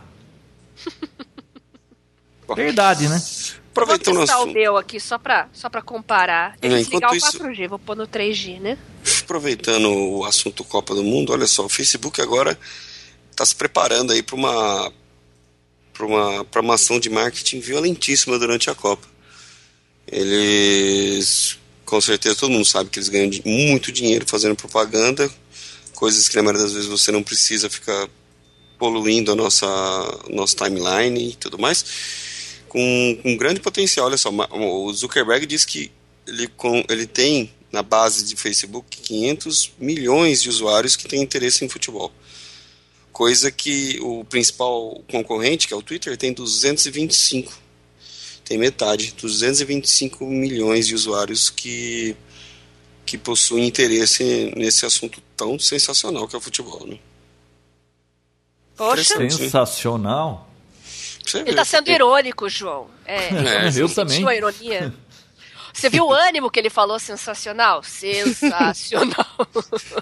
Verdade, 2.55 3.09
né? 3.09 3.23
Aproveitando 3.71 4.15
vou 4.17 4.27
testar 4.27 4.43
o 4.43 4.47
meu 4.47 4.77
aqui 4.77 4.99
só 4.99 5.19
pra, 5.19 5.49
só 5.53 5.69
pra 5.69 5.83
comparar. 5.83 6.57
É, 6.61 6.69
desligar 6.69 7.13
o 7.13 7.17
4G, 7.17 7.61
isso, 7.61 7.69
vou 7.69 7.79
pôr 7.79 7.97
no 7.97 8.09
3G, 8.09 8.61
né? 8.61 8.79
Aproveitando 9.21 9.89
o 9.89 10.25
assunto 10.25 10.65
Copa 10.65 10.95
do 10.95 11.05
Mundo, 11.05 11.33
olha 11.33 11.47
só, 11.47 11.65
o 11.65 11.69
Facebook 11.69 12.21
agora 12.21 12.59
está 13.31 13.45
se 13.45 13.55
preparando 13.55 14.13
aí 14.13 14.23
para 14.23 14.35
uma 14.35 14.93
para 15.93 16.07
uma, 16.07 16.45
pra 16.45 16.61
uma 16.61 16.75
ação 16.75 17.01
de 17.01 17.11
marketing 17.11 17.59
violentíssima 17.59 18.39
durante 18.39 18.71
a 18.71 18.75
Copa. 18.75 19.07
Eles, 20.07 21.59
com 21.85 22.01
certeza, 22.01 22.37
todo 22.37 22.53
mundo 22.53 22.65
sabe 22.65 22.89
que 22.89 22.99
eles 22.99 23.09
ganham 23.09 23.31
muito 23.45 23.91
dinheiro 23.91 24.25
fazendo 24.27 24.55
propaganda, 24.55 25.29
coisas 25.95 26.29
que 26.29 26.37
na 26.37 26.43
maioria 26.43 26.63
das 26.63 26.73
vezes 26.73 26.89
você 26.89 27.11
não 27.11 27.23
precisa 27.23 27.69
ficar 27.69 28.09
poluindo 28.79 29.33
a 29.33 29.35
nossa 29.35 29.67
nosso 30.31 30.57
timeline 30.57 31.31
e 31.31 31.35
tudo 31.35 31.59
mais, 31.59 31.85
com, 32.69 33.19
com 33.23 33.37
grande 33.37 33.61
potencial. 33.61 34.07
Olha 34.07 34.17
só, 34.17 34.31
o 34.31 34.93
Zuckerberg 34.93 35.47
diz 35.47 35.65
que 35.65 35.91
ele, 36.27 36.47
com, 36.49 36.85
ele 36.89 37.07
tem 37.07 37.53
na 37.73 37.83
base 37.83 38.25
de 38.25 38.37
Facebook 38.37 38.97
500 38.99 39.73
milhões 39.79 40.43
de 40.43 40.49
usuários 40.49 40.97
que 40.97 41.09
têm 41.09 41.23
interesse 41.23 41.65
em 41.65 41.69
futebol. 41.69 42.13
Coisa 43.13 43.51
que 43.51 43.99
o 44.01 44.25
principal 44.25 45.03
concorrente, 45.11 45.67
que 45.67 45.75
é 45.75 45.77
o 45.77 45.83
Twitter, 45.83 46.17
tem 46.17 46.33
225. 46.33 47.53
Tem 48.45 48.57
metade, 48.57 49.13
225 49.21 50.25
milhões 50.25 50.87
de 50.87 50.95
usuários 50.95 51.51
que, 51.51 52.17
que 53.05 53.19
possuem 53.19 53.67
interesse 53.67 54.53
nesse 54.57 54.87
assunto 54.87 55.21
tão 55.37 55.59
sensacional 55.59 56.27
que 56.27 56.35
é 56.35 56.39
o 56.39 56.41
futebol. 56.41 56.87
Né? 56.87 56.99
Poxa. 58.79 59.29
Sensacional. 59.29 60.49
Ele 61.35 61.51
está 61.51 61.65
sendo 61.65 61.91
irônico, 61.91 62.49
João. 62.49 62.87
É, 63.05 63.67
é 63.67 63.71
eu 63.77 63.89
também. 63.89 64.27
a 64.27 64.35
ironia. 64.35 64.95
Você 65.75 65.91
viu 65.91 66.07
o 66.07 66.13
ânimo 66.13 66.51
que 66.51 66.59
ele 66.59 66.71
falou? 66.71 66.99
Sensacional? 66.99 67.83
Sensacional. 67.83 69.27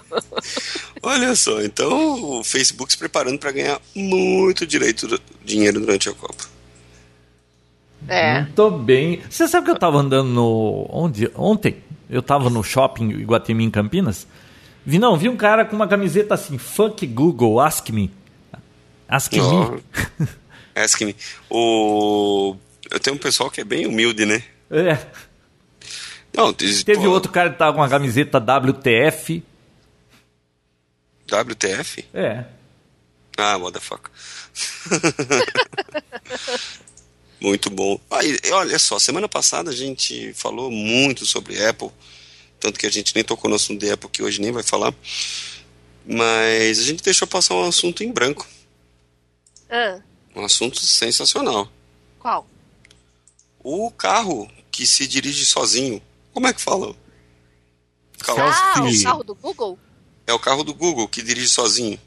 Olha 1.03 1.35
só, 1.35 1.61
então 1.61 2.39
o 2.39 2.43
Facebook 2.43 2.91
se 2.91 2.97
preparando 2.97 3.37
para 3.37 3.51
ganhar 3.51 3.81
muito 3.93 4.65
direito 4.65 5.19
dinheiro 5.43 5.79
durante 5.79 6.09
a 6.09 6.13
Copa. 6.13 6.45
É. 8.07 8.41
Muito 8.41 8.71
bem. 8.71 9.21
Você 9.29 9.47
sabe 9.47 9.65
que 9.65 9.71
eu 9.71 9.77
tava 9.77 9.97
andando 9.97 10.29
no. 10.29 10.87
Onde? 10.89 11.29
Ontem? 11.35 11.77
Eu 12.09 12.21
tava 12.21 12.49
no 12.49 12.63
shopping 12.63 13.09
Iguatemi 13.09 13.65
em 13.65 13.71
Campinas. 13.71 14.25
Vi, 14.85 14.97
não, 14.97 15.17
vi 15.17 15.27
um 15.27 15.35
cara 15.35 15.65
com 15.65 15.75
uma 15.75 15.87
camiseta 15.87 16.33
assim, 16.33 16.57
fuck 16.57 17.05
Google, 17.05 17.59
ask 17.59 17.89
me. 17.89 18.09
Ask 19.07 19.31
Ó, 19.39 19.71
me. 19.71 19.81
Ask 20.75 21.01
me. 21.01 21.15
O... 21.49 22.55
Eu 22.89 22.99
tenho 22.99 23.15
um 23.15 23.19
pessoal 23.19 23.49
que 23.49 23.61
é 23.61 23.63
bem 23.63 23.85
humilde, 23.85 24.25
né? 24.25 24.43
É. 24.69 24.97
Não, 26.33 26.53
diz- 26.53 26.83
Teve 26.83 27.01
pô, 27.03 27.09
outro 27.09 27.31
cara 27.31 27.49
que 27.49 27.57
tava 27.57 27.73
com 27.73 27.79
uma 27.79 27.89
camiseta 27.89 28.37
WTF. 28.39 29.43
WTF? 31.29 32.05
É. 32.13 32.45
Ah, 33.37 33.57
motherfucker. 33.57 34.11
muito 37.39 37.69
bom. 37.69 37.99
E 38.23 38.51
olha 38.51 38.79
só, 38.79 38.97
semana 38.99 39.27
passada 39.29 39.71
a 39.71 39.75
gente 39.75 40.33
falou 40.33 40.71
muito 40.71 41.25
sobre 41.25 41.63
Apple, 41.65 41.89
tanto 42.59 42.79
que 42.79 42.85
a 42.87 42.91
gente 42.91 43.13
nem 43.13 43.23
tocou 43.23 43.49
no 43.49 43.55
assunto 43.55 43.79
de 43.79 43.91
Apple, 43.91 44.09
que 44.09 44.23
hoje 44.23 44.41
nem 44.41 44.51
vai 44.51 44.63
falar. 44.63 44.93
Mas 46.05 46.79
a 46.79 46.83
gente 46.83 47.03
deixou 47.03 47.27
passar 47.27 47.53
um 47.55 47.67
assunto 47.67 48.03
em 48.03 48.11
branco. 48.11 48.47
Ah, 49.69 49.99
Um 50.35 50.45
assunto 50.45 50.79
sensacional. 50.79 51.69
qual? 52.19 52.47
O 53.63 53.91
carro 53.91 54.49
que 54.71 54.85
se 54.85 55.07
dirige 55.07 55.45
sozinho. 55.45 56.01
Como 56.33 56.47
é 56.47 56.53
que 56.53 56.61
fala? 56.61 56.95
Calma. 58.19 58.43
Ah, 58.45 58.81
o 58.81 59.03
carro 59.03 59.23
do 59.23 59.35
Google? 59.35 59.79
É 60.25 60.33
o 60.33 60.39
carro 60.39 60.63
do 60.63 60.73
Google 60.73 61.07
que 61.07 61.21
dirige 61.21 61.49
sozinho. 61.49 61.99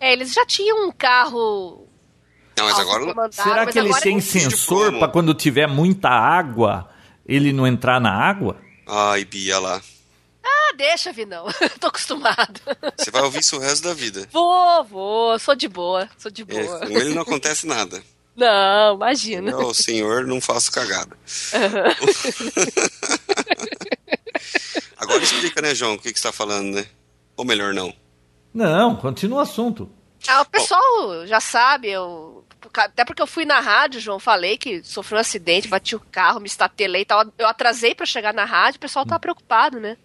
É, 0.00 0.12
eles 0.12 0.32
já 0.32 0.44
tinham 0.46 0.88
um 0.88 0.92
carro. 0.92 1.88
Não, 2.56 2.64
mas 2.66 2.78
agora. 2.78 3.32
Será 3.32 3.64
mas 3.64 3.72
que 3.72 3.78
ele 3.78 3.88
agora 3.88 4.02
tem 4.02 4.18
é- 4.18 4.20
sensor 4.20 4.98
para 4.98 5.08
quando 5.08 5.34
tiver 5.34 5.66
muita 5.66 6.08
água, 6.08 6.90
ele 7.26 7.52
não 7.52 7.66
entrar 7.66 8.00
na 8.00 8.12
água? 8.12 8.60
Ai, 8.86 9.24
Bia 9.24 9.58
lá. 9.58 9.80
Deixa, 10.74 11.12
Vinão. 11.12 11.46
Tô 11.80 11.86
acostumado. 11.88 12.60
Você 12.98 13.10
vai 13.10 13.22
ouvir 13.22 13.40
isso 13.40 13.56
o 13.56 13.60
resto 13.60 13.84
da 13.84 13.94
vida. 13.94 14.28
Vou, 14.32 14.84
vou. 14.84 15.38
Sou 15.38 15.54
de 15.54 15.68
boa. 15.68 16.08
Sou 16.18 16.30
de 16.30 16.42
É, 16.42 16.44
boa. 16.44 16.80
com 16.80 16.98
ele 16.98 17.14
não 17.14 17.22
acontece 17.22 17.66
nada. 17.66 18.02
Não, 18.36 18.96
imagina. 18.96 19.52
Eu, 19.52 19.68
o 19.68 19.74
senhor, 19.74 20.26
não 20.26 20.40
faço 20.40 20.70
cagada. 20.72 21.16
Agora 24.96 25.22
explica, 25.22 25.60
né, 25.62 25.74
João, 25.74 25.94
o 25.94 25.98
que, 25.98 26.12
que 26.12 26.18
você 26.18 26.28
está 26.28 26.32
falando, 26.32 26.74
né? 26.74 26.86
Ou 27.36 27.44
melhor, 27.44 27.74
não. 27.74 27.92
Não, 28.52 28.96
continua 28.96 29.38
o 29.38 29.42
assunto. 29.42 29.90
Ah, 30.26 30.40
o 30.40 30.44
pessoal 30.46 31.26
já 31.26 31.40
sabe, 31.40 31.90
eu. 31.90 32.44
Até 32.72 33.04
porque 33.04 33.20
eu 33.20 33.26
fui 33.26 33.44
na 33.44 33.60
rádio, 33.60 34.00
João, 34.00 34.18
falei 34.18 34.56
que 34.56 34.82
sofreu 34.82 35.18
um 35.18 35.20
acidente, 35.20 35.68
bati 35.68 35.94
o 35.94 36.00
carro, 36.00 36.40
me 36.40 36.46
estatelei 36.46 37.02
e 37.02 37.04
tal. 37.04 37.24
Eu 37.36 37.46
atrasei 37.46 37.94
pra 37.94 38.06
chegar 38.06 38.32
na 38.32 38.44
rádio, 38.44 38.78
o 38.78 38.80
pessoal 38.80 39.04
tá 39.04 39.18
preocupado, 39.18 39.78
né? 39.78 39.96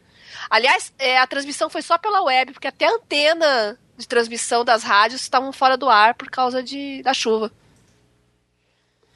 Aliás, 0.50 0.92
é, 0.98 1.20
a 1.20 1.28
transmissão 1.28 1.70
foi 1.70 1.82
só 1.82 1.98
pela 1.98 2.24
web, 2.24 2.54
porque 2.54 2.68
até 2.68 2.86
a 2.86 2.94
antena 2.94 3.78
de 3.98 4.08
transmissão 4.08 4.66
das 4.66 4.84
rádios 4.84 5.22
estavam 5.22 5.52
fora 5.52 5.78
do 5.78 5.90
ar 5.90 6.16
por 6.16 6.30
causa 6.30 6.64
de, 6.64 7.04
da 7.04 7.14
chuva. 7.14 7.52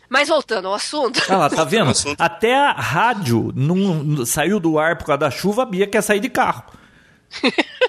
Mas 0.10 0.28
voltando 0.28 0.67
ao 0.67 0.76
assunto. 0.76 1.19
Ah 1.28 1.38
lá, 1.38 1.50
tá 1.50 1.63
vendo? 1.63 1.91
Até 2.19 2.54
a 2.54 2.72
rádio 2.74 3.52
não, 3.56 4.24
saiu 4.28 4.60
do 4.60 4.78
ar 4.78 4.96
por 4.96 5.06
causa 5.06 5.17
da 5.17 5.32
chuva, 5.32 5.63
a 5.63 5.65
Bia 5.65 5.88
quer 5.88 6.04
sair 6.04 6.19
de 6.19 6.30
carro. 6.30 6.63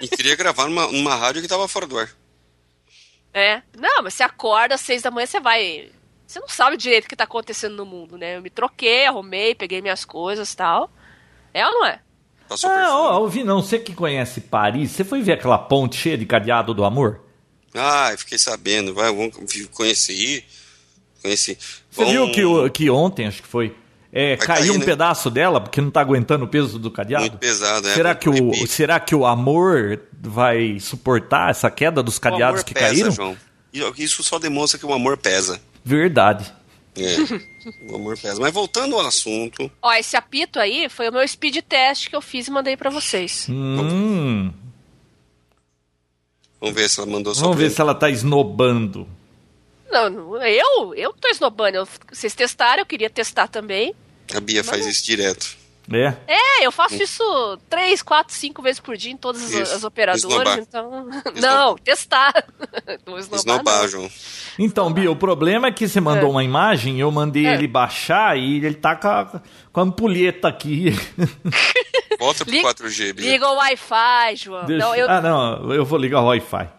E 0.01 0.09
queria 0.09 0.35
gravar 0.35 0.67
numa, 0.67 0.87
numa 0.87 1.15
rádio 1.15 1.43
que 1.43 1.47
estava 1.47 1.69
fora 1.69 1.87
do 1.87 1.99
ar. 1.99 2.09
É. 3.35 3.61
Não, 3.77 4.03
mas 4.03 4.15
você 4.15 4.23
acorda 4.23 4.77
às 4.77 4.81
seis 4.81 5.03
da 5.03 5.11
manhã, 5.11 5.27
você 5.27 5.39
vai. 5.39 5.91
Você 6.27 6.41
não 6.41 6.49
sabe 6.49 6.79
direito 6.79 7.05
o 7.05 7.09
que 7.09 7.17
tá 7.17 7.25
acontecendo 7.25 7.77
no 7.77 7.85
mundo, 7.85 8.17
né? 8.17 8.37
Eu 8.37 8.43
me 8.43 8.49
troquei, 8.49 9.05
arrumei, 9.05 9.55
peguei 9.55 9.83
minhas 9.83 10.05
coisas 10.05 10.51
e 10.51 10.57
tal. 10.57 10.91
É 11.53 11.67
ou 11.67 11.73
não 11.73 11.85
é? 11.85 12.01
Passou 12.49 12.71
Ah, 12.71 12.89
ó, 12.91 13.21
ouvi 13.21 13.43
não, 13.43 13.63
você 13.63 13.79
que 13.79 13.95
conhece 13.95 14.41
Paris, 14.41 14.91
você 14.91 15.05
foi 15.05 15.23
ver 15.23 15.33
aquela 15.33 15.59
ponte 15.59 15.97
cheia 15.97 16.19
de 16.19 16.27
cadeado 16.27 16.75
do 16.75 16.85
amor? 16.85 17.21
Ai, 17.75 18.17
fiquei 18.17 18.39
sabendo. 18.39 18.95
Vai, 18.95 19.13
vamos 19.13 19.35
conheci. 19.73 20.45
Conheci. 21.23 21.59
Você 21.91 22.05
Bom, 22.05 22.11
viu 22.11 22.33
que, 22.33 22.71
que 22.71 22.91
ontem, 22.91 23.27
acho 23.27 23.43
que 23.43 23.49
foi, 23.49 23.75
é, 24.13 24.37
Vai 24.37 24.47
caiu 24.47 24.67
cair, 24.67 24.71
um 24.77 24.79
né? 24.79 24.85
pedaço 24.85 25.29
dela 25.29 25.61
porque 25.61 25.81
não 25.81 25.91
tá 25.91 26.01
aguentando 26.01 26.45
o 26.45 26.49
peso 26.49 26.79
do 26.79 26.89
cadeado? 26.89 27.23
Muito 27.23 27.39
pesado, 27.39 27.89
é. 27.89 27.95
será, 27.95 28.15
que 28.15 28.29
o, 28.29 28.67
será 28.69 29.01
que 29.01 29.13
o 29.13 29.27
amor 29.27 30.01
vai 30.21 30.79
suportar 30.79 31.51
essa 31.51 31.69
queda 31.69 32.01
dos 32.01 32.17
cadeados 32.19 32.63
que 32.63 32.73
pesa, 32.73 32.87
caíram? 32.87 33.11
João. 33.11 33.37
Isso 33.99 34.23
só 34.23 34.39
demonstra 34.39 34.79
que 34.79 34.87
o 34.87 34.93
amor 34.93 35.17
pesa. 35.17 35.61
Verdade. 35.85 36.55
É, 36.97 37.17
o 37.91 37.97
amor 37.97 38.17
pesa. 38.19 38.41
Mas 38.41 38.53
voltando 38.53 38.95
ao 38.97 39.07
assunto, 39.07 39.71
Ó, 39.83 39.93
esse 39.95 40.17
apito 40.17 40.59
aí 40.61 40.89
foi 40.89 41.09
o 41.09 41.13
meu 41.13 41.27
speed 41.27 41.57
test 41.69 42.09
que 42.09 42.15
eu 42.17 42.21
fiz 42.23 42.47
e 42.47 42.51
mandei 42.51 42.77
pra 42.77 42.91
vocês. 42.91 43.47
Hum, 43.51 44.53
vamos 46.61 46.75
ver 46.75 46.89
se 46.89 47.01
ela 47.01 47.11
mandou 47.11 47.35
só 47.35 47.43
vamos 47.43 47.57
ver 47.57 47.69
mim. 47.69 47.75
se 47.75 47.81
ela 47.81 47.95
tá 47.95 48.09
esnobando. 48.11 49.09
Não, 49.91 50.09
não, 50.11 50.43
eu? 50.43 50.95
Eu 50.95 51.13
tô 51.13 51.29
esnobando. 51.29 51.77
Eu- 51.79 51.89
vocês 52.13 52.35
testaram, 52.35 52.81
eu 52.83 52.87
queria 52.87 53.11
testar 53.11 53.47
também. 53.49 53.95
A 54.35 54.41
Bia 54.41 54.65
faz 54.65 54.87
isso 54.87 55.05
direto. 55.05 55.57
É? 55.93 56.15
É, 56.27 56.67
eu 56.67 56.73
faço 56.73 56.95
isso 57.03 57.59
três, 57.69 58.01
quatro, 58.03 58.35
cinco 58.35 58.63
vezes 58.63 58.81
por 58.81 58.97
dia 58.97 59.13
em 59.13 59.17
todas 59.19 59.43
as, 59.45 59.51
Isso. 59.53 59.75
as 59.75 59.85
operadoras, 59.85 60.25
Esnobar. 60.25 60.59
então. 60.59 61.11
Não, 61.37 61.77
testar. 61.77 62.33
Não 63.07 63.19
esnobar, 63.19 63.83
não. 63.83 63.89
João. 63.89 64.11
Então, 64.59 64.91
Bia, 64.91 65.11
o 65.11 65.17
problema 65.17 65.69
é 65.69 65.73
que 65.73 65.87
você 65.87 66.01
mandou 66.01 66.31
uma 66.31 66.43
imagem, 66.43 66.99
eu 66.99 67.11
mandei 67.11 67.47
É. 67.47 67.53
ele 67.55 67.67
baixar 67.69 68.39
e 68.39 68.57
ele 68.65 68.75
tá 68.75 68.97
com 68.97 69.09
a, 69.09 69.43
com 69.73 69.81
a 69.81 69.83
ampulheta 69.83 70.49
aqui. 70.49 70.87
Volta 72.19 72.45
pro 72.45 72.55
Liga- 72.55 72.69
4G, 72.75 73.13
Bia. 73.13 73.31
Liga 73.33 73.49
o 73.49 73.57
Wi-Fi, 73.57 74.37
João. 74.37 74.65
Deixa- 74.65 74.87
Não, 74.87 74.95
eu, 74.95 75.11
Ah, 75.11 75.21
não, 75.21 75.73
eu 75.75 75.85
vou 75.85 75.99
ligar 75.99 76.21
o 76.23 76.27
Wi-Fi. 76.27 76.71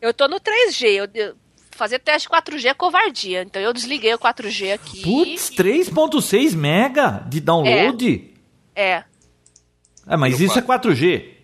eu 0.00 0.14
tô 0.14 0.28
no 0.28 0.38
3G. 0.40 0.86
Eu, 0.88 1.08
eu- 1.14 1.34
fazer 1.72 1.98
teste 1.98 2.26
4G 2.28 2.68
é 2.68 2.74
covardia. 2.74 3.42
Então 3.42 3.60
eu 3.60 3.72
desliguei 3.72 4.14
o 4.14 4.18
4G 4.18 4.72
aqui. 4.72 5.02
Putz, 5.02 5.50
3.6 5.50 6.54
mega 6.54 7.22
de 7.28 7.38
download? 7.40 8.30
É, 8.32 8.35
Ah, 10.06 10.16
mas 10.16 10.38
No 10.38 10.44
isso 10.46 10.58
é 10.58 10.62
4G. 10.62 11.34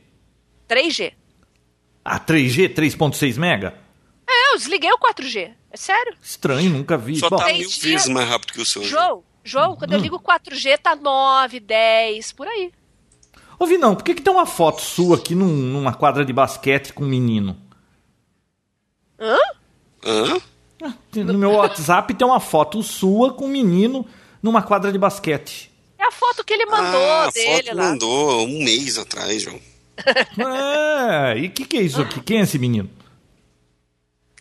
3G. 0.69 1.13
Ah, 2.05 2.19
3G, 2.21 2.69
3.6 2.75 3.39
mega? 3.39 3.75
É, 4.29 4.53
eu 4.55 4.59
desliguei 4.59 4.91
o 4.93 4.99
4G. 4.99 5.51
É 5.71 5.77
sério. 5.77 6.15
Estranho, 6.23 6.71
nunca 6.71 6.97
vi. 6.99 7.17
Só 7.17 7.31
Bom, 7.31 7.37
tá 7.37 7.47
mil 7.53 7.69
vezes 7.69 8.09
mais 8.09 8.29
rápido 8.29 8.53
que 8.53 8.61
o 8.61 8.67
seu. 8.67 8.83
João. 8.85 9.25
João, 9.45 9.75
quando 9.77 9.93
eu 9.93 9.99
Hum. 9.99 10.03
ligo 10.03 10.17
o 10.17 10.21
4G 10.21 10.79
tá 10.79 10.95
9, 10.95 11.59
10, 11.59 12.33
por 12.33 12.47
aí. 12.47 12.71
Ô, 13.59 13.67
Vinão, 13.67 13.95
por 13.97 14.05
que, 14.05 14.15
que 14.15 14.23
tem 14.23 14.33
uma 14.33 14.47
foto 14.47 14.81
sua 14.83 15.17
aqui 15.17 15.35
num- 15.35 15.47
numa 15.49 15.93
quadra 15.95 16.25
de 16.25 16.33
basquete 16.33 16.93
com 16.93 17.05
um 17.05 17.09
menino? 17.09 17.57
Hã? 19.19 19.37
Hã? 20.05 20.41
Ah, 20.85 20.93
No 21.15 21.35
meu 21.39 21.53
WhatsApp 21.53 22.13
tem 22.15 22.27
uma 22.27 22.41
foto 22.41 22.83
sua 22.83 23.33
com 23.33 23.45
um 23.47 23.49
menino 23.49 24.07
numa 24.43 24.63
quadra 24.63 24.91
de 24.93 24.99
basquete. 24.99 25.72
É 26.03 26.07
a 26.07 26.11
foto 26.11 26.43
que 26.45 26.53
ele 26.53 26.67
mandou 26.67 27.01
ah, 27.01 27.27
a 27.27 27.31
dele 27.31 27.63
foto 27.63 27.77
lá. 27.77 27.91
mandou 27.91 28.47
um 28.49 28.65
mês 28.65 28.99
atrás, 28.99 29.41
João. 29.43 29.61
É, 29.97 31.39
e 31.39 31.47
o 31.47 31.51
que, 31.51 31.65
que 31.65 31.77
é 31.77 31.83
isso 31.83 32.03
aqui? 32.03 32.21
Quem 32.23 32.39
é 32.39 32.43
esse 32.43 32.59
menino? 32.59 32.91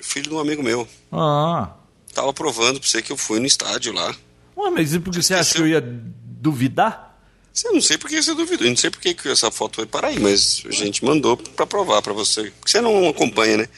Filho 0.02 0.30
de 0.30 0.34
um 0.34 0.39
amigo 0.39 0.63
meu. 0.63 0.88
Ah, 1.12 1.74
Tava 2.15 2.34
provando 2.34 2.80
pra 2.80 2.89
você 2.89 3.02
que 3.02 3.12
eu 3.12 3.17
fui 3.17 3.39
no 3.39 3.45
estádio 3.45 3.93
lá. 3.93 4.15
ué, 4.58 4.69
mas 4.71 4.93
e 4.93 5.00
por 5.00 5.13
que 5.13 5.21
você 5.21 5.36
acha 5.36 5.54
que 5.54 5.62
eu 5.62 5.67
ia 5.67 5.82
duvidar? 5.82 7.15
Eu 7.63 7.74
não 7.74 7.82
sei 7.82 7.97
por 7.97 8.10
que 8.10 8.21
você 8.21 8.34
duvidou. 8.34 8.65
Eu 8.65 8.71
não 8.71 8.78
sei 8.78 8.89
por 8.89 9.00
que 9.00 9.15
essa 9.30 9.52
foto 9.52 9.76
foi 9.76 9.86
para 9.86 10.08
aí, 10.08 10.19
mas 10.19 10.63
a 10.65 10.71
gente 10.71 11.06
mandou 11.06 11.38
pra 11.38 11.67
provar 11.67 12.02
pra 12.02 12.12
você. 12.13 12.52
Porque 12.60 12.71
você 12.71 12.82
não 12.82 13.08
acompanha, 13.08 13.58
né? 13.58 13.69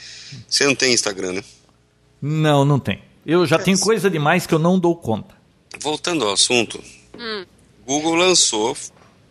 Você 0.47 0.65
não 0.65 0.73
tem 0.73 0.93
Instagram, 0.93 1.33
né? 1.33 1.43
Não, 2.21 2.63
não 2.63 2.79
tem. 2.79 3.01
Eu 3.25 3.45
já 3.45 3.59
tenho 3.59 3.77
coisa 3.79 4.09
demais 4.09 4.47
que 4.47 4.53
eu 4.53 4.59
não 4.59 4.79
dou 4.79 4.95
conta. 4.95 5.35
Voltando 5.81 6.23
ao 6.23 6.33
assunto, 6.33 6.81
Google 7.85 8.15
lançou 8.15 8.77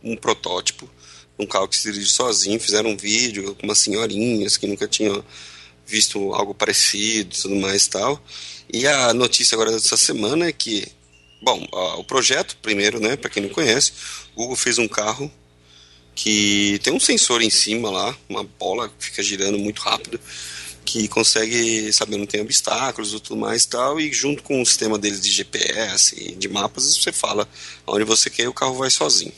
um 0.03 0.17
protótipo, 0.17 0.89
um 1.39 1.47
carro 1.47 1.69
que 1.69 1.77
se 1.77 1.91
dirige 1.91 2.11
sozinho, 2.11 2.61
fizeram 2.61 2.91
um 2.91 2.97
vídeo 2.97 3.55
com 3.55 3.67
umas 3.67 3.79
senhorinhas 3.79 4.57
que 4.57 4.67
nunca 4.67 4.87
tinham 4.87 5.25
visto 5.87 6.33
algo 6.35 6.55
parecido 6.55 7.35
tudo 7.41 7.57
mais 7.57 7.87
tal. 7.87 8.23
E 8.73 8.87
a 8.87 9.13
notícia 9.13 9.55
agora 9.55 9.73
dessa 9.73 9.97
semana 9.97 10.47
é 10.47 10.53
que, 10.53 10.87
bom, 11.43 11.67
o 11.99 12.05
projeto, 12.05 12.57
primeiro, 12.63 13.01
né, 13.01 13.17
para 13.17 13.31
quem 13.31 13.43
não 13.43 13.51
conhece, 13.51 13.93
Google 14.35 14.57
fez 14.57 14.79
um 14.79 14.89
carro 14.89 15.31
que 16.15 16.79
tem 16.83 16.93
um 16.93 17.01
sensor 17.01 17.43
em 17.43 17.51
cima 17.51 17.91
lá, 17.91 18.17
uma 18.29 18.45
bola 18.45 18.89
que 18.89 19.07
fica 19.07 19.23
girando 19.23 19.59
muito 19.59 19.81
rápido, 19.81 20.21
que 20.85 21.09
consegue 21.09 21.93
saber 21.93 22.17
não 22.17 22.27
tem 22.27 22.41
obstáculos 22.41 23.13
e 23.13 23.21
tudo 23.21 23.41
mais 23.41 23.65
e 23.65 23.69
tal, 23.69 24.01
e 24.01 24.13
junto 24.13 24.43
com 24.43 24.61
o 24.61 24.67
sistema 24.67 24.99
deles 24.99 25.21
de 25.21 25.31
GPS 25.31 26.15
e 26.19 26.33
de 26.33 26.49
mapas, 26.49 26.97
você 26.97 27.13
fala 27.13 27.49
onde 27.87 28.05
você 28.05 28.29
quer 28.29 28.45
e 28.45 28.49
o 28.49 28.55
carro 28.55 28.75
vai 28.75 28.91
sozinho. 28.91 29.33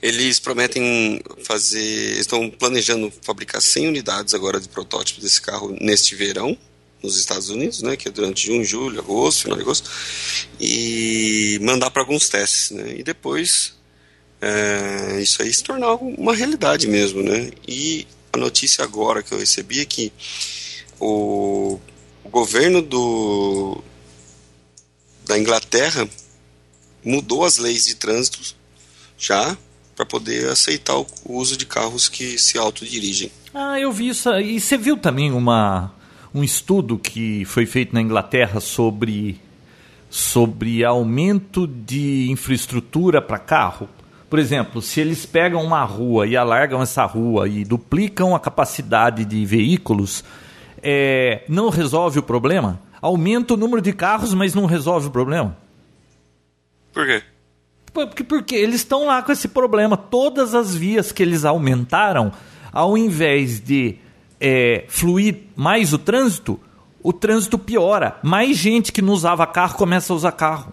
Eles 0.00 0.40
prometem 0.40 1.20
fazer, 1.44 2.18
estão 2.18 2.50
planejando 2.50 3.12
fabricar 3.22 3.62
100 3.62 3.88
unidades 3.88 4.34
agora 4.34 4.60
de 4.60 4.68
protótipo 4.68 5.20
desse 5.20 5.40
carro 5.40 5.76
neste 5.80 6.16
verão, 6.16 6.58
nos 7.02 7.16
Estados 7.16 7.48
Unidos, 7.50 7.82
né, 7.82 7.96
que 7.96 8.08
é 8.08 8.10
durante 8.10 8.46
junho, 8.46 8.64
julho, 8.64 9.00
agosto, 9.00 9.42
final 9.42 9.56
de 9.56 9.62
agosto, 9.62 9.90
e 10.60 11.58
mandar 11.62 11.90
para 11.90 12.02
alguns 12.02 12.28
testes, 12.28 12.70
né, 12.70 12.94
e 12.98 13.02
depois 13.02 13.74
é, 14.40 15.20
isso 15.20 15.42
aí 15.42 15.52
se 15.52 15.62
tornar 15.62 15.94
uma 15.94 16.34
realidade 16.34 16.86
mesmo, 16.86 17.22
né, 17.22 17.50
e 17.66 18.06
a 18.32 18.38
notícia 18.38 18.82
agora 18.82 19.22
que 19.22 19.32
eu 19.32 19.38
recebi 19.38 19.80
é 19.80 19.84
que 19.84 20.12
o, 20.98 21.78
o 22.24 22.28
governo 22.28 22.80
do, 22.80 23.82
da 25.26 25.38
Inglaterra 25.38 26.08
mudou 27.04 27.44
as 27.44 27.58
leis 27.58 27.84
de 27.84 27.96
trânsito 27.96 28.56
já 29.18 29.56
para 29.94 30.06
poder 30.06 30.48
aceitar 30.48 30.96
o 30.96 31.06
uso 31.26 31.56
de 31.56 31.66
carros 31.66 32.08
que 32.08 32.38
se 32.38 32.56
autodirigem. 32.56 33.30
Ah, 33.52 33.78
eu 33.78 33.92
vi 33.92 34.08
isso. 34.08 34.30
E 34.40 34.58
você 34.58 34.78
viu 34.78 34.96
também 34.96 35.30
uma, 35.30 35.92
um 36.34 36.42
estudo 36.42 36.98
que 36.98 37.44
foi 37.44 37.66
feito 37.66 37.92
na 37.92 38.00
Inglaterra 38.00 38.60
sobre, 38.60 39.38
sobre 40.08 40.84
aumento 40.84 41.66
de 41.66 42.30
infraestrutura 42.30 43.20
para 43.20 43.38
carro? 43.38 43.88
Por 44.32 44.38
exemplo, 44.38 44.80
se 44.80 44.98
eles 44.98 45.26
pegam 45.26 45.62
uma 45.62 45.84
rua 45.84 46.26
e 46.26 46.38
alargam 46.38 46.80
essa 46.80 47.04
rua 47.04 47.46
e 47.46 47.66
duplicam 47.66 48.34
a 48.34 48.40
capacidade 48.40 49.26
de 49.26 49.44
veículos, 49.44 50.24
é, 50.82 51.44
não 51.46 51.68
resolve 51.68 52.18
o 52.18 52.22
problema? 52.22 52.80
Aumenta 53.02 53.52
o 53.52 53.58
número 53.58 53.82
de 53.82 53.92
carros, 53.92 54.32
mas 54.32 54.54
não 54.54 54.64
resolve 54.64 55.08
o 55.08 55.10
problema? 55.10 55.54
Por 56.94 57.04
quê? 57.04 57.22
Porque, 57.92 58.24
porque 58.24 58.54
eles 58.54 58.76
estão 58.76 59.04
lá 59.04 59.20
com 59.20 59.32
esse 59.32 59.48
problema. 59.48 59.98
Todas 59.98 60.54
as 60.54 60.74
vias 60.74 61.12
que 61.12 61.22
eles 61.22 61.44
aumentaram, 61.44 62.32
ao 62.72 62.96
invés 62.96 63.60
de 63.60 63.96
é, 64.40 64.86
fluir 64.88 65.40
mais 65.54 65.92
o 65.92 65.98
trânsito, 65.98 66.58
o 67.02 67.12
trânsito 67.12 67.58
piora. 67.58 68.16
Mais 68.22 68.56
gente 68.56 68.92
que 68.92 69.02
não 69.02 69.12
usava 69.12 69.46
carro 69.46 69.76
começa 69.76 70.10
a 70.10 70.16
usar 70.16 70.32
carro. 70.32 70.72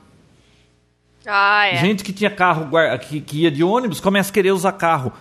Ah, 1.29 1.67
é. 1.67 1.77
Gente 1.77 2.03
que 2.03 2.11
tinha 2.11 2.29
carro, 2.29 2.69
que, 3.07 3.21
que 3.21 3.41
ia 3.41 3.51
de 3.51 3.63
ônibus, 3.63 3.99
começa 3.99 4.29
a 4.29 4.33
querer 4.33 4.51
usar 4.51 4.73
carro. 4.73 5.13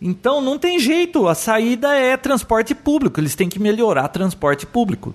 Então 0.00 0.40
não 0.40 0.58
tem 0.58 0.78
jeito, 0.78 1.26
a 1.26 1.34
saída 1.34 1.96
é 1.96 2.16
transporte 2.16 2.74
público. 2.74 3.18
Eles 3.18 3.34
têm 3.34 3.48
que 3.48 3.58
melhorar 3.58 4.08
transporte 4.08 4.66
público. 4.66 5.14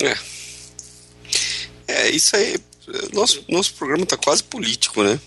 É. 0.00 0.16
É, 1.88 2.10
isso 2.10 2.36
aí. 2.36 2.58
Nosso, 3.12 3.44
nosso 3.48 3.74
programa 3.74 4.06
tá 4.06 4.16
quase 4.16 4.44
político, 4.44 5.02
né? 5.02 5.18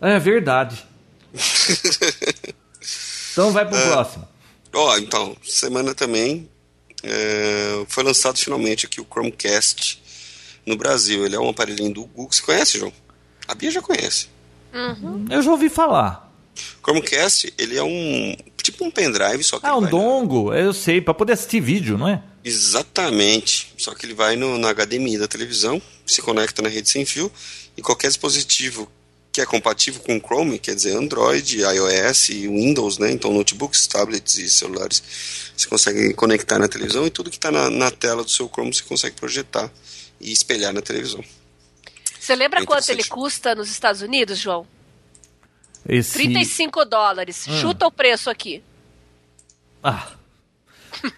É 0.00 0.18
verdade. 0.18 0.84
então 3.32 3.52
vai 3.52 3.66
pro 3.66 3.76
é, 3.76 3.88
próximo. 3.88 4.28
Ó, 4.72 4.96
então, 4.98 5.36
semana 5.42 5.94
também 5.94 6.48
é, 7.02 7.84
foi 7.88 8.04
lançado 8.04 8.38
finalmente 8.38 8.86
aqui 8.86 9.00
o 9.00 9.06
Chromecast 9.10 10.02
no 10.66 10.76
Brasil. 10.76 11.24
Ele 11.24 11.36
é 11.36 11.40
um 11.40 11.48
aparelhinho 11.48 11.92
do 11.92 12.04
Google. 12.04 12.32
Você 12.32 12.42
conhece, 12.42 12.78
João? 12.78 12.92
A 13.46 13.54
Bia 13.54 13.70
já 13.70 13.80
conhece. 13.80 14.28
Uhum. 14.74 15.24
Eu 15.30 15.40
já 15.40 15.50
ouvi 15.50 15.68
falar. 15.68 16.26
Chromecast, 16.82 17.52
ele 17.56 17.76
é 17.76 17.82
um 17.82 18.36
tipo 18.62 18.84
um 18.84 18.90
pendrive, 18.90 19.44
só 19.44 19.60
que 19.60 19.66
Ah, 19.66 19.76
um 19.76 19.86
dongo, 19.86 20.50
na... 20.50 20.58
eu 20.58 20.72
sei, 20.72 21.00
para 21.00 21.14
poder 21.14 21.34
assistir 21.34 21.60
vídeo, 21.60 21.96
não 21.96 22.08
é? 22.08 22.20
Exatamente. 22.44 23.72
Só 23.78 23.94
que 23.94 24.04
ele 24.06 24.14
vai 24.14 24.36
no, 24.36 24.58
na 24.58 24.72
HDMI 24.72 25.18
da 25.18 25.28
televisão, 25.28 25.80
se 26.04 26.20
conecta 26.20 26.62
na 26.62 26.68
rede 26.68 26.88
sem 26.88 27.04
fio 27.04 27.30
e 27.76 27.82
qualquer 27.82 28.08
dispositivo 28.08 28.90
que 29.32 29.40
é 29.40 29.46
compatível 29.46 30.00
com 30.00 30.18
Chrome, 30.18 30.58
quer 30.58 30.74
dizer 30.74 30.96
Android, 30.96 31.60
iOS 31.60 32.30
e 32.30 32.48
Windows, 32.48 32.96
né? 32.96 33.12
Então 33.12 33.32
notebooks, 33.34 33.86
tablets 33.86 34.38
e 34.38 34.48
celulares, 34.48 35.02
você 35.54 35.68
consegue 35.68 36.14
conectar 36.14 36.58
na 36.58 36.66
televisão 36.66 37.06
e 37.06 37.10
tudo 37.10 37.28
que 37.30 37.36
está 37.36 37.50
na, 37.50 37.68
na 37.68 37.90
tela 37.90 38.24
do 38.24 38.30
seu 38.30 38.48
Chrome 38.48 38.72
você 38.72 38.82
consegue 38.82 39.14
projetar 39.16 39.70
e 40.20 40.32
espelhar 40.32 40.72
na 40.72 40.82
televisão. 40.82 41.24
Você 42.18 42.34
lembra 42.34 42.60
é 42.60 42.66
quanto 42.66 42.88
ele 42.90 43.04
custa 43.04 43.54
nos 43.54 43.70
Estados 43.70 44.02
Unidos, 44.02 44.38
João? 44.38 44.66
Esse... 45.88 46.14
35 46.14 46.84
dólares. 46.84 47.46
Hum. 47.46 47.60
Chuta 47.60 47.86
o 47.86 47.92
preço 47.92 48.28
aqui. 48.28 48.62
Ah. 49.82 50.08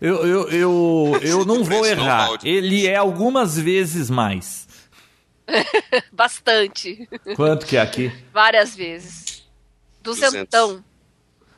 eu, 0.00 0.26
eu, 0.26 0.48
eu, 0.50 1.20
eu 1.22 1.44
não 1.46 1.64
vou 1.64 1.86
errar. 1.86 2.38
Ele 2.44 2.86
é 2.86 2.96
algumas 2.96 3.58
vezes 3.58 4.10
mais. 4.10 4.68
Bastante. 6.12 7.08
Quanto 7.34 7.64
que 7.64 7.76
é 7.76 7.80
aqui? 7.80 8.12
Várias 8.32 8.76
vezes. 8.76 9.48
Duzentão. 10.02 10.84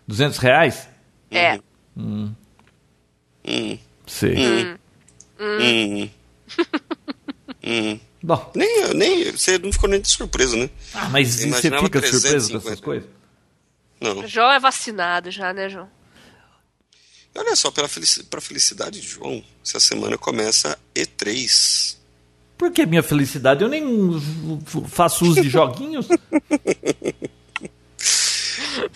200 0.07 0.39
reais? 0.39 0.89
É. 1.31 1.59
Hum. 1.97 2.33
Hum. 3.45 3.79
Sei. 4.07 4.37
Hum. 4.37 4.79
Hum. 5.41 6.11
hum. 7.65 8.01
Bom. 8.23 8.53
Nem, 8.55 8.95
nem, 8.95 9.33
você 9.33 9.59
não 9.59 9.73
ficou 9.73 9.89
nem 9.89 10.01
de 10.01 10.09
surpresa, 10.09 10.57
né? 10.57 10.69
Ah, 10.93 11.09
mas 11.09 11.29
você, 11.29 11.49
você 11.49 11.71
fica 11.71 12.07
surpreso 12.07 12.51
com 12.51 12.59
essas 12.59 12.81
coisas? 12.81 13.09
Não. 14.01 14.19
O 14.21 14.27
João 14.27 14.53
é 14.53 14.61
vacinado 14.61 15.31
já, 15.31 15.53
né, 15.53 15.69
João? 15.69 15.89
Olha 17.35 17.55
só, 17.57 17.71
pela 17.71 17.89
felicidade, 17.89 18.29
pra 18.29 18.41
felicidade 18.41 19.01
de 19.01 19.07
João, 19.07 19.43
essa 19.65 19.81
semana 19.81 20.19
começa 20.19 20.79
E3. 20.95 21.97
Por 22.59 22.73
que 22.73 22.85
minha 22.85 23.03
felicidade? 23.03 23.63
Eu 23.63 23.69
nem 23.69 23.85
faço 24.89 25.25
uso 25.25 25.41
de 25.41 25.49
joguinhos. 25.51 26.07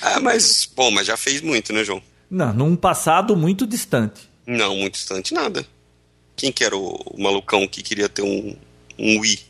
ah, 0.02 0.20
mas, 0.20 0.68
bom, 0.74 0.90
mas 0.90 1.06
já 1.06 1.16
fez 1.16 1.40
muito, 1.40 1.72
né, 1.72 1.84
João? 1.84 2.02
Não, 2.28 2.52
num 2.52 2.76
passado 2.76 3.36
muito 3.36 3.66
distante. 3.66 4.28
Não, 4.46 4.76
muito 4.76 4.94
distante 4.94 5.32
nada. 5.32 5.64
Quem 6.36 6.52
que 6.52 6.64
era 6.64 6.76
o, 6.76 6.94
o 7.06 7.22
malucão 7.22 7.66
que 7.66 7.82
queria 7.82 8.08
ter 8.08 8.22
um, 8.22 8.56
um 8.98 9.20
Wii? 9.20 9.40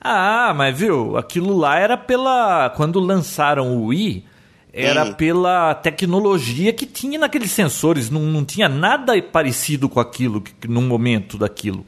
Ah, 0.00 0.52
mas 0.54 0.78
viu, 0.78 1.16
aquilo 1.16 1.56
lá 1.56 1.78
era 1.78 1.96
pela. 1.96 2.68
Quando 2.76 3.00
lançaram 3.00 3.74
o 3.74 3.86
Wii, 3.86 4.24
era 4.70 5.04
hum. 5.04 5.14
pela 5.14 5.74
tecnologia 5.74 6.72
que 6.74 6.84
tinha 6.84 7.18
naqueles 7.18 7.50
sensores. 7.52 8.10
Não, 8.10 8.20
não 8.20 8.44
tinha 8.44 8.68
nada 8.68 9.20
parecido 9.22 9.88
com 9.88 10.00
aquilo, 10.00 10.42
que, 10.42 10.68
no 10.68 10.82
momento 10.82 11.38
daquilo. 11.38 11.86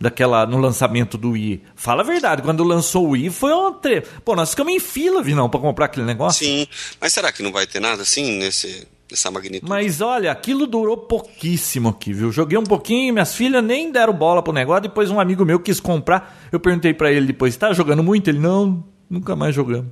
Daquela, 0.00 0.46
no 0.46 0.58
lançamento 0.58 1.18
do 1.18 1.32
Wii. 1.32 1.62
Fala 1.74 2.02
a 2.02 2.06
verdade, 2.06 2.40
quando 2.40 2.62
lançou 2.62 3.08
o 3.08 3.10
Wii 3.10 3.30
foi 3.30 3.52
uma 3.52 3.72
tre... 3.72 4.02
Pô, 4.24 4.36
nós 4.36 4.50
ficamos 4.50 4.72
em 4.72 4.78
fila, 4.78 5.20
Vinão, 5.20 5.50
pra 5.50 5.58
comprar 5.58 5.86
aquele 5.86 6.06
negócio. 6.06 6.46
Sim, 6.46 6.68
mas 7.00 7.12
será 7.12 7.32
que 7.32 7.42
não 7.42 7.50
vai 7.50 7.66
ter 7.66 7.80
nada 7.80 8.02
assim 8.02 8.38
nesse, 8.38 8.86
dessa 9.08 9.30
magnitude. 9.30 9.68
Mas 9.68 10.00
olha, 10.00 10.30
aquilo 10.30 10.66
durou 10.66 10.96
pouquíssimo 10.96 11.88
aqui, 11.88 12.12
viu? 12.12 12.30
Joguei 12.30 12.58
um 12.58 12.64
pouquinho, 12.64 13.12
minhas 13.12 13.34
filhas 13.34 13.64
nem 13.64 13.90
deram 13.90 14.12
bola 14.12 14.42
pro 14.42 14.52
negócio. 14.52 14.82
Depois 14.82 15.10
um 15.10 15.18
amigo 15.18 15.44
meu 15.44 15.58
quis 15.58 15.80
comprar. 15.80 16.48
Eu 16.52 16.60
perguntei 16.60 16.92
para 16.92 17.10
ele 17.10 17.26
depois, 17.26 17.56
tá 17.56 17.72
jogando 17.72 18.02
muito? 18.02 18.28
Ele, 18.28 18.38
não, 18.38 18.84
nunca 19.08 19.34
mais 19.34 19.54
jogamos. 19.54 19.90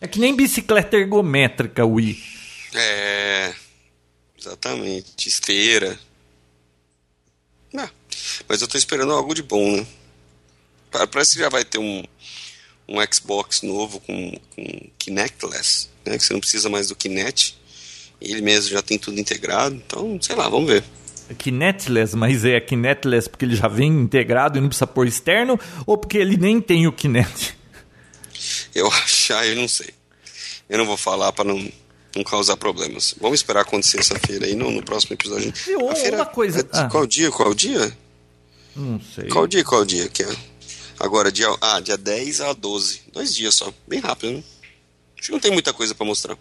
É 0.00 0.06
que 0.06 0.18
nem 0.18 0.34
bicicleta 0.34 0.96
ergométrica, 0.96 1.84
Wii. 1.84 2.22
É. 2.74 3.54
Exatamente. 4.38 5.28
Esteira. 5.28 5.98
Ah, 7.76 7.90
mas 8.48 8.60
eu 8.60 8.68
tô 8.68 8.76
esperando 8.76 9.12
algo 9.12 9.34
de 9.34 9.42
bom, 9.42 9.76
né? 9.76 9.86
Parece 10.90 11.34
que 11.34 11.40
já 11.40 11.48
vai 11.48 11.64
ter 11.64 11.78
um, 11.78 12.02
um 12.88 12.96
Xbox 13.12 13.62
novo 13.62 13.98
com, 14.00 14.38
com 14.54 14.90
Kinectless, 14.98 15.88
né? 16.04 16.18
Que 16.18 16.24
você 16.24 16.32
não 16.32 16.40
precisa 16.40 16.68
mais 16.68 16.88
do 16.88 16.96
Kinect 16.96 17.61
ele 18.24 18.42
mesmo 18.42 18.70
já 18.70 18.82
tem 18.82 18.98
tudo 18.98 19.18
integrado, 19.18 19.74
então, 19.74 20.18
sei 20.20 20.36
lá, 20.36 20.48
vamos 20.48 20.70
ver. 20.70 20.84
Kinetless, 21.38 22.16
mas 22.16 22.44
é 22.44 22.60
Kinetless 22.60 23.28
porque 23.28 23.44
ele 23.44 23.56
já 23.56 23.68
vem 23.68 23.90
integrado 23.90 24.58
e 24.58 24.60
não 24.60 24.68
precisa 24.68 24.86
pôr 24.86 25.06
externo, 25.06 25.58
ou 25.86 25.96
porque 25.96 26.18
ele 26.18 26.36
nem 26.36 26.60
tem 26.60 26.86
o 26.86 26.92
Kinect? 26.92 27.56
Eu 28.74 28.88
achar, 28.88 29.46
eu 29.46 29.54
não 29.54 29.68
sei. 29.68 29.90
Eu 30.68 30.78
não 30.78 30.86
vou 30.86 30.96
falar 30.96 31.32
para 31.32 31.44
não, 31.44 31.70
não 32.16 32.24
causar 32.24 32.56
problemas. 32.56 33.14
Vamos 33.20 33.40
esperar 33.40 33.60
acontecer 33.60 34.00
essa 34.00 34.18
feira 34.18 34.46
aí 34.46 34.56
no, 34.56 34.70
no 34.70 34.82
próximo 34.82 35.14
episódio. 35.14 35.52
E 35.68 35.74
a 35.74 35.94
feira, 35.94 36.16
uma 36.16 36.26
coisa. 36.26 36.60
É, 36.60 36.64
ah. 36.72 36.88
Qual 36.88 37.06
dia? 37.06 37.30
Qual 37.30 37.54
dia? 37.54 37.96
Não 38.74 39.00
sei. 39.14 39.28
Qual 39.28 39.46
dia? 39.46 39.62
Qual 39.62 39.84
dia 39.84 40.08
que 40.08 40.22
é? 40.22 40.36
Agora, 40.98 41.30
dia, 41.30 41.46
ah, 41.60 41.80
dia 41.80 41.96
10 41.96 42.40
a 42.40 42.52
12. 42.52 43.02
Dois 43.12 43.34
dias 43.34 43.54
só. 43.54 43.72
Bem 43.86 44.00
rápido, 44.00 44.32
né? 44.32 44.42
Acho 45.18 45.26
que 45.26 45.32
não 45.32 45.40
tem 45.40 45.52
muita 45.52 45.72
coisa 45.72 45.94
para 45.94 46.06
mostrar. 46.06 46.36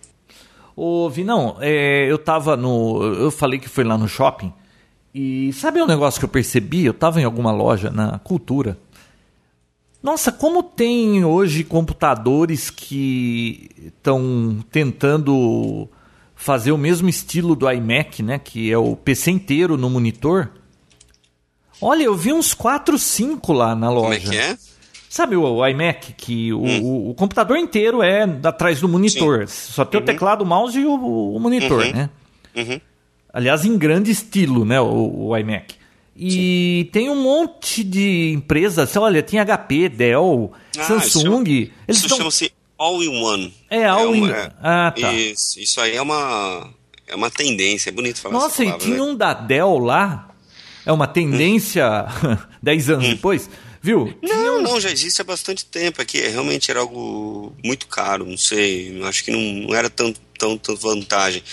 Ô, 0.75 1.09
Vinão, 1.09 1.57
é, 1.59 2.09
eu 2.09 2.17
tava 2.17 2.55
no. 2.55 3.03
Eu 3.03 3.31
falei 3.31 3.59
que 3.59 3.69
foi 3.69 3.83
lá 3.83 3.97
no 3.97 4.07
shopping. 4.07 4.53
E 5.13 5.51
sabe 5.53 5.81
um 5.81 5.87
negócio 5.87 6.19
que 6.19 6.25
eu 6.25 6.29
percebi? 6.29 6.85
Eu 6.85 6.93
tava 6.93 7.19
em 7.19 7.25
alguma 7.25 7.51
loja 7.51 7.89
na 7.89 8.17
Cultura. 8.19 8.77
Nossa, 10.01 10.31
como 10.31 10.63
tem 10.63 11.23
hoje 11.23 11.63
computadores 11.63 12.69
que 12.69 13.69
estão 13.85 14.63
tentando 14.71 15.87
fazer 16.33 16.71
o 16.71 16.77
mesmo 16.77 17.07
estilo 17.07 17.55
do 17.55 17.69
iMac, 17.69 18.23
né? 18.23 18.39
Que 18.39 18.71
é 18.71 18.77
o 18.77 18.95
PC 18.95 19.29
inteiro 19.29 19.77
no 19.77 19.89
monitor. 19.89 20.49
Olha, 21.79 22.03
eu 22.03 22.15
vi 22.15 22.33
uns 22.33 22.53
4, 22.53 22.97
5 22.97 23.53
lá 23.53 23.75
na 23.75 23.91
loja. 23.91 24.03
Como 24.03 24.13
é 24.13 24.19
que 24.19 24.37
é? 24.37 24.57
Sabe 25.11 25.35
o, 25.35 25.67
iMac, 25.67 26.13
que 26.13 26.53
o, 26.53 26.63
hum. 26.63 26.83
o, 26.83 27.09
o, 27.09 27.13
computador 27.13 27.57
inteiro 27.57 28.01
é 28.01 28.23
atrás 28.45 28.79
do 28.79 28.87
monitor. 28.87 29.45
Sim. 29.45 29.73
Só 29.73 29.83
tem 29.83 29.99
uhum. 29.99 30.03
o 30.03 30.05
teclado, 30.05 30.41
o 30.41 30.45
mouse 30.45 30.79
e 30.79 30.85
o, 30.85 31.35
o 31.35 31.37
monitor, 31.37 31.83
uhum. 31.83 31.91
né? 31.91 32.09
Uhum. 32.55 32.79
Aliás, 33.33 33.65
em 33.65 33.77
grande 33.77 34.09
estilo, 34.09 34.63
né? 34.63 34.79
O, 34.79 35.35
iMac. 35.37 35.75
E 36.15 36.85
Sim. 36.85 36.89
tem 36.93 37.09
um 37.09 37.21
monte 37.21 37.83
de 37.83 38.31
empresas, 38.31 38.95
olha, 38.95 39.21
tem 39.21 39.37
HP, 39.41 39.89
Dell, 39.89 40.53
ah, 40.77 40.81
Samsung. 40.81 41.43
Isso, 41.43 41.71
eles 41.89 42.05
isso 42.05 42.15
chama-se 42.15 42.53
All-in-One. 42.77 43.53
É, 43.69 43.85
All-in-One. 43.87 44.31
É 44.31 44.51
ah, 44.63 44.93
tá. 44.97 45.11
Isso, 45.11 45.59
isso 45.59 45.81
aí 45.81 45.97
é 45.97 46.01
uma, 46.01 46.69
é 47.05 47.13
uma 47.13 47.29
tendência, 47.29 47.89
é 47.89 47.91
bonito 47.91 48.21
falar 48.21 48.35
Nossa, 48.35 48.63
palavra, 48.63 48.81
e 48.81 48.85
tinha 48.85 48.95
né? 48.95 49.03
um 49.03 49.13
da 49.13 49.33
Dell 49.33 49.77
lá, 49.77 50.29
é 50.85 50.91
uma 50.93 51.05
tendência 51.05 52.05
10 52.63 52.87
hum. 52.87 52.93
anos 52.95 53.07
hum. 53.07 53.09
depois 53.09 53.49
Viu? 53.81 54.13
Não, 54.21 54.61
não, 54.61 54.79
já 54.79 54.91
existe 54.91 55.21
há 55.21 55.23
bastante 55.23 55.65
tempo. 55.65 56.01
Aqui 56.01 56.19
é, 56.19 56.27
realmente 56.27 56.69
era 56.69 56.79
algo 56.79 57.55
muito 57.63 57.87
caro, 57.87 58.25
não 58.25 58.37
sei. 58.37 59.01
Acho 59.03 59.23
que 59.23 59.31
não, 59.31 59.67
não 59.67 59.75
era 59.75 59.89
tão, 59.89 60.13
tão, 60.37 60.57
tão 60.57 60.75
vantagem. 60.75 61.43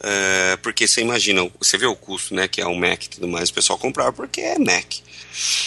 É, 0.00 0.56
porque 0.58 0.86
você 0.86 1.00
imagina, 1.00 1.50
você 1.58 1.76
vê 1.76 1.86
o 1.86 1.96
custo, 1.96 2.34
né? 2.34 2.46
Que 2.46 2.60
é 2.60 2.66
um 2.66 2.76
Mac 2.76 3.04
e 3.04 3.08
tudo 3.08 3.26
mais. 3.26 3.48
O 3.48 3.54
pessoal 3.54 3.78
comprava 3.78 4.12
porque 4.12 4.40
é 4.40 4.58
Mac. 4.58 4.84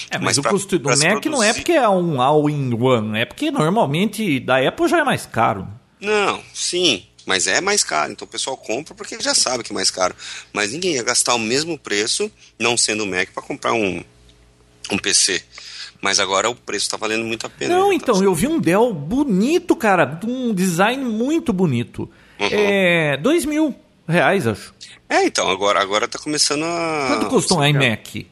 É, 0.09 0.17
mas, 0.17 0.23
mas 0.23 0.37
o 0.37 0.41
pra, 0.41 0.51
custo 0.51 0.79
do 0.79 0.89
Mac 0.89 0.99
produzir... 0.99 1.29
não 1.29 1.43
é 1.43 1.53
porque 1.53 1.73
é 1.73 1.89
um 1.89 2.21
all-in-one, 2.21 3.19
é 3.19 3.25
porque 3.25 3.51
normalmente 3.51 4.39
da 4.39 4.65
Apple 4.65 4.87
já 4.87 4.99
é 4.99 5.03
mais 5.03 5.25
caro. 5.25 5.67
Não, 5.99 6.41
sim, 6.53 7.05
mas 7.25 7.47
é 7.47 7.59
mais 7.59 7.83
caro. 7.83 8.13
Então 8.13 8.25
o 8.25 8.29
pessoal 8.29 8.55
compra 8.55 8.95
porque 8.95 9.19
já 9.19 9.33
sabe 9.33 9.63
que 9.63 9.73
é 9.73 9.75
mais 9.75 9.91
caro. 9.91 10.15
Mas 10.53 10.71
ninguém 10.71 10.93
ia 10.93 11.03
gastar 11.03 11.35
o 11.35 11.39
mesmo 11.39 11.77
preço, 11.77 12.31
não 12.57 12.77
sendo 12.77 13.05
Mac, 13.05 13.29
para 13.33 13.43
comprar 13.43 13.73
um, 13.73 14.01
um 14.91 14.97
PC. 14.97 15.43
Mas 16.01 16.19
agora 16.19 16.49
o 16.49 16.55
preço 16.55 16.85
está 16.85 16.97
valendo 16.97 17.25
muito 17.25 17.45
a 17.45 17.49
pena. 17.49 17.75
Não, 17.75 17.89
né? 17.89 17.95
então, 17.95 18.19
tá 18.19 18.23
eu 18.23 18.33
vi 18.33 18.47
um 18.47 18.59
Dell 18.59 18.93
bonito, 18.93 19.75
cara. 19.75 20.19
Um 20.25 20.53
design 20.53 21.03
muito 21.03 21.51
bonito. 21.51 22.09
Uhum. 22.39 22.47
É. 22.51 23.17
Dois 23.17 23.45
mil 23.45 23.75
reais, 24.07 24.45
acho. 24.45 24.73
É, 25.09 25.25
então, 25.25 25.49
agora, 25.49 25.81
agora 25.81 26.07
tá 26.07 26.19
começando 26.19 26.63
a. 26.63 27.07
Quanto 27.09 27.25
custa 27.27 27.55
um 27.55 27.65
iMac? 27.65 28.27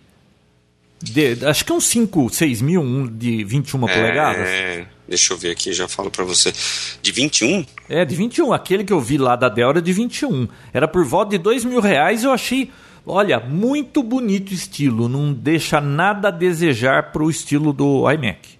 De, 1.01 1.45
acho 1.45 1.65
que 1.65 1.71
é 1.71 1.75
uns 1.75 1.85
5, 1.85 2.29
6 2.29 2.61
mil, 2.61 2.81
um 2.81 3.05
de 3.05 3.43
21 3.43 3.87
é, 3.87 3.93
polegadas. 3.93 4.47
É, 4.47 4.87
deixa 5.07 5.33
eu 5.33 5.37
ver 5.37 5.51
aqui, 5.51 5.71
já 5.73 5.87
falo 5.87 6.09
para 6.09 6.23
você. 6.23 6.53
De 7.01 7.11
21? 7.11 7.65
É, 7.89 8.05
de 8.05 8.15
21. 8.15 8.53
Aquele 8.53 8.83
que 8.83 8.93
eu 8.93 8.99
vi 8.99 9.17
lá 9.17 9.35
da 9.35 9.49
Dell 9.49 9.69
era 9.69 9.81
de 9.81 9.93
21. 9.93 10.47
Era 10.73 10.87
por 10.87 11.05
volta 11.05 11.31
de 11.31 11.37
2 11.37 11.65
mil 11.65 11.79
reais 11.79 12.23
eu 12.23 12.31
achei 12.31 12.71
Olha, 13.05 13.39
muito 13.39 14.01
bonito 14.01 14.53
estilo, 14.53 15.07
não 15.07 15.31
deixa 15.31 15.79
nada 15.79 16.29
a 16.29 16.31
desejar 16.31 17.11
para 17.11 17.23
o 17.23 17.29
estilo 17.29 17.71
do 17.71 18.09
iMac. 18.11 18.57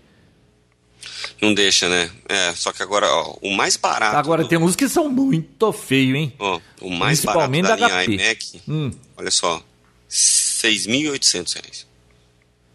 Não 1.42 1.54
deixa, 1.54 1.90
né? 1.90 2.12
É, 2.30 2.54
só 2.54 2.72
que 2.72 2.84
agora, 2.84 3.08
ó, 3.08 3.36
o 3.42 3.52
mais 3.52 3.76
barato. 3.76 4.16
Agora 4.16 4.44
do... 4.44 4.48
tem 4.48 4.58
uns 4.58 4.76
que 4.76 4.88
são 4.88 5.10
muito 5.10 5.72
feios, 5.72 6.16
hein? 6.16 6.34
Ó, 6.38 6.60
o 6.82 6.90
mais 6.90 7.20
Principalmente 7.20 7.64
barato 7.64 7.82
da, 7.82 7.88
da 7.88 8.06
linha 8.06 8.24
iMac, 8.24 8.62
hum. 8.68 8.92
olha 9.18 9.32
só, 9.32 9.58
R$ 9.58 9.64
6.800. 10.10 11.86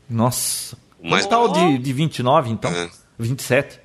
Nossa. 0.09 0.77
O 0.99 1.09
mais 1.09 1.25
tal 1.27 1.49
de, 1.49 1.79
de 1.79 1.93
29, 1.93 2.51
então? 2.51 2.71
É. 2.71 2.91
27. 3.19 3.81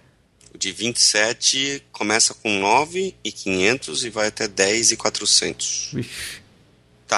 O 0.54 0.58
de 0.58 0.72
27 0.72 1.84
começa 1.92 2.34
com 2.34 2.60
9,500 2.60 4.06
e 4.06 4.10
vai 4.10 4.28
até 4.28 4.48
10,400. 4.48 5.92
Vixe. 5.94 6.45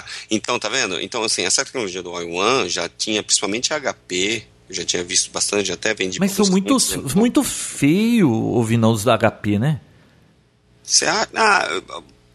Tá, 0.02 0.06
então 0.30 0.60
tá 0.60 0.70
vendo? 0.70 1.00
Então, 1.02 1.24
assim, 1.24 1.44
essa 1.44 1.66
tecnologia 1.66 2.04
do 2.04 2.12
All-in-One 2.12 2.70
já 2.70 2.88
tinha, 2.90 3.24
principalmente 3.24 3.74
HP, 3.74 4.44
eu 4.70 4.76
já 4.76 4.86
tinha 4.86 5.04
visto 5.04 5.32
bastante, 5.32 5.72
até 5.72 5.94
vendi 5.94 6.20
Mas 6.20 6.32
são 6.32 6.46
muito, 6.48 6.76
né? 6.76 7.04
muito 7.16 7.44
feio 7.44 8.30
ouvindo 8.32 8.88
os 8.90 9.04
da 9.04 9.18
HP, 9.18 9.58
né? 9.58 9.80
Você, 10.84 11.06
ah, 11.06 11.28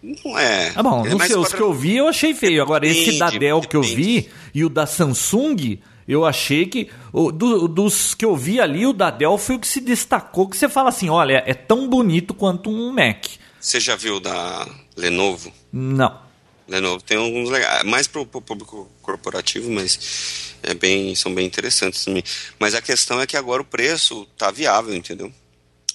não 0.02 0.38
é. 0.38 0.72
Ah, 0.74 0.82
bom, 0.82 1.06
é 1.06 1.10
não 1.10 1.18
sei, 1.20 1.36
os 1.36 1.52
que 1.52 1.60
eu 1.60 1.72
vi 1.72 1.96
eu 1.96 2.08
achei 2.08 2.34
feio. 2.34 2.60
Agora, 2.62 2.86
depende, 2.86 3.10
esse 3.10 3.18
da 3.18 3.30
Dell 3.30 3.60
depende. 3.60 3.68
que 3.68 3.76
eu 3.76 3.82
vi 3.82 4.28
e 4.52 4.64
o 4.64 4.68
da 4.68 4.86
Samsung, 4.86 5.78
eu 6.08 6.26
achei 6.26 6.66
que. 6.66 6.90
O, 7.12 7.30
do, 7.30 7.68
dos 7.68 8.14
que 8.14 8.24
eu 8.24 8.36
vi 8.36 8.60
ali, 8.60 8.84
o 8.86 8.92
da 8.92 9.10
Dell 9.10 9.38
foi 9.38 9.56
o 9.56 9.60
que 9.60 9.68
se 9.68 9.80
destacou. 9.80 10.48
Que 10.48 10.56
você 10.56 10.68
fala 10.68 10.88
assim: 10.88 11.08
olha, 11.08 11.42
é 11.46 11.54
tão 11.54 11.88
bonito 11.88 12.34
quanto 12.34 12.68
um 12.68 12.92
Mac. 12.92 13.26
Você 13.60 13.78
já 13.78 13.94
viu 13.94 14.18
da 14.18 14.66
Lenovo? 14.96 15.52
Não. 15.72 16.31
Lenovo 16.68 17.02
tem 17.02 17.16
alguns 17.16 17.50
legais, 17.50 17.84
mais 17.84 18.06
para 18.06 18.20
o 18.20 18.26
público 18.26 18.90
corporativo, 19.02 19.70
mas 19.70 20.54
é 20.62 20.74
bem, 20.74 21.14
são 21.14 21.34
bem 21.34 21.46
interessantes 21.46 22.04
também. 22.04 22.22
Mas 22.58 22.74
a 22.74 22.82
questão 22.82 23.20
é 23.20 23.26
que 23.26 23.36
agora 23.36 23.62
o 23.62 23.64
preço 23.64 24.26
tá 24.36 24.50
viável, 24.50 24.94
entendeu? 24.94 25.32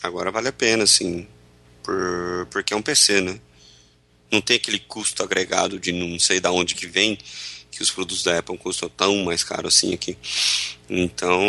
Agora 0.04 0.32
vale 0.32 0.50
a 0.50 0.54
pena, 0.54 0.84
assim, 0.84 1.26
por, 1.82 2.48
porque 2.52 2.74
é 2.74 2.78
um 2.78 2.82
PC, 2.82 3.22
né? 3.22 3.40
Não 4.32 4.42
tem 4.42 4.58
aquele 4.58 4.80
custo 4.80 5.24
agregado 5.24 5.80
de 5.80 5.92
não 5.92 6.20
sei 6.20 6.40
da 6.40 6.52
onde 6.52 6.76
que 6.76 6.86
vem, 6.86 7.18
que 7.72 7.82
os 7.82 7.90
produtos 7.90 8.24
da 8.24 8.40
Apple 8.40 8.58
custam 8.58 8.90
tão 8.90 9.24
mais 9.24 9.44
caro 9.44 9.68
assim 9.68 9.94
aqui. 9.94 10.18
Então, 10.90 11.42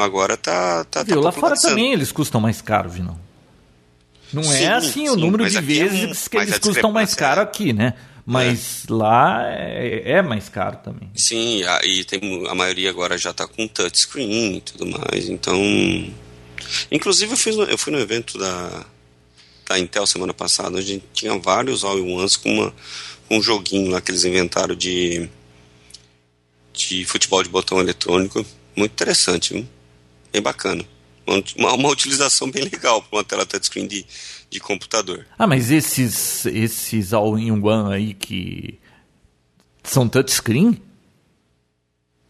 agora 0.00 0.36
tá. 0.36 0.84
tá, 0.84 1.02
Viu, 1.02 1.16
tá 1.16 1.20
lá 1.22 1.32
fora 1.32 1.56
também 1.60 1.92
eles 1.92 2.12
custam 2.12 2.40
mais 2.40 2.62
caro, 2.62 2.88
Vinão. 2.88 3.18
Não 4.32 4.42
é 4.42 4.56
sim, 4.58 4.64
é 4.64 4.72
assim 4.74 4.92
sim, 4.92 5.08
o 5.08 5.16
número 5.16 5.48
de 5.48 5.60
vezes 5.60 6.02
é 6.02 6.06
um, 6.06 6.30
que 6.30 6.36
eles 6.36 6.58
custam 6.58 6.92
mais 6.92 7.14
caro 7.14 7.40
aqui, 7.40 7.72
né? 7.72 7.94
Mas 8.24 8.84
é. 8.88 8.92
lá 8.92 9.42
é, 9.48 10.12
é, 10.12 10.22
mais 10.22 10.48
caro 10.48 10.78
também. 10.78 11.10
Sim, 11.14 11.62
e 11.82 12.04
tem, 12.04 12.46
a 12.48 12.54
maioria 12.54 12.90
agora 12.90 13.16
já 13.18 13.30
está 13.30 13.46
com 13.46 13.66
touchscreen 13.66 14.56
e 14.56 14.60
tudo 14.60 14.86
mais. 14.86 15.28
Então. 15.28 15.58
Inclusive, 16.90 17.32
eu, 17.32 17.36
fiz, 17.36 17.56
eu 17.56 17.78
fui 17.78 17.92
no 17.92 17.98
evento 17.98 18.38
da, 18.38 18.84
da 19.68 19.78
Intel 19.78 20.06
semana 20.06 20.34
passada, 20.34 20.78
onde 20.78 21.02
tinha 21.12 21.36
vários 21.38 21.84
all-in-ones 21.84 22.36
com, 22.36 22.50
uma, 22.50 22.74
com 23.28 23.38
um 23.38 23.42
joguinho 23.42 23.90
lá 23.90 24.00
que 24.00 24.10
eles 24.10 24.24
inventaram 24.24 24.74
de, 24.74 25.28
de 26.72 27.04
futebol 27.04 27.42
de 27.42 27.48
botão 27.48 27.80
eletrônico. 27.80 28.44
Muito 28.76 28.92
interessante, 28.92 29.54
viu? 29.54 29.66
bem 30.32 30.42
bacana. 30.42 30.84
Uma, 31.56 31.74
uma 31.74 31.88
utilização 31.88 32.50
bem 32.50 32.64
legal 32.64 33.02
para 33.02 33.18
uma 33.18 33.24
tela 33.24 33.46
touchscreen 33.46 33.86
de, 33.86 34.04
de 34.50 34.60
computador. 34.60 35.26
Ah, 35.38 35.46
mas 35.46 35.70
esses, 35.70 36.44
esses 36.46 37.12
all-in-one 37.12 37.94
aí 37.94 38.14
que 38.14 38.78
são 39.82 40.08
touchscreen? 40.08 40.80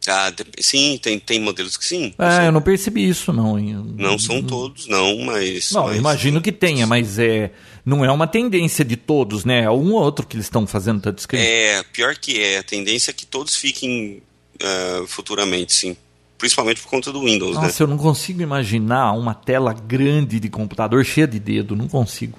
Ah, 0.08 0.32
sim, 0.60 0.98
tem, 1.02 1.18
tem 1.18 1.40
modelos 1.40 1.76
que 1.76 1.84
sim. 1.84 2.14
Ah, 2.18 2.44
eu 2.44 2.52
não 2.52 2.62
percebi 2.62 3.06
isso, 3.06 3.32
não. 3.32 3.58
Não 3.58 4.18
são 4.18 4.42
todos, 4.42 4.86
não, 4.86 5.18
mas. 5.18 5.72
Não, 5.72 5.84
mas... 5.84 5.96
imagino 5.96 6.40
que 6.40 6.50
tenha, 6.50 6.86
mas 6.86 7.18
é, 7.18 7.52
não 7.84 8.02
é 8.02 8.10
uma 8.10 8.26
tendência 8.26 8.82
de 8.82 8.96
todos, 8.96 9.44
né? 9.44 9.64
É 9.64 9.70
um 9.70 9.92
ou 9.92 10.02
outro 10.02 10.26
que 10.26 10.36
eles 10.36 10.46
estão 10.46 10.66
fazendo 10.66 11.02
touchscreen. 11.02 11.44
É, 11.44 11.82
pior 11.92 12.16
que 12.16 12.40
é. 12.40 12.58
A 12.58 12.62
tendência 12.62 13.10
é 13.10 13.14
que 13.14 13.26
todos 13.26 13.56
fiquem 13.56 14.22
uh, 14.62 15.06
futuramente, 15.06 15.74
sim 15.74 15.96
principalmente 16.40 16.80
por 16.80 16.88
conta 16.88 17.12
do 17.12 17.20
Windows. 17.20 17.54
Nossa, 17.54 17.66
né? 17.66 17.74
eu 17.78 17.86
não 17.86 17.98
consigo 18.02 18.40
imaginar 18.40 19.12
uma 19.12 19.34
tela 19.34 19.74
grande 19.74 20.40
de 20.40 20.48
computador 20.48 21.04
cheia 21.04 21.28
de 21.28 21.38
dedo, 21.38 21.76
não 21.76 21.86
consigo. 21.86 22.38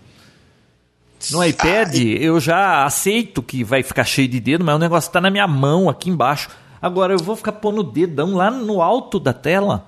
No 1.29 1.43
iPad, 1.45 1.95
ah, 1.95 1.99
eu 1.99 2.39
já 2.39 2.83
aceito 2.83 3.43
que 3.43 3.63
vai 3.63 3.83
ficar 3.83 4.03
cheio 4.03 4.27
de 4.27 4.39
dedo, 4.39 4.65
mas 4.65 4.75
o 4.75 4.79
negócio 4.79 5.07
está 5.07 5.21
na 5.21 5.29
minha 5.29 5.47
mão 5.47 5.87
aqui 5.87 6.09
embaixo. 6.09 6.49
Agora 6.81 7.13
eu 7.13 7.19
vou 7.19 7.35
ficar 7.35 7.51
pondo 7.51 7.81
o 7.81 7.83
dedão 7.83 8.33
lá 8.33 8.49
no 8.49 8.81
alto 8.81 9.19
da 9.19 9.31
tela. 9.31 9.87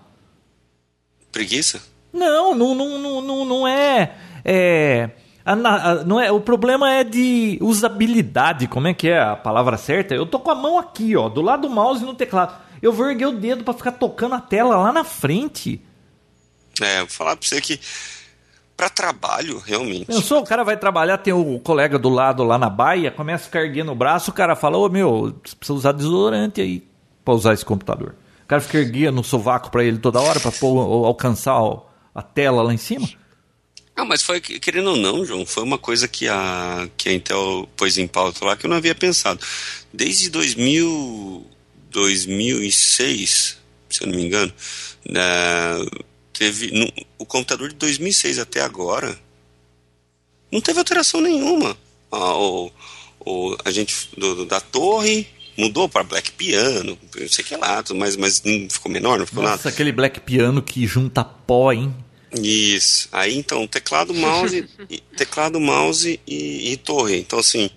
Preguiça? 1.32 1.82
Não, 2.14 2.54
não, 2.54 2.76
não, 2.76 3.22
não, 3.22 3.46
não, 3.46 3.68
é. 3.68 4.14
É. 4.46 5.10
A, 5.44 5.54
a, 5.54 6.04
não 6.04 6.22
é, 6.22 6.32
o 6.32 6.40
problema 6.40 6.92
é 6.92 7.04
de 7.04 7.58
usabilidade, 7.60 8.68
como 8.68 8.88
é 8.88 8.94
que 8.94 9.10
é 9.10 9.20
a 9.20 9.36
palavra 9.36 9.76
certa? 9.76 10.14
Eu 10.14 10.28
tô 10.28 10.40
com 10.40 10.52
a 10.52 10.56
mão 10.56 10.78
aqui, 10.78 11.16
ó, 11.18 11.28
do 11.28 11.42
lado 11.42 11.68
do 11.68 11.74
mouse 11.74 12.04
e 12.04 12.06
no 12.06 12.14
teclado 12.14 12.63
eu 12.84 12.92
vou 12.92 13.10
erguer 13.10 13.28
o 13.28 13.32
dedo 13.32 13.64
para 13.64 13.74
ficar 13.74 13.94
tocando 13.94 14.36
a 14.36 14.42
tela 14.42 14.76
lá 14.76 14.92
na 14.92 15.04
frente. 15.04 15.82
É, 16.82 17.00
vou 17.00 17.08
falar 17.08 17.38
pra 17.38 17.48
você 17.48 17.62
que 17.62 17.80
para 18.76 18.90
trabalho, 18.90 19.60
realmente. 19.60 20.12
Eu 20.12 20.22
sou, 20.22 20.42
o 20.42 20.44
cara 20.44 20.64
vai 20.64 20.76
trabalhar, 20.76 21.18
tem 21.20 21.34
o 21.34 21.60
colega 21.60 21.98
do 21.98 22.10
lado 22.10 22.44
lá 22.44 22.58
na 22.58 22.70
baia, 22.70 23.10
começa 23.10 23.44
a 23.44 23.46
ficar 23.46 23.62
erguendo 23.62 23.92
o 23.92 23.96
braço, 23.96 24.32
o 24.32 24.34
cara 24.34 24.56
fala, 24.56 24.78
ô 24.78 24.90
meu, 24.90 25.34
você 25.46 25.56
precisa 25.56 25.74
usar 25.74 25.92
desodorante 25.94 26.60
aí 26.60 26.84
pra 27.24 27.34
usar 27.34 27.54
esse 27.54 27.64
computador. 27.64 28.16
O 28.44 28.48
cara 28.48 28.62
fica 28.62 28.80
erguendo 28.80 29.22
o 29.22 29.24
sovaco 29.24 29.72
para 29.72 29.84
ele 29.84 30.00
toda 30.00 30.20
hora 30.20 30.40
para 30.40 30.52
alcançar 30.62 31.58
a 32.14 32.22
tela 32.22 32.62
lá 32.62 32.74
em 32.74 32.78
cima. 32.78 33.08
Ah, 33.96 34.04
mas 34.04 34.24
foi, 34.24 34.42
querendo 34.42 34.90
ou 34.90 34.98
não, 34.98 35.24
João, 35.24 35.46
foi 35.46 35.64
uma 35.64 35.78
coisa 35.78 36.08
que 36.08 36.28
a, 36.28 36.90
que 36.98 37.10
a 37.10 37.14
Intel 37.14 37.70
pôs 37.78 37.98
em 37.98 38.08
pauta 38.08 38.44
lá 38.44 38.58
que 38.58 38.66
eu 38.66 38.70
não 38.70 38.78
havia 38.78 38.96
pensado. 38.96 39.40
Desde 39.94 40.32
2000, 40.32 41.46
2006, 41.94 43.58
se 43.90 44.04
eu 44.04 44.08
não 44.08 44.16
me 44.16 44.26
engano, 44.26 44.52
né, 45.08 45.22
teve 46.34 46.72
no, 46.72 46.92
o 47.18 47.26
computador 47.26 47.70
de 47.70 47.76
2006 47.76 48.40
até 48.40 48.62
agora 48.62 49.18
não 50.52 50.62
teve 50.62 50.80
alteração 50.80 51.22
nenhuma. 51.22 51.78
Ah, 52.12 52.38
o, 52.38 52.72
o, 53.26 53.58
a 53.64 53.72
gente 53.72 54.10
do, 54.18 54.46
da 54.46 54.60
torre 54.60 55.28
mudou 55.58 55.88
para 55.88 56.04
Black 56.04 56.32
Piano, 56.32 56.98
não 57.16 57.30
sei 57.30 57.44
o 57.44 57.48
que 57.48 57.56
lá, 57.56 57.84
mas, 57.96 58.16
mas 58.16 58.44
não 58.44 58.70
ficou 58.70 58.92
menor, 58.92 59.20
não 59.20 59.26
ficou 59.26 59.44
Nossa, 59.44 59.58
nada. 59.58 59.70
aquele 59.70 59.92
Black 59.92 60.20
Piano 60.20 60.62
que 60.62 60.86
junta 60.86 61.24
pó, 61.24 61.72
hein? 61.72 61.94
Isso. 62.36 63.08
Aí 63.12 63.38
então, 63.38 63.68
teclado, 63.68 64.14
mouse, 64.14 64.68
teclado, 65.16 65.60
mouse 65.60 66.20
e, 66.26 66.72
e, 66.72 66.78
torre. 66.78 67.20
Então, 67.20 67.40
assim, 67.40 67.70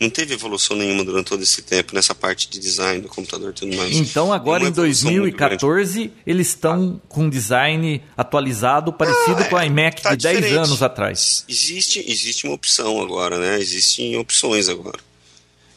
não 0.00 0.08
teve 0.08 0.32
evolução 0.32 0.74
nenhuma 0.76 1.04
durante 1.04 1.26
todo 1.26 1.42
esse 1.42 1.60
tempo 1.60 1.94
nessa 1.94 2.14
parte 2.14 2.48
de 2.48 2.58
design 2.58 3.02
do 3.02 3.08
computador 3.08 3.50
e 3.50 3.52
tudo 3.52 3.76
mais. 3.76 3.94
Então, 3.94 4.32
agora 4.32 4.64
em 4.64 4.72
2014, 4.72 6.10
eles 6.26 6.48
estão 6.48 7.00
com 7.06 7.24
um 7.24 7.30
design 7.30 8.02
atualizado, 8.16 8.94
parecido 8.94 9.42
ah, 9.42 9.44
com 9.44 9.56
a 9.58 9.66
iMac 9.66 10.00
tá 10.00 10.14
de 10.14 10.26
diferente. 10.26 10.54
10 10.54 10.56
anos 10.56 10.82
atrás. 10.82 11.44
Existe, 11.46 12.02
existe 12.10 12.46
uma 12.46 12.54
opção 12.54 13.00
agora, 13.02 13.38
né? 13.38 13.60
Existem 13.60 14.16
opções 14.16 14.70
agora. 14.70 14.98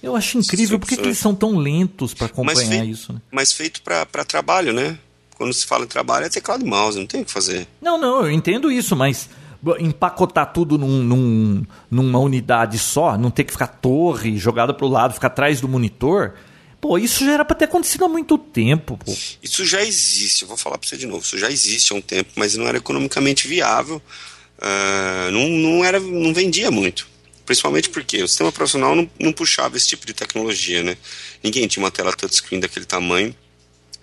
Eu 0.02 0.16
acho 0.16 0.38
incrível, 0.38 0.80
por 0.80 0.88
que 0.88 0.96
eles 0.96 1.18
são 1.18 1.36
tão 1.36 1.58
lentos 1.58 2.14
para 2.14 2.28
acompanhar 2.28 2.68
feito, 2.68 2.86
isso? 2.86 3.14
Né? 3.14 3.22
Mas 3.32 3.52
feito 3.52 3.82
para 3.82 4.26
trabalho, 4.26 4.74
né? 4.74 4.98
Quando 5.36 5.54
se 5.54 5.66
fala 5.66 5.84
em 5.84 5.88
trabalho 5.88 6.26
é 6.26 6.30
teclado 6.30 6.64
e 6.64 6.68
mouse, 6.68 6.98
não 6.98 7.08
tem 7.08 7.22
o 7.22 7.26
que 7.26 7.32
fazer. 7.32 7.68
Não, 7.82 7.98
não, 7.98 8.26
eu 8.26 8.32
entendo 8.32 8.72
isso, 8.72 8.96
mas 8.96 9.30
empacotar 9.80 10.52
tudo 10.52 10.78
num, 10.78 11.04
num, 11.04 11.66
numa 11.90 12.20
unidade 12.20 12.78
só, 12.78 13.18
não 13.18 13.32
ter 13.32 13.44
que 13.44 13.52
ficar 13.52 13.68
torre 13.68 14.38
jogada 14.38 14.74
para 14.74 14.86
o 14.86 14.90
lado, 14.90 15.14
ficar 15.14 15.28
atrás 15.28 15.62
do 15.62 15.68
monitor. 15.68 16.34
Pô, 16.82 16.98
isso 16.98 17.24
já 17.24 17.32
era 17.32 17.46
para 17.46 17.56
ter 17.56 17.66
acontecido 17.66 18.04
há 18.04 18.10
muito 18.10 18.38
tempo. 18.38 18.98
Pô. 18.98 19.14
Isso 19.42 19.66
já 19.66 19.82
existe, 19.82 20.42
eu 20.42 20.50
vou 20.50 20.58
falar 20.58 20.78
para 20.78 20.88
você 20.88 20.98
de 20.98 21.08
novo. 21.08 21.24
Isso 21.24 21.38
já 21.38 21.50
existe 21.50 21.94
há 21.94 21.96
um 21.96 22.02
tempo, 22.02 22.32
mas 22.36 22.56
não 22.56 22.68
era 22.68 22.78
economicamente 22.78 23.48
viável. 23.48 24.02
Uh, 24.58 25.32
não, 25.32 25.48
não, 25.48 25.86
era, 25.86 26.00
não 26.00 26.34
vendia 26.34 26.70
muito. 26.70 27.08
Principalmente 27.46 27.90
porque 27.90 28.22
o 28.22 28.28
sistema 28.28 28.52
profissional 28.52 28.96
não, 28.96 29.10
não 29.20 29.32
puxava 29.32 29.78
esse 29.78 29.88
tipo 29.88 30.06
de 30.06 30.14
tecnologia, 30.14 30.84
né? 30.84 30.98
Ninguém 31.42 31.68
tinha 31.68 31.84
uma 31.84 31.92
tela 31.92 32.12
touchscreen 32.12 32.60
daquele 32.60 32.86
tamanho 32.86 33.34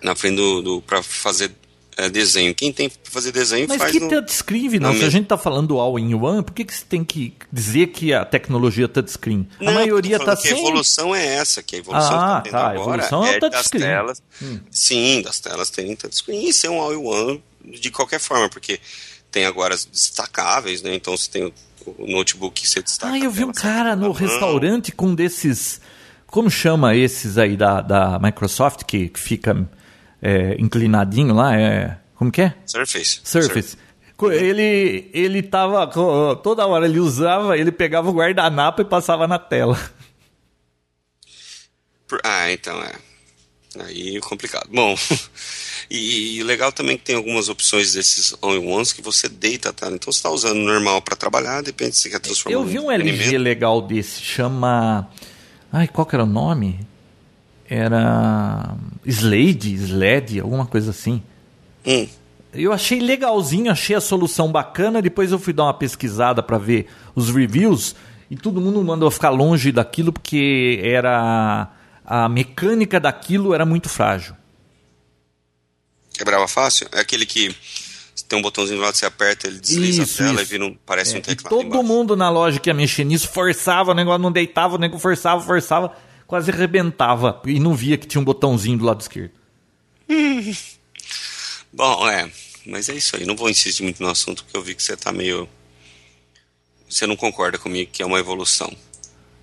na 0.01 0.15
frente 0.15 0.37
do, 0.37 0.61
do 0.61 0.81
para 0.81 1.03
fazer 1.03 1.51
é, 1.97 2.09
desenho. 2.09 2.53
Quem 2.55 2.71
tem 2.71 2.89
para 2.89 3.11
fazer 3.11 3.31
desenho 3.31 3.67
Mas 3.67 3.77
faz 3.77 3.91
que 3.91 3.99
no, 3.99 4.09
touchscreen, 4.09 4.79
não? 4.79 4.93
Se 4.93 5.03
a 5.03 5.09
gente 5.09 5.23
está 5.23 5.37
falando 5.37 5.79
all-in-one, 5.79 6.43
por 6.43 6.53
que, 6.53 6.63
que 6.63 6.73
você 6.73 6.85
tem 6.85 7.03
que 7.03 7.33
dizer 7.51 7.87
que 7.87 8.13
a 8.13 8.23
tecnologia 8.25 8.87
touchscreen? 8.87 9.47
Não, 9.59 9.71
a 9.71 9.75
maioria 9.75 10.17
está 10.17 10.35
sem... 10.35 10.53
a 10.53 10.59
evolução 10.59 11.15
é 11.15 11.25
essa, 11.25 11.61
que 11.61 11.75
a 11.75 11.79
evolução 11.79 12.19
ah, 12.19 12.41
que 12.43 12.49
tá, 12.49 12.59
tá 12.59 12.69
agora 12.71 13.03
evolução 13.03 13.25
é, 13.25 13.35
é 13.35 13.39
das 13.39 13.69
telas. 13.69 14.23
Hum. 14.41 14.59
Sim, 14.69 15.21
das 15.21 15.39
telas 15.39 15.69
terem 15.69 15.95
touchscreen 15.95 16.47
e 16.47 16.53
ser 16.53 16.69
um 16.69 16.79
all-in-one 16.79 17.43
de 17.63 17.91
qualquer 17.91 18.19
forma, 18.19 18.49
porque 18.49 18.79
tem 19.29 19.45
agora 19.45 19.73
as 19.73 19.85
destacáveis, 19.85 20.81
né? 20.81 20.95
Então 20.95 21.15
você 21.15 21.29
tem 21.29 21.53
o 21.85 22.07
notebook 22.07 22.61
que 22.61 22.67
você 22.67 22.81
destaca. 22.81 23.13
Ah, 23.13 23.19
eu 23.19 23.31
vi 23.31 23.43
um 23.43 23.51
cara 23.51 23.95
no 23.95 24.11
restaurante 24.11 24.91
com 24.91 25.13
desses. 25.13 25.81
Como 26.27 26.49
chama 26.49 26.95
esses 26.95 27.37
aí 27.37 27.57
da, 27.57 27.81
da 27.81 28.19
Microsoft 28.19 28.83
que, 28.85 29.09
que 29.09 29.19
fica 29.19 29.67
é, 30.21 30.55
inclinadinho 30.59 31.33
lá? 31.33 31.55
É, 31.55 31.97
como 32.15 32.31
que 32.31 32.41
é? 32.41 32.55
Surface. 32.65 33.21
Surface. 33.23 33.77
Ele, 34.29 35.09
ele 35.13 35.41
tava. 35.41 35.87
Toda 36.43 36.67
hora 36.67 36.85
ele 36.85 36.99
usava, 36.99 37.57
ele 37.57 37.71
pegava 37.71 38.09
o 38.09 38.13
guardanapo 38.13 38.81
e 38.81 38.85
passava 38.85 39.27
na 39.27 39.39
tela. 39.39 39.79
Ah, 42.23 42.51
então 42.51 42.77
é. 42.83 42.93
Aí 43.79 44.17
é 44.17 44.19
complicado. 44.19 44.69
Bom, 44.71 44.95
e, 45.89 46.37
e 46.37 46.43
legal 46.43 46.71
também 46.71 46.97
que 46.97 47.05
tem 47.05 47.15
algumas 47.15 47.47
opções 47.47 47.93
desses 47.93 48.35
all-in-ones 48.41 48.91
que 48.91 49.01
você 49.01 49.29
deita 49.29 49.69
a 49.69 49.73
tela. 49.73 49.95
Então 49.95 50.11
você 50.11 50.19
está 50.19 50.29
usando 50.29 50.59
normal 50.59 51.01
para 51.01 51.15
trabalhar, 51.15 51.63
depende 51.63 51.95
se 51.95 52.03
você 52.03 52.09
quer 52.09 52.19
transformar 52.19 52.57
Eu 52.57 52.65
vi 52.65 52.79
um 52.79 52.91
LG 52.91 53.37
legal 53.37 53.81
desse, 53.81 54.21
chama. 54.21 55.09
Ai, 55.71 55.87
qual 55.87 56.05
que 56.05 56.15
era 56.15 56.23
o 56.23 56.27
nome? 56.27 56.85
Era. 57.73 58.75
Slade, 59.05 59.73
Sled, 59.75 60.41
alguma 60.41 60.65
coisa 60.65 60.91
assim. 60.91 61.23
Hum. 61.85 62.05
Eu 62.53 62.73
achei 62.73 62.99
legalzinho, 62.99 63.71
achei 63.71 63.95
a 63.95 64.01
solução 64.01 64.51
bacana. 64.51 65.01
Depois 65.01 65.31
eu 65.31 65.39
fui 65.39 65.53
dar 65.53 65.63
uma 65.63 65.73
pesquisada 65.73 66.43
para 66.43 66.57
ver 66.57 66.87
os 67.15 67.29
reviews 67.29 67.95
e 68.29 68.35
todo 68.35 68.59
mundo 68.59 68.83
mandou 68.83 69.09
ficar 69.09 69.29
longe 69.29 69.71
daquilo 69.71 70.11
porque 70.11 70.81
era 70.83 71.69
a 72.05 72.27
mecânica 72.27 72.99
daquilo 72.99 73.53
era 73.53 73.65
muito 73.65 73.87
frágil. 73.87 74.35
Quebrava 76.13 76.49
fácil? 76.49 76.89
É 76.91 76.99
aquele 76.99 77.25
que 77.25 77.55
tem 78.27 78.37
um 78.37 78.41
botãozinho 78.41 78.79
do 78.79 78.83
lado, 78.83 78.95
você 78.95 79.05
aperta, 79.05 79.47
ele 79.47 79.59
desliza 79.59 80.03
isso, 80.03 80.21
a 80.21 80.25
tela 80.25 80.41
isso. 80.41 80.51
e 80.51 80.57
vira 80.57 80.65
um, 80.65 80.77
parece 80.85 81.15
é, 81.15 81.19
um 81.19 81.21
teclado. 81.21 81.49
todo 81.49 81.65
embaixo. 81.65 81.83
mundo 81.83 82.15
na 82.17 82.29
loja 82.29 82.59
que 82.59 82.69
ia 82.69 82.73
mexer 82.73 83.05
nisso 83.05 83.29
forçava, 83.29 83.91
o 83.91 83.93
negócio 83.93 84.21
não 84.21 84.31
deitava, 84.31 84.75
o 84.75 84.77
negócio 84.77 85.01
forçava, 85.01 85.41
forçava, 85.41 85.95
quase 86.31 86.49
arrebentava 86.49 87.41
e 87.45 87.59
não 87.59 87.75
via 87.75 87.97
que 87.97 88.07
tinha 88.07 88.21
um 88.21 88.23
botãozinho 88.23 88.77
do 88.77 88.85
lado 88.85 89.01
esquerdo. 89.01 89.33
Bom, 91.73 92.07
é, 92.07 92.31
mas 92.65 92.87
é 92.87 92.95
isso 92.95 93.17
aí. 93.17 93.25
Não 93.25 93.35
vou 93.35 93.49
insistir 93.49 93.83
muito 93.83 94.01
no 94.01 94.07
assunto 94.07 94.45
porque 94.45 94.55
eu 94.55 94.61
vi 94.61 94.73
que 94.73 94.81
você 94.81 94.95
tá 94.95 95.11
meio. 95.11 95.45
Você 96.87 97.05
não 97.05 97.17
concorda 97.17 97.57
comigo 97.57 97.91
que 97.91 98.01
é 98.01 98.05
uma 98.05 98.17
evolução. 98.17 98.71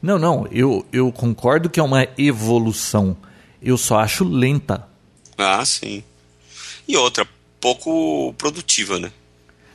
Não, 0.01 0.19
não, 0.19 0.49
eu, 0.51 0.87
eu 0.91 1.13
concordo 1.13 1.69
que 1.69 1.79
é 1.79 1.83
uma 1.83 2.09
evolução. 2.17 3.15
Eu 3.61 3.77
só 3.77 3.99
acho 3.99 4.25
lenta. 4.25 4.89
Ah, 5.37 5.63
sim. 5.67 6.03
E 6.89 6.97
outra, 6.97 7.29
pouco 7.61 8.33
produtiva, 8.39 8.99
né? 8.99 9.13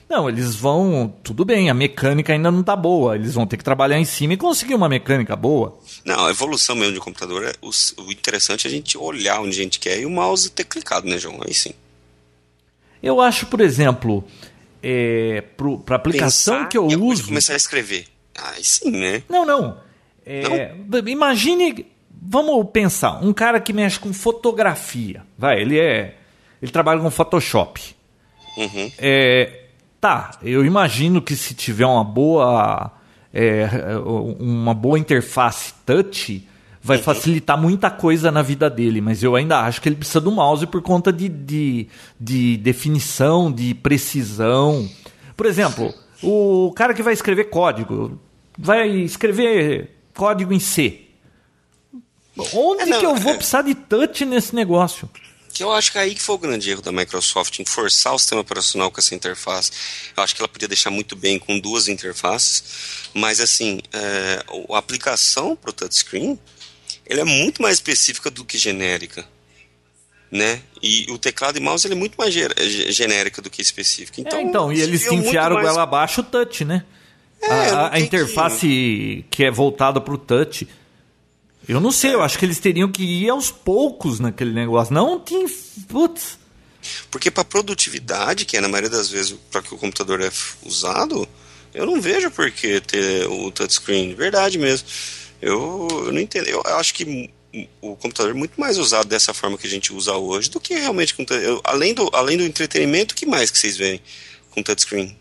Não, 0.10 0.30
eles 0.30 0.56
vão. 0.56 1.14
Tudo 1.24 1.44
bem, 1.44 1.70
a 1.70 1.74
mecânica 1.74 2.34
ainda 2.34 2.52
não 2.52 2.62
tá 2.62 2.76
boa. 2.76 3.16
Eles 3.16 3.34
vão 3.34 3.48
ter 3.48 3.58
que 3.58 3.64
trabalhar 3.64 4.00
em 4.00 4.06
cima 4.06 4.34
e 4.34 4.38
conseguir 4.38 4.76
uma 4.76 4.90
mecânica 4.90 5.36
boa. 5.36 5.80
Não, 6.06 6.26
a 6.26 6.30
evolução 6.30 6.76
mesmo 6.76 6.94
de 6.94 7.00
computador, 7.00 7.44
é, 7.44 7.54
o, 7.62 7.70
o 8.04 8.12
interessante 8.12 8.68
é 8.68 8.70
a 8.70 8.74
gente 8.74 8.98
olhar 8.98 9.40
onde 9.42 9.60
a 9.60 9.64
gente 9.64 9.80
quer 9.80 10.00
e 10.00 10.06
o 10.06 10.10
mouse 10.10 10.50
ter 10.52 10.66
clicado, 10.66 11.08
né, 11.08 11.18
João? 11.18 11.40
Aí 11.46 11.54
sim. 11.54 11.72
Eu 13.02 13.20
acho, 13.20 13.48
por 13.48 13.60
exemplo, 13.60 14.24
é, 14.82 15.44
para 15.86 15.96
aplicação 15.96 16.56
Pensar 16.56 16.70
que 16.70 16.78
eu 16.78 16.86
uso. 16.86 17.26
começar 17.26 17.54
a 17.54 17.58
escrever. 17.58 18.06
Aí 18.38 18.64
sim, 18.64 18.92
né? 18.92 19.24
Não, 19.30 19.46
não. 19.46 19.78
É, 20.26 20.74
não? 20.90 21.08
Imagine, 21.08 21.86
vamos 22.10 22.70
pensar, 22.72 23.24
um 23.24 23.34
cara 23.34 23.60
que 23.60 23.74
mexe 23.74 24.00
com 24.00 24.14
fotografia, 24.14 25.24
vai, 25.38 25.62
ele 25.62 25.80
é, 25.80 26.16
ele 26.62 26.72
trabalha 26.72 27.02
com 27.02 27.12
Photoshop. 27.12 27.96
Uhum. 28.58 28.92
É, 28.98 29.63
tá, 30.04 30.32
eu 30.44 30.66
imagino 30.66 31.22
que 31.22 31.34
se 31.34 31.54
tiver 31.54 31.86
uma 31.86 32.04
boa, 32.04 32.92
é, 33.34 33.70
uma 34.38 34.74
boa 34.74 35.00
interface 35.00 35.74
touch, 35.86 36.46
vai 36.82 36.98
uhum. 36.98 37.04
facilitar 37.04 37.58
muita 37.58 37.90
coisa 37.90 38.30
na 38.30 38.42
vida 38.42 38.70
dele, 38.70 39.00
mas 39.00 39.24
eu 39.24 39.34
ainda 39.34 39.62
acho 39.62 39.82
que 39.82 39.88
ele 39.88 39.96
precisa 39.96 40.20
do 40.20 40.30
mouse 40.30 40.68
por 40.68 40.82
conta 40.82 41.14
de, 41.14 41.30
de, 41.30 41.88
de 42.20 42.58
definição, 42.58 43.50
de 43.50 43.74
precisão. 43.74 44.90
Por 45.38 45.46
exemplo, 45.46 45.94
o 46.22 46.74
cara 46.76 46.94
que 46.94 47.02
vai 47.02 47.14
escrever 47.14 47.46
código, 47.46 48.20
vai 48.58 48.90
escrever 48.90 49.90
código 50.14 50.52
em 50.52 50.60
C. 50.60 51.00
Onde 52.54 52.92
é, 52.92 53.00
que 53.00 53.06
eu 53.06 53.16
vou 53.16 53.32
é... 53.32 53.38
precisar 53.38 53.62
de 53.62 53.74
touch 53.74 54.26
nesse 54.26 54.54
negócio? 54.54 55.10
Que 55.54 55.64
eu 55.64 55.72
acho 55.72 55.92
que 55.92 55.98
é 55.98 56.02
aí 56.02 56.16
que 56.16 56.22
foi 56.22 56.36
o 56.36 56.40
grande 56.40 56.70
erro 56.70 56.82
da 56.82 56.92
Microsoft 56.92 57.60
em 57.60 57.66
forçar 57.66 58.14
o 58.14 58.20
sistema 58.20 58.42
operacional 58.42 58.90
com 58.90 59.00
essa 59.00 59.14
interface. 59.14 59.72
Eu 60.18 60.24
acho 60.24 60.36
que 60.36 60.42
ela 60.42 60.48
podia 60.48 60.68
deixar 60.68 60.90
muito 60.90 61.16
bem 61.16 61.38
com 61.38 61.60
duas 61.60 61.88
interfaces, 61.88 62.64
mas 63.14 63.40
assim, 63.40 63.80
é, 63.94 64.44
a 64.72 64.78
aplicação 64.78 65.56
para 65.56 65.70
o 65.70 65.74
touchscreen 65.74 66.40
ele 67.06 67.22
é 67.22 67.24
muito 67.24 67.62
mais 67.62 67.76
específica 67.76 68.32
do 68.32 68.44
que 68.44 68.58
genérica. 68.58 69.26
Né? 70.32 70.62
E 70.82 71.06
o 71.12 71.18
teclado 71.20 71.58
e 71.58 71.60
mouse 71.60 71.86
ele 71.86 71.94
é 71.94 71.98
muito 71.98 72.16
mais 72.16 72.34
genérica 72.34 73.40
do 73.40 73.52
que 73.52 73.62
específica. 73.62 74.20
Então, 74.20 74.40
é, 74.40 74.42
então 74.42 74.74
e 74.74 74.82
eles 74.82 75.06
enfiaram 75.12 75.58
mais... 75.58 75.68
ela 75.68 75.84
abaixo 75.84 76.22
o 76.22 76.24
touch, 76.24 76.66
né? 76.66 76.84
É, 77.40 77.70
a, 77.70 77.94
a 77.94 78.00
interface 78.00 78.62
que... 78.62 79.26
que 79.30 79.44
é 79.44 79.52
voltada 79.52 80.02
para 80.02 80.14
o 80.14 80.18
touch. 80.18 80.68
Eu 81.68 81.80
não 81.80 81.92
sei, 81.92 82.14
eu 82.14 82.22
acho 82.22 82.38
que 82.38 82.46
eles 82.46 82.60
teriam 82.60 82.92
que 82.92 83.04
ir 83.04 83.30
aos 83.30 83.50
poucos 83.50 84.20
naquele 84.20 84.52
negócio. 84.52 84.94
Não 84.94 85.20
tem. 85.20 85.46
Putz. 85.88 86.38
Porque 87.10 87.32
para 87.32 87.46
produtividade, 87.46 88.46
que 88.46 88.58
é 88.58 88.62
na 88.62 88.68
maioria 88.68 88.90
das 88.90 89.10
vezes 89.10 89.36
para 89.50 89.62
que 89.62 89.74
o 89.74 89.78
computador 89.78 90.22
é 90.22 90.30
usado, 90.66 91.28
eu 91.74 91.86
não 91.86 92.02
vejo 92.02 92.30
por 92.30 92.52
que 92.52 92.82
ter 92.82 93.28
o 93.28 93.50
touchscreen. 93.52 94.14
Verdade 94.14 94.58
mesmo. 94.58 94.88
Eu, 95.42 95.88
eu 95.92 96.12
não 96.12 96.20
entendo. 96.20 96.48
Eu, 96.48 96.62
eu 96.66 96.78
acho 96.78 96.94
que 96.94 97.32
o 97.82 97.96
computador 97.96 98.32
é 98.32 98.34
muito 98.34 98.60
mais 98.60 98.78
usado 98.78 99.08
dessa 99.08 99.34
forma 99.34 99.58
que 99.58 99.68
a 99.68 99.70
gente 99.70 99.94
usa 99.94 100.14
hoje 100.14 100.50
do 100.50 100.60
que 100.60 100.74
realmente 100.74 101.14
com 101.14 101.24
eu, 101.34 101.62
além 101.64 101.94
do 101.94 102.10
além 102.14 102.38
do 102.38 102.44
entretenimento, 102.44 103.14
o 103.14 103.16
que 103.18 103.26
mais 103.26 103.52
que 103.52 103.58
vocês 103.58 103.78
veem 103.78 104.02
com 104.50 104.64
touchscreen? 104.64 105.18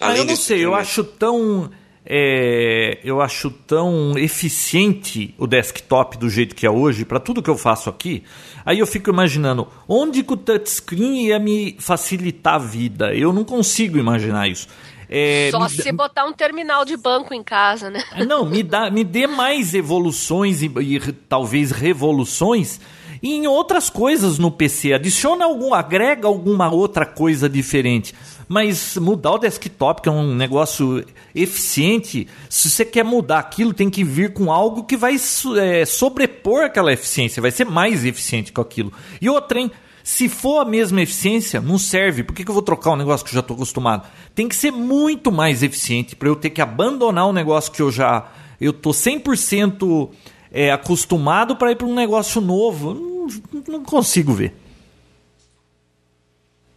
Ah, 0.00 0.16
eu 0.16 0.24
não 0.24 0.36
sei, 0.36 0.64
eu 0.64 0.74
acho 0.74 1.04
tão. 1.04 1.70
É, 2.06 2.98
eu 3.02 3.22
acho 3.22 3.50
tão 3.50 4.18
eficiente 4.18 5.34
o 5.38 5.46
desktop 5.46 6.18
do 6.18 6.28
jeito 6.28 6.54
que 6.54 6.66
é 6.66 6.70
hoje, 6.70 7.04
para 7.04 7.18
tudo 7.18 7.42
que 7.42 7.48
eu 7.48 7.56
faço 7.56 7.88
aqui. 7.88 8.22
Aí 8.64 8.78
eu 8.78 8.86
fico 8.86 9.10
imaginando 9.10 9.66
onde 9.88 10.22
que 10.22 10.32
o 10.32 10.36
touchscreen 10.36 11.26
ia 11.26 11.38
me 11.38 11.76
facilitar 11.78 12.54
a 12.54 12.58
vida. 12.58 13.14
Eu 13.14 13.32
não 13.32 13.44
consigo 13.44 13.98
imaginar 13.98 14.48
isso. 14.48 14.68
É, 15.08 15.48
Só 15.50 15.68
se 15.68 15.84
dá... 15.84 15.92
botar 15.92 16.24
um 16.26 16.32
terminal 16.32 16.84
de 16.84 16.96
banco 16.96 17.32
em 17.32 17.42
casa, 17.42 17.90
né? 17.90 18.02
É, 18.12 18.24
não, 18.24 18.44
me, 18.44 18.62
dá, 18.62 18.90
me 18.90 19.04
dê 19.04 19.26
mais 19.26 19.74
evoluções 19.74 20.62
e, 20.62 20.66
e 20.66 21.00
talvez 21.28 21.70
revoluções 21.70 22.80
em 23.22 23.46
outras 23.46 23.88
coisas 23.88 24.38
no 24.38 24.50
PC. 24.50 24.92
Adiciona 24.92 25.46
algum, 25.46 25.72
agrega 25.72 26.28
alguma 26.28 26.70
outra 26.70 27.06
coisa 27.06 27.48
diferente. 27.48 28.14
Mas 28.48 28.96
mudar 28.96 29.32
o 29.32 29.38
desktop, 29.38 30.02
que 30.02 30.08
é 30.08 30.12
um 30.12 30.34
negócio 30.34 31.04
eficiente, 31.34 32.28
se 32.48 32.70
você 32.70 32.84
quer 32.84 33.04
mudar 33.04 33.38
aquilo, 33.38 33.72
tem 33.72 33.88
que 33.88 34.04
vir 34.04 34.32
com 34.32 34.52
algo 34.52 34.84
que 34.84 34.96
vai 34.96 35.16
é, 35.60 35.84
sobrepor 35.84 36.64
aquela 36.64 36.92
eficiência, 36.92 37.40
vai 37.40 37.50
ser 37.50 37.64
mais 37.64 38.04
eficiente 38.04 38.52
com 38.52 38.60
aquilo. 38.60 38.92
E 39.20 39.28
outra, 39.28 39.58
hein? 39.58 39.70
Se 40.02 40.28
for 40.28 40.60
a 40.60 40.64
mesma 40.66 41.00
eficiência, 41.00 41.62
não 41.62 41.78
serve. 41.78 42.22
Por 42.22 42.34
que, 42.34 42.44
que 42.44 42.50
eu 42.50 42.54
vou 42.54 42.62
trocar 42.62 42.90
um 42.90 42.96
negócio 42.96 43.24
que 43.24 43.30
eu 43.30 43.36
já 43.36 43.40
estou 43.40 43.54
acostumado? 43.54 44.06
Tem 44.34 44.46
que 44.46 44.54
ser 44.54 44.70
muito 44.70 45.32
mais 45.32 45.62
eficiente 45.62 46.14
para 46.14 46.28
eu 46.28 46.36
ter 46.36 46.50
que 46.50 46.60
abandonar 46.60 47.26
um 47.26 47.32
negócio 47.32 47.72
que 47.72 47.80
eu 47.80 47.90
já 47.90 48.30
eu 48.60 48.72
tô 48.72 48.90
100% 48.90 50.10
é, 50.50 50.70
acostumado 50.70 51.56
para 51.56 51.72
ir 51.72 51.76
para 51.76 51.86
um 51.86 51.94
negócio 51.94 52.40
novo. 52.40 52.94
Não, 52.94 53.26
não 53.68 53.84
consigo 53.84 54.32
ver. 54.32 54.54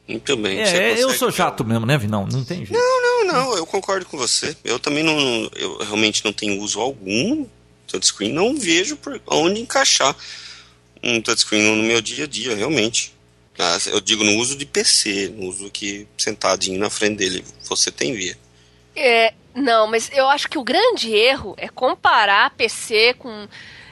Muito 0.07 0.37
bem. 0.37 0.61
É, 0.61 0.97
eu 0.97 1.11
sou 1.11 1.31
chato 1.31 1.65
mesmo, 1.65 1.85
né, 1.85 1.97
Vinão? 1.97 2.25
Não 2.25 2.43
tem 2.43 2.65
jeito. 2.65 2.73
Não, 2.73 3.01
não, 3.01 3.25
não. 3.25 3.57
Eu 3.57 3.65
concordo 3.65 4.05
com 4.05 4.17
você. 4.17 4.55
Eu 4.63 4.79
também 4.79 5.03
não. 5.03 5.49
Eu 5.55 5.77
realmente 5.79 6.23
não 6.23 6.31
tenho 6.31 6.61
uso 6.61 6.79
algum 6.79 7.45
touchscreen. 7.85 8.31
Não 8.31 8.55
vejo 8.55 8.95
por 8.95 9.19
onde 9.27 9.59
encaixar 9.59 10.15
um 11.03 11.21
touchscreen 11.21 11.63
no 11.63 11.83
meu 11.83 12.01
dia 12.01 12.23
a 12.23 12.27
dia, 12.27 12.55
realmente. 12.55 13.13
Eu 13.87 13.99
digo 13.99 14.23
no 14.23 14.37
uso 14.37 14.55
de 14.55 14.65
PC, 14.65 15.33
no 15.35 15.47
uso 15.47 15.69
que 15.71 16.07
sentadinho 16.17 16.79
na 16.79 16.89
frente 16.89 17.17
dele 17.17 17.43
você 17.67 17.91
tem 17.91 18.13
via. 18.13 18.37
É, 18.95 19.33
não, 19.53 19.87
mas 19.87 20.11
eu 20.13 20.27
acho 20.27 20.47
que 20.47 20.57
o 20.57 20.63
grande 20.63 21.11
erro 21.13 21.55
é 21.57 21.67
comparar 21.67 22.51
PC 22.51 23.15
com 23.17 23.47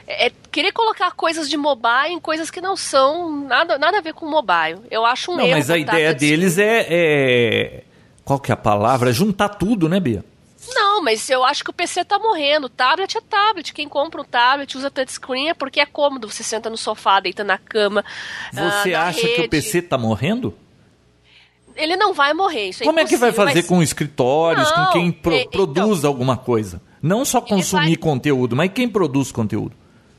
é, 0.06 0.26
é 0.26 0.32
querer 0.50 0.72
colocar 0.72 1.10
coisas 1.12 1.48
de 1.48 1.56
mobile 1.56 2.12
em 2.12 2.20
coisas 2.20 2.50
que 2.50 2.60
não 2.60 2.76
são 2.76 3.44
nada, 3.46 3.78
nada 3.78 3.98
a 3.98 4.00
ver 4.00 4.14
com 4.14 4.26
mobile. 4.26 4.80
Eu 4.90 5.04
acho 5.04 5.32
um 5.32 5.36
não, 5.36 5.44
erro. 5.44 5.56
Mas 5.56 5.70
a 5.70 5.78
ideia 5.78 6.14
deles 6.14 6.58
é, 6.58 6.86
é, 6.88 7.82
Qual 8.24 8.38
que 8.38 8.50
é 8.50 8.54
a 8.54 8.56
palavra? 8.56 9.12
Juntar 9.12 9.50
tudo, 9.50 9.88
né, 9.88 10.00
Bia? 10.00 10.24
Não, 10.74 11.02
mas 11.02 11.28
eu 11.30 11.44
acho 11.44 11.62
que 11.62 11.70
o 11.70 11.72
PC 11.72 12.04
tá 12.04 12.18
morrendo. 12.18 12.68
Tablet 12.68 13.16
é 13.16 13.20
tablet. 13.20 13.72
Quem 13.72 13.88
compra 13.88 14.20
um 14.20 14.24
tablet 14.24 14.76
usa 14.76 14.90
touchscreen 14.90 15.50
é 15.50 15.54
porque 15.54 15.80
é 15.80 15.86
cômodo. 15.86 16.28
Você 16.28 16.42
senta 16.42 16.68
no 16.68 16.76
sofá, 16.76 17.20
deita 17.20 17.44
na 17.44 17.56
cama. 17.56 18.04
Você 18.52 18.94
ah, 18.94 19.04
acha 19.04 19.22
rede. 19.22 19.34
que 19.34 19.40
o 19.42 19.48
PC 19.48 19.82
tá 19.82 19.96
morrendo? 19.96 20.54
Ele 21.76 21.96
não 21.96 22.14
vai 22.14 22.32
morrer. 22.32 22.70
Isso 22.70 22.82
é 22.82 22.86
Como 22.86 22.98
é 22.98 23.04
que 23.04 23.16
vai 23.16 23.32
fazer 23.32 23.56
mas... 23.56 23.66
com 23.66 23.82
escritórios, 23.82 24.68
não, 24.70 24.86
com 24.86 24.92
quem 24.92 25.12
pro, 25.12 25.32
é, 25.34 25.44
produz 25.44 25.98
então, 25.98 26.10
alguma 26.10 26.36
coisa? 26.36 26.80
Não 27.02 27.24
só 27.24 27.40
consumir 27.40 27.84
vai... 27.84 27.96
conteúdo, 27.96 28.56
mas 28.56 28.72
quem 28.72 28.88
produz 28.88 29.30
conteúdo? 29.30 29.76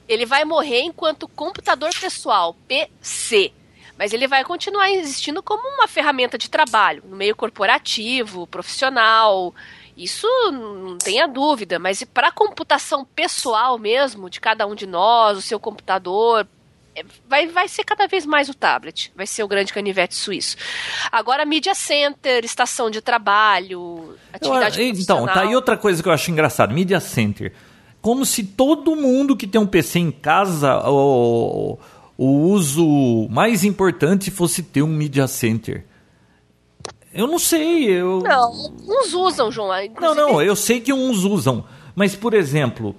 Ele 0.08 0.26
vai 0.26 0.46
morrer 0.46 0.82
enquanto 0.82 1.28
computador 1.28 1.90
pessoal, 2.00 2.56
PC 2.68 3.54
mas 3.98 4.14
ele 4.14 4.28
vai 4.28 4.44
continuar 4.44 4.92
existindo 4.92 5.42
como 5.42 5.68
uma 5.70 5.88
ferramenta 5.88 6.38
de 6.38 6.52
trabalho 6.52 7.02
no 7.10 7.16
meio 7.16 7.36
corporativo, 7.36 8.46
profissional, 8.46 9.56
isso 9.98 10.28
não 10.52 10.98
tenha 10.98 11.28
dúvida, 11.28 11.80
mas 11.80 12.04
para 12.04 12.28
a 12.28 12.32
computação 12.32 13.04
pessoal 13.04 13.80
mesmo, 13.80 14.30
de 14.30 14.40
cada 14.40 14.68
um 14.68 14.76
de 14.76 14.86
nós, 14.86 15.40
o 15.40 15.42
seu 15.42 15.60
computador, 15.60 16.48
é, 16.96 17.04
vai, 17.28 17.48
vai 17.48 17.68
ser 17.68 17.84
cada 17.84 18.08
vez 18.08 18.24
mais 18.24 18.48
o 18.48 18.54
tablet, 18.54 19.12
vai 19.16 19.26
ser 19.26 19.42
o 19.42 19.48
grande 19.48 19.74
canivete 19.74 20.14
suíço. 20.14 20.56
Agora, 21.12 21.46
media 21.46 21.74
center, 21.74 22.46
estação 22.46 22.92
de 22.92 23.02
trabalho, 23.02 24.16
atividade 24.32 24.80
eu, 24.80 24.86
Então, 25.02 25.26
tá 25.26 25.42
aí 25.42 25.56
outra 25.56 25.76
coisa 25.76 26.04
que 26.04 26.08
eu 26.08 26.14
acho 26.14 26.30
engraçado, 26.30 26.72
media 26.72 27.00
center. 27.00 27.52
Como 28.08 28.26
se 28.26 28.42
todo 28.42 28.96
mundo 28.96 29.36
que 29.36 29.46
tem 29.46 29.60
um 29.60 29.68
PC 29.68 30.00
em 30.00 30.12
casa, 30.12 30.82
o, 30.90 31.78
o 32.18 32.26
uso 32.52 33.28
mais 33.30 33.66
importante 33.66 34.32
fosse 34.32 34.64
ter 34.64 34.82
um 34.82 34.88
media 34.88 35.28
center. 35.28 35.84
Eu 37.14 37.28
não 37.28 37.38
sei, 37.38 37.84
eu. 37.84 38.22
Não, 38.22 38.72
uns 38.88 39.14
usam, 39.14 39.52
João. 39.52 39.84
Inclusive... 39.84 40.22
Não, 40.22 40.36
não, 40.36 40.42
eu 40.42 40.56
sei 40.56 40.80
que 40.80 40.94
uns 40.94 41.26
usam. 41.26 41.66
Mas, 41.94 42.16
por 42.16 42.34
exemplo, 42.34 42.96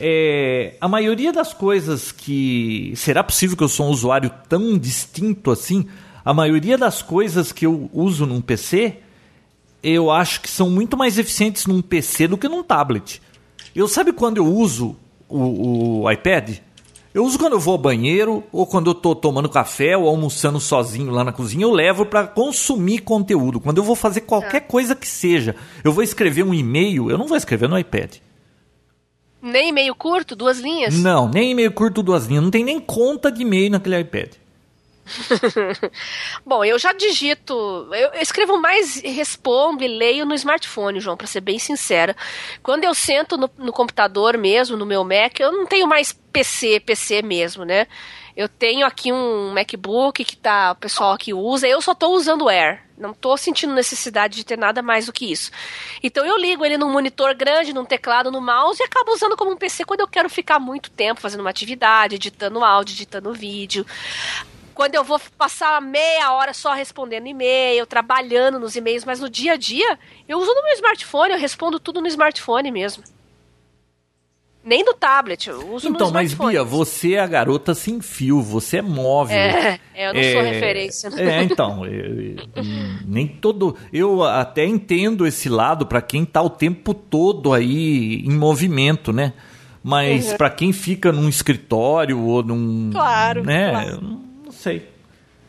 é, 0.00 0.74
a 0.80 0.88
maioria 0.88 1.32
das 1.32 1.54
coisas 1.54 2.10
que. 2.10 2.92
Será 2.96 3.22
possível 3.22 3.56
que 3.56 3.62
eu 3.62 3.68
sou 3.68 3.86
um 3.86 3.90
usuário 3.90 4.28
tão 4.48 4.76
distinto 4.76 5.52
assim? 5.52 5.86
A 6.24 6.34
maioria 6.34 6.76
das 6.76 7.00
coisas 7.00 7.52
que 7.52 7.64
eu 7.64 7.88
uso 7.92 8.26
num 8.26 8.40
PC, 8.40 8.96
eu 9.84 10.10
acho 10.10 10.40
que 10.40 10.50
são 10.50 10.68
muito 10.68 10.96
mais 10.96 11.16
eficientes 11.16 11.64
num 11.64 11.80
PC 11.80 12.26
do 12.26 12.36
que 12.36 12.48
num 12.48 12.64
tablet. 12.64 13.22
Eu 13.78 13.86
sabe 13.86 14.12
quando 14.12 14.38
eu 14.38 14.44
uso 14.44 14.96
o, 15.28 16.02
o 16.02 16.10
iPad? 16.10 16.56
Eu 17.14 17.24
uso 17.24 17.38
quando 17.38 17.52
eu 17.52 17.60
vou 17.60 17.74
ao 17.74 17.78
banheiro, 17.78 18.42
ou 18.50 18.66
quando 18.66 18.88
eu 18.88 18.92
estou 18.92 19.14
tomando 19.14 19.48
café, 19.48 19.96
ou 19.96 20.08
almoçando 20.08 20.58
sozinho 20.58 21.12
lá 21.12 21.22
na 21.22 21.30
cozinha, 21.30 21.62
eu 21.62 21.70
levo 21.70 22.04
para 22.04 22.26
consumir 22.26 22.98
conteúdo. 23.02 23.60
Quando 23.60 23.78
eu 23.78 23.84
vou 23.84 23.94
fazer 23.94 24.22
qualquer 24.22 24.56
é. 24.56 24.60
coisa 24.60 24.96
que 24.96 25.06
seja, 25.06 25.54
eu 25.84 25.92
vou 25.92 26.02
escrever 26.02 26.42
um 26.42 26.52
e-mail, 26.52 27.08
eu 27.08 27.16
não 27.16 27.28
vou 27.28 27.36
escrever 27.36 27.68
no 27.68 27.78
iPad. 27.78 28.16
Nem 29.40 29.68
e-mail 29.68 29.94
curto, 29.94 30.34
duas 30.34 30.58
linhas? 30.58 30.98
Não, 30.98 31.28
nem 31.28 31.52
e-mail 31.52 31.70
curto, 31.70 32.02
duas 32.02 32.26
linhas. 32.26 32.42
Não 32.42 32.50
tem 32.50 32.64
nem 32.64 32.80
conta 32.80 33.30
de 33.30 33.42
e-mail 33.42 33.70
naquele 33.70 34.00
iPad. 34.00 34.32
Bom, 36.44 36.64
eu 36.64 36.78
já 36.78 36.92
digito, 36.92 37.54
eu 37.92 38.20
escrevo 38.20 38.60
mais, 38.60 39.00
respondo 39.00 39.82
e 39.82 39.88
leio 39.88 40.26
no 40.26 40.34
smartphone, 40.34 41.00
João, 41.00 41.16
para 41.16 41.26
ser 41.26 41.40
bem 41.40 41.58
sincera. 41.58 42.16
Quando 42.62 42.84
eu 42.84 42.94
sento 42.94 43.36
no, 43.36 43.50
no, 43.56 43.72
computador 43.72 44.36
mesmo, 44.36 44.76
no 44.76 44.86
meu 44.86 45.04
Mac, 45.04 45.38
eu 45.40 45.52
não 45.52 45.66
tenho 45.66 45.86
mais 45.86 46.12
PC, 46.12 46.80
PC 46.80 47.22
mesmo, 47.22 47.64
né? 47.64 47.86
Eu 48.36 48.48
tenho 48.48 48.86
aqui 48.86 49.12
um 49.12 49.52
MacBook 49.52 50.24
que 50.24 50.36
tá, 50.36 50.70
o 50.70 50.76
pessoal 50.76 51.12
aqui 51.12 51.34
usa, 51.34 51.66
eu 51.66 51.80
só 51.82 51.90
estou 51.90 52.14
usando 52.14 52.42
o 52.42 52.48
Air. 52.48 52.84
Não 52.96 53.10
estou 53.10 53.36
sentindo 53.36 53.74
necessidade 53.74 54.36
de 54.36 54.44
ter 54.44 54.56
nada 54.56 54.80
mais 54.80 55.06
do 55.06 55.12
que 55.12 55.30
isso. 55.30 55.50
Então 56.02 56.24
eu 56.24 56.36
ligo 56.36 56.64
ele 56.64 56.78
num 56.78 56.90
monitor 56.90 57.34
grande, 57.34 57.72
num 57.72 57.84
teclado, 57.84 58.30
no 58.30 58.40
mouse 58.40 58.80
e 58.80 58.84
acabo 58.84 59.12
usando 59.12 59.36
como 59.36 59.50
um 59.50 59.56
PC 59.56 59.84
quando 59.84 60.00
eu 60.00 60.08
quero 60.08 60.30
ficar 60.30 60.60
muito 60.60 60.88
tempo 60.90 61.20
fazendo 61.20 61.40
uma 61.40 61.50
atividade, 61.50 62.14
editando 62.14 62.62
áudio, 62.62 62.94
editando 62.94 63.32
vídeo 63.32 63.84
quando 64.78 64.94
eu 64.94 65.02
vou 65.02 65.20
passar 65.36 65.82
meia 65.82 66.32
hora 66.32 66.54
só 66.54 66.72
respondendo 66.72 67.26
e-mail, 67.26 67.84
trabalhando 67.84 68.60
nos 68.60 68.76
e-mails, 68.76 69.04
mas 69.04 69.18
no 69.18 69.28
dia 69.28 69.54
a 69.54 69.56
dia, 69.56 69.98
eu 70.28 70.38
uso 70.38 70.54
no 70.54 70.62
meu 70.62 70.72
smartphone, 70.74 71.32
eu 71.32 71.38
respondo 71.38 71.80
tudo 71.80 72.00
no 72.00 72.06
smartphone 72.06 72.70
mesmo. 72.70 73.02
Nem 74.62 74.84
do 74.84 74.94
tablet, 74.94 75.48
eu 75.48 75.74
uso 75.74 75.88
então, 75.88 76.06
no 76.06 76.06
smartphone. 76.06 76.26
Então, 76.32 76.44
mas 76.44 76.52
Bia, 76.52 76.62
você 76.62 77.14
é 77.14 77.18
a 77.18 77.26
garota 77.26 77.74
sem 77.74 78.00
fio, 78.00 78.40
você 78.40 78.76
é 78.76 78.82
móvel. 78.82 79.36
É, 79.36 79.80
eu 79.96 80.14
não 80.14 80.20
é, 80.20 80.32
sou 80.32 80.42
referência. 80.42 81.10
É, 81.16 81.42
então, 81.42 81.84
eu, 81.84 82.36
nem 83.04 83.26
todo. 83.26 83.74
Eu 83.92 84.22
até 84.22 84.64
entendo 84.64 85.26
esse 85.26 85.48
lado 85.48 85.86
para 85.86 86.00
quem 86.00 86.24
tá 86.24 86.40
o 86.40 86.48
tempo 86.48 86.94
todo 86.94 87.52
aí 87.52 88.22
em 88.24 88.30
movimento, 88.30 89.12
né? 89.12 89.32
Mas 89.82 90.30
uhum. 90.30 90.36
para 90.36 90.50
quem 90.50 90.72
fica 90.72 91.10
num 91.10 91.28
escritório 91.28 92.20
ou 92.20 92.44
num. 92.44 92.90
Claro. 92.92 93.42
Né? 93.42 93.70
Claro 93.70 94.27
sei. 94.58 94.88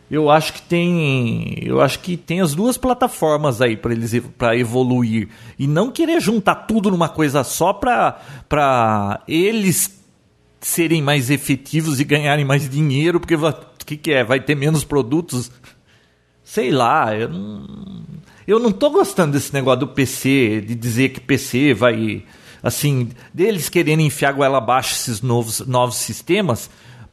Eu 0.10 0.30
acho 0.30 0.54
que 0.54 0.62
tem, 0.64 1.60
eu 1.62 1.80
acho 1.82 2.00
que 2.00 2.18
tem 2.18 2.42
as 2.42 2.56
duas 2.56 2.78
plataformas 2.78 3.62
aí 3.62 3.78
para 3.78 3.92
eles 3.92 4.20
para 4.38 4.58
evoluir 4.58 5.30
e 5.58 5.68
não 5.68 5.92
querer 5.92 6.20
juntar 6.20 6.56
tudo 6.56 6.90
numa 6.90 7.08
coisa 7.08 7.44
só 7.44 7.74
para 7.74 8.20
para 8.50 9.22
eles 9.28 10.04
serem 10.60 11.02
mais 11.02 11.30
efetivos 11.30 12.00
e 12.00 12.04
ganharem 12.04 12.44
mais 12.44 12.68
dinheiro, 12.68 13.20
porque 13.20 13.36
o 13.36 13.54
que, 13.86 13.96
que 13.96 14.12
é? 14.12 14.24
Vai 14.24 14.40
ter 14.40 14.56
menos 14.56 14.84
produtos? 14.84 15.52
Sei 16.44 16.72
lá, 16.72 17.16
eu 17.16 17.30
não, 17.30 18.04
eu 18.48 18.60
não 18.60 18.72
tô 18.72 18.90
gostando 18.90 19.34
desse 19.34 19.54
negócio 19.54 19.82
do 19.82 19.88
PC, 19.90 20.64
de 20.66 20.74
dizer 20.74 21.10
que 21.10 21.22
PC 21.22 21.76
vai 21.76 22.26
assim, 22.64 23.10
deles 23.32 23.70
querendo 23.70 24.02
enfiar 24.02 24.34
goela 24.34 24.58
abaixo 24.58 24.94
esses 24.94 25.22
novos 25.22 25.60
novos 25.68 25.98
sistemas 25.98 26.70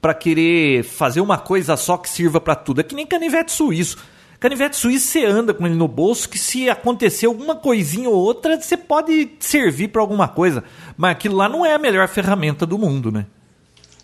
para 0.06 0.14
querer 0.14 0.84
fazer 0.84 1.20
uma 1.20 1.36
coisa 1.36 1.76
só 1.76 1.96
que 1.96 2.08
sirva 2.08 2.40
para 2.40 2.54
tudo. 2.54 2.80
É 2.80 2.84
que 2.84 2.94
nem 2.94 3.04
canivete 3.04 3.50
suíço. 3.50 3.98
Canivete 4.38 4.76
suíço 4.76 5.08
você 5.08 5.24
anda 5.24 5.52
com 5.52 5.66
ele 5.66 5.74
no 5.74 5.88
bolso 5.88 6.28
que 6.28 6.38
se 6.38 6.70
acontecer 6.70 7.26
alguma 7.26 7.56
coisinha 7.56 8.08
ou 8.08 8.14
outra, 8.14 8.56
você 8.56 8.76
pode 8.76 9.30
servir 9.40 9.88
para 9.88 10.00
alguma 10.00 10.28
coisa. 10.28 10.62
Mas 10.96 11.10
aquilo 11.10 11.34
lá 11.34 11.48
não 11.48 11.66
é 11.66 11.74
a 11.74 11.78
melhor 11.78 12.06
ferramenta 12.06 12.64
do 12.64 12.78
mundo, 12.78 13.10
né? 13.10 13.26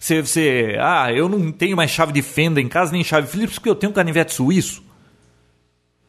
Você, 0.01 0.21
você, 0.21 0.77
ah, 0.81 1.13
eu 1.13 1.29
não 1.29 1.53
tenho 1.53 1.77
mais 1.77 1.93
chave 1.93 2.13
de 2.13 2.21
fenda 2.21 2.61
em 2.61 2.67
casa, 2.67 2.91
nem 2.91 3.05
chave 3.05 3.29
Phillips, 3.29 3.61
porque 3.61 3.71
eu 3.71 3.77
tenho 3.77 3.91
um 3.91 3.95
canivete 3.95 4.35
suíço. 4.35 4.83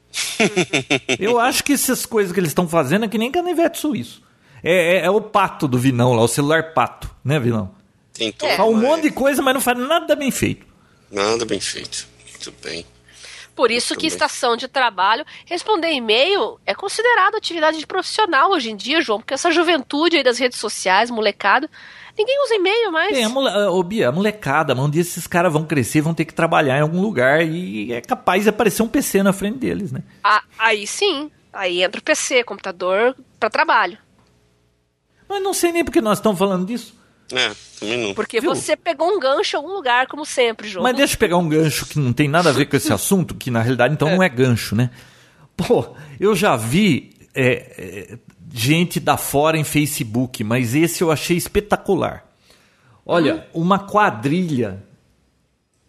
eu 1.20 1.40
acho 1.40 1.64
que 1.64 1.74
essas 1.74 2.04
coisas 2.04 2.34
que 2.34 2.40
eles 2.40 2.50
estão 2.50 2.68
fazendo 2.68 3.06
é 3.06 3.08
que 3.08 3.20
nem 3.20 3.30
canivete 3.30 3.78
suíço. 3.78 4.24
É, 4.64 4.96
é, 4.96 5.06
é, 5.06 5.10
o 5.12 5.22
pato 5.22 5.68
do 5.68 5.78
Vinão 5.78 6.14
lá, 6.14 6.24
o 6.24 6.28
celular 6.28 6.74
pato, 6.74 7.12
né, 7.24 7.40
Vinão? 7.40 7.83
Tem 8.14 8.32
tudo. 8.32 8.50
É. 8.50 8.58
Faz 8.58 8.70
um 8.70 8.78
monte 8.78 9.04
de 9.04 9.12
coisa, 9.12 9.42
mas 9.42 9.54
não 9.54 9.62
faz 9.62 9.78
nada 9.78 10.16
bem 10.16 10.32
feito. 10.32 10.66
Nada 11.12 11.46
bem 11.46 11.60
feito. 11.60 12.08
Muito 12.30 12.54
bem. 12.64 12.86
Por 13.56 13.70
isso 13.70 13.96
que 13.96 14.08
estação 14.08 14.58
de 14.58 14.68
trabalho, 14.68 15.24
responder 15.46 15.92
e-mail 15.92 16.60
é 16.66 16.74
considerado 16.74 17.36
atividade 17.36 17.78
de 17.78 17.86
profissional 17.86 18.52
hoje 18.52 18.72
em 18.72 18.76
dia, 18.76 19.00
João, 19.00 19.20
porque 19.20 19.34
essa 19.34 19.52
juventude 19.52 20.18
aí 20.18 20.24
das 20.24 20.40
redes 20.40 20.58
sociais, 20.58 21.12
molecada, 21.12 21.70
ninguém 22.18 22.44
usa 22.46 22.56
e-mail 22.56 22.92
mais. 22.92 23.16
É, 23.16 23.24
a 23.24 23.30
mole... 23.30 23.50
Ô, 23.68 23.84
Bia, 23.84 24.10
a 24.10 24.12
molecada, 24.12 24.74
um 24.74 24.90
dia 24.90 25.02
esses 25.02 25.28
caras 25.28 25.54
vão 25.54 25.66
crescer, 25.66 26.02
vão 26.02 26.16
ter 26.16 26.26
que 26.26 26.34
trabalhar 26.34 26.80
em 26.80 26.82
algum 26.82 27.00
lugar 27.00 27.46
e 27.46 27.94
é 27.94 28.02
capaz 28.02 28.44
de 28.44 28.50
aparecer 28.50 28.82
um 28.82 28.88
PC 28.88 29.22
na 29.22 29.32
frente 29.34 29.60
deles, 29.60 29.92
né? 29.92 30.02
Ah, 30.24 30.42
aí 30.58 30.88
sim, 30.88 31.30
aí 31.52 31.84
entra 31.84 32.02
o 32.02 32.04
PC, 32.04 32.44
computador 32.44 33.16
para 33.40 33.52
trabalho. 33.52 34.00
Mas 35.30 35.44
não 35.44 35.54
sei 35.54 35.72
nem 35.72 35.86
porque 35.86 36.02
nós 36.02 36.18
estamos 36.18 36.40
falando 36.40 36.66
disso. 36.66 36.96
É, 37.32 37.52
também 37.80 37.98
não. 37.98 38.14
Porque 38.14 38.40
Viu? 38.40 38.54
você 38.54 38.76
pegou 38.76 39.08
um 39.08 39.20
gancho 39.20 39.56
em 39.56 39.58
algum 39.58 39.74
lugar, 39.74 40.08
como 40.08 40.26
sempre, 40.26 40.68
João. 40.68 40.84
Mas 40.84 40.96
deixa 40.96 41.16
eu 41.16 41.20
pegar 41.20 41.38
um 41.38 41.48
gancho 41.48 41.86
que 41.86 42.00
não 42.00 42.14
tem 42.14 42.28
nada 42.28 42.50
a 42.50 42.54
ver 42.54 42.66
com 42.66 42.76
esse 42.76 42.92
assunto, 42.94 43.36
que 43.36 43.50
na 43.50 43.62
realidade 43.62 43.94
então 43.94 44.10
é. 44.10 44.16
não 44.16 44.24
é 44.24 44.30
gancho, 44.30 44.76
né? 44.76 44.90
Pô, 45.56 45.96
eu 46.20 46.36
já 46.36 46.56
vi 46.56 47.16
é, 47.34 48.12
é, 48.12 48.18
gente 48.54 49.00
da 49.00 49.18
fora 49.18 49.58
em 49.58 49.64
Facebook, 49.64 50.44
mas 50.44 50.76
esse 50.76 51.04
eu 51.04 51.12
achei 51.12 51.38
espetacular. 51.38 52.26
Olha, 53.06 53.48
hum? 53.54 53.62
uma 53.62 53.80
quadrilha 53.80 54.84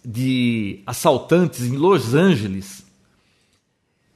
de 0.05 0.83
assaltantes 0.87 1.63
em 1.63 1.77
Los 1.77 2.15
Angeles, 2.15 2.85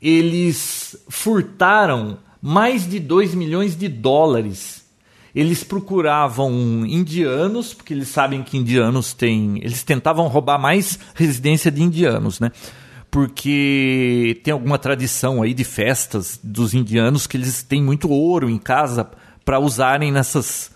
eles 0.01 0.97
furtaram 1.09 2.19
mais 2.41 2.89
de 2.89 3.01
2 3.01 3.35
milhões 3.35 3.77
de 3.77 3.89
dólares 3.89 4.88
eles 5.35 5.63
procuravam 5.63 6.53
indianos, 6.87 7.75
porque 7.75 7.93
eles 7.93 8.09
sabem 8.09 8.43
que 8.43 8.57
indianos 8.57 9.13
têm. 9.13 9.59
Eles 9.63 9.83
tentavam 9.83 10.27
roubar 10.27 10.59
mais 10.59 10.99
residência 11.15 11.71
de 11.71 11.83
indianos, 11.83 12.41
né? 12.41 12.51
Porque 13.11 14.41
tem 14.43 14.53
alguma 14.53 14.79
tradição 14.79 15.43
aí 15.43 15.55
de 15.55 15.65
festas 15.65 16.39
dos 16.43 16.75
indianos 16.75 17.27
que 17.27 17.37
eles 17.37 17.63
têm 17.63 17.83
muito 17.83 18.11
ouro 18.11 18.51
em 18.51 18.59
casa 18.59 19.09
para 19.45 19.59
usarem 19.59 20.13
nessas, 20.13 20.71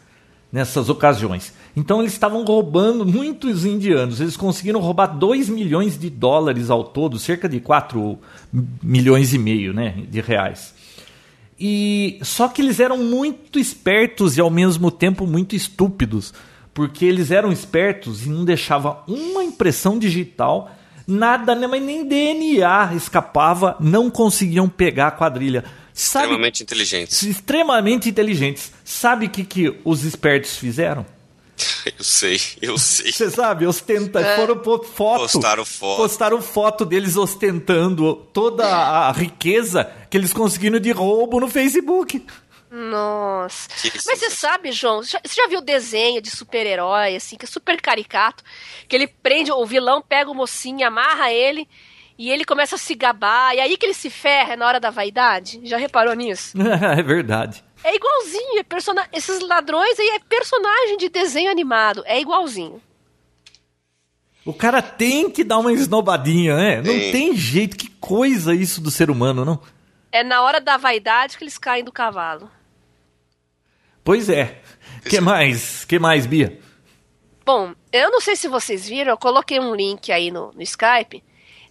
nessas 0.50 0.88
ocasiões. 0.88 1.52
Então 1.76 2.00
eles 2.00 2.12
estavam 2.12 2.44
roubando 2.44 3.04
muitos 3.04 3.64
indianos. 3.64 4.20
Eles 4.20 4.36
conseguiram 4.36 4.80
roubar 4.80 5.06
2 5.06 5.48
milhões 5.48 5.98
de 5.98 6.10
dólares 6.10 6.70
ao 6.70 6.84
todo, 6.84 7.18
cerca 7.18 7.48
de 7.48 7.60
4 7.60 8.18
milhões 8.82 9.32
e 9.32 9.38
meio 9.38 9.72
né, 9.72 10.04
de 10.08 10.20
reais. 10.20 10.74
E 11.58 12.18
só 12.22 12.48
que 12.48 12.60
eles 12.60 12.80
eram 12.80 12.98
muito 12.98 13.58
espertos 13.58 14.36
e 14.36 14.40
ao 14.40 14.50
mesmo 14.50 14.90
tempo 14.90 15.26
muito 15.26 15.54
estúpidos, 15.54 16.32
porque 16.74 17.04
eles 17.04 17.30
eram 17.30 17.52
espertos 17.52 18.26
e 18.26 18.28
não 18.28 18.44
deixavam 18.44 18.98
uma 19.06 19.44
impressão 19.44 19.98
digital, 19.98 20.70
nada, 21.06 21.54
né, 21.54 21.66
mas 21.66 21.82
nem 21.82 22.06
DNA 22.06 22.94
escapava, 22.94 23.76
não 23.78 24.10
conseguiam 24.10 24.68
pegar 24.68 25.08
a 25.08 25.12
quadrilha. 25.12 25.64
Sabe, 25.92 26.24
extremamente 26.24 26.62
inteligentes. 26.62 27.22
Extremamente 27.22 28.08
inteligentes. 28.08 28.72
Sabe 28.84 29.26
o 29.26 29.30
que, 29.30 29.44
que 29.44 29.78
os 29.84 30.04
espertos 30.04 30.56
fizeram? 30.56 31.04
Eu 31.98 32.04
sei, 32.04 32.40
eu 32.60 32.78
sei. 32.78 33.12
Você 33.12 33.30
sabe, 33.30 33.66
ostenta, 33.66 34.20
é. 34.20 34.36
foram 34.36 34.56
foto. 34.82 35.20
Postaram 35.20 35.64
foto. 35.64 35.96
Postaram 35.96 36.42
foto 36.42 36.84
deles 36.84 37.16
ostentando 37.16 38.14
toda 38.32 38.66
a 38.66 39.12
riqueza 39.12 39.90
que 40.08 40.16
eles 40.16 40.32
conseguiram 40.32 40.78
de 40.78 40.92
roubo 40.92 41.40
no 41.40 41.48
Facebook. 41.48 42.24
Nossa. 42.70 43.68
Mas 44.06 44.18
você 44.18 44.30
sabe, 44.30 44.72
João, 44.72 45.02
você 45.02 45.18
já 45.34 45.46
viu 45.46 45.58
o 45.58 45.62
desenho 45.64 46.22
de 46.22 46.30
super-herói, 46.30 47.16
assim, 47.16 47.36
que 47.36 47.44
é 47.44 47.48
super 47.48 47.80
caricato, 47.80 48.42
que 48.88 48.96
ele 48.96 49.06
prende, 49.06 49.52
o 49.52 49.66
vilão 49.66 50.00
pega 50.00 50.30
o 50.30 50.34
mocinho, 50.34 50.86
amarra 50.86 51.30
ele 51.30 51.68
e 52.18 52.30
ele 52.30 52.44
começa 52.44 52.76
a 52.76 52.78
se 52.78 52.94
gabar, 52.94 53.54
e 53.54 53.60
aí 53.60 53.76
que 53.76 53.84
ele 53.84 53.94
se 53.94 54.08
ferra 54.08 54.56
na 54.56 54.66
hora 54.66 54.80
da 54.80 54.90
vaidade? 54.90 55.60
Já 55.64 55.76
reparou 55.76 56.14
nisso? 56.14 56.56
é 56.98 57.02
verdade. 57.02 57.62
É 57.84 57.94
igualzinho, 57.94 58.58
é 58.58 58.62
person... 58.62 58.94
esses 59.12 59.40
ladrões 59.40 59.98
aí 59.98 60.08
é 60.10 60.18
personagem 60.18 60.96
de 60.96 61.08
desenho 61.08 61.50
animado, 61.50 62.02
é 62.06 62.20
igualzinho. 62.20 62.80
O 64.44 64.52
cara 64.52 64.82
tem 64.82 65.30
que 65.30 65.44
dar 65.44 65.58
uma 65.58 65.72
esnobadinha, 65.72 66.56
né? 66.56 66.76
Não 66.76 67.12
tem 67.12 67.36
jeito, 67.36 67.76
que 67.76 67.88
coisa 67.88 68.54
isso 68.54 68.80
do 68.80 68.90
ser 68.90 69.10
humano, 69.10 69.44
não? 69.44 69.60
É 70.10 70.24
na 70.24 70.42
hora 70.42 70.60
da 70.60 70.76
vaidade 70.76 71.38
que 71.38 71.44
eles 71.44 71.58
caem 71.58 71.84
do 71.84 71.92
cavalo. 71.92 72.50
Pois 74.04 74.28
é. 74.28 74.60
Que 75.08 75.20
mais? 75.20 75.84
Que 75.84 75.98
mais, 75.98 76.26
Bia? 76.26 76.60
Bom, 77.44 77.74
eu 77.92 78.10
não 78.10 78.20
sei 78.20 78.36
se 78.36 78.48
vocês 78.48 78.88
viram, 78.88 79.12
eu 79.12 79.18
coloquei 79.18 79.58
um 79.58 79.74
link 79.74 80.10
aí 80.12 80.30
no, 80.30 80.52
no 80.52 80.62
Skype 80.62 81.22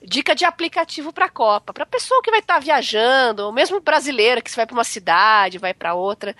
dica 0.04 0.34
de 0.34 0.44
aplicativo 0.44 1.14
para 1.14 1.26
a 1.26 1.30
Copa, 1.30 1.72
para 1.72 1.86
pessoa 1.86 2.22
que 2.24 2.32
vai 2.32 2.40
estar 2.40 2.56
tá 2.56 2.60
viajando, 2.60 3.44
ou 3.44 3.52
mesmo 3.52 3.80
brasileira 3.80 4.42
que 4.42 4.54
vai 4.56 4.66
para 4.66 4.74
uma 4.74 4.84
cidade, 4.84 5.60
vai 5.60 5.74
para 5.74 5.94
outra, 5.94 6.36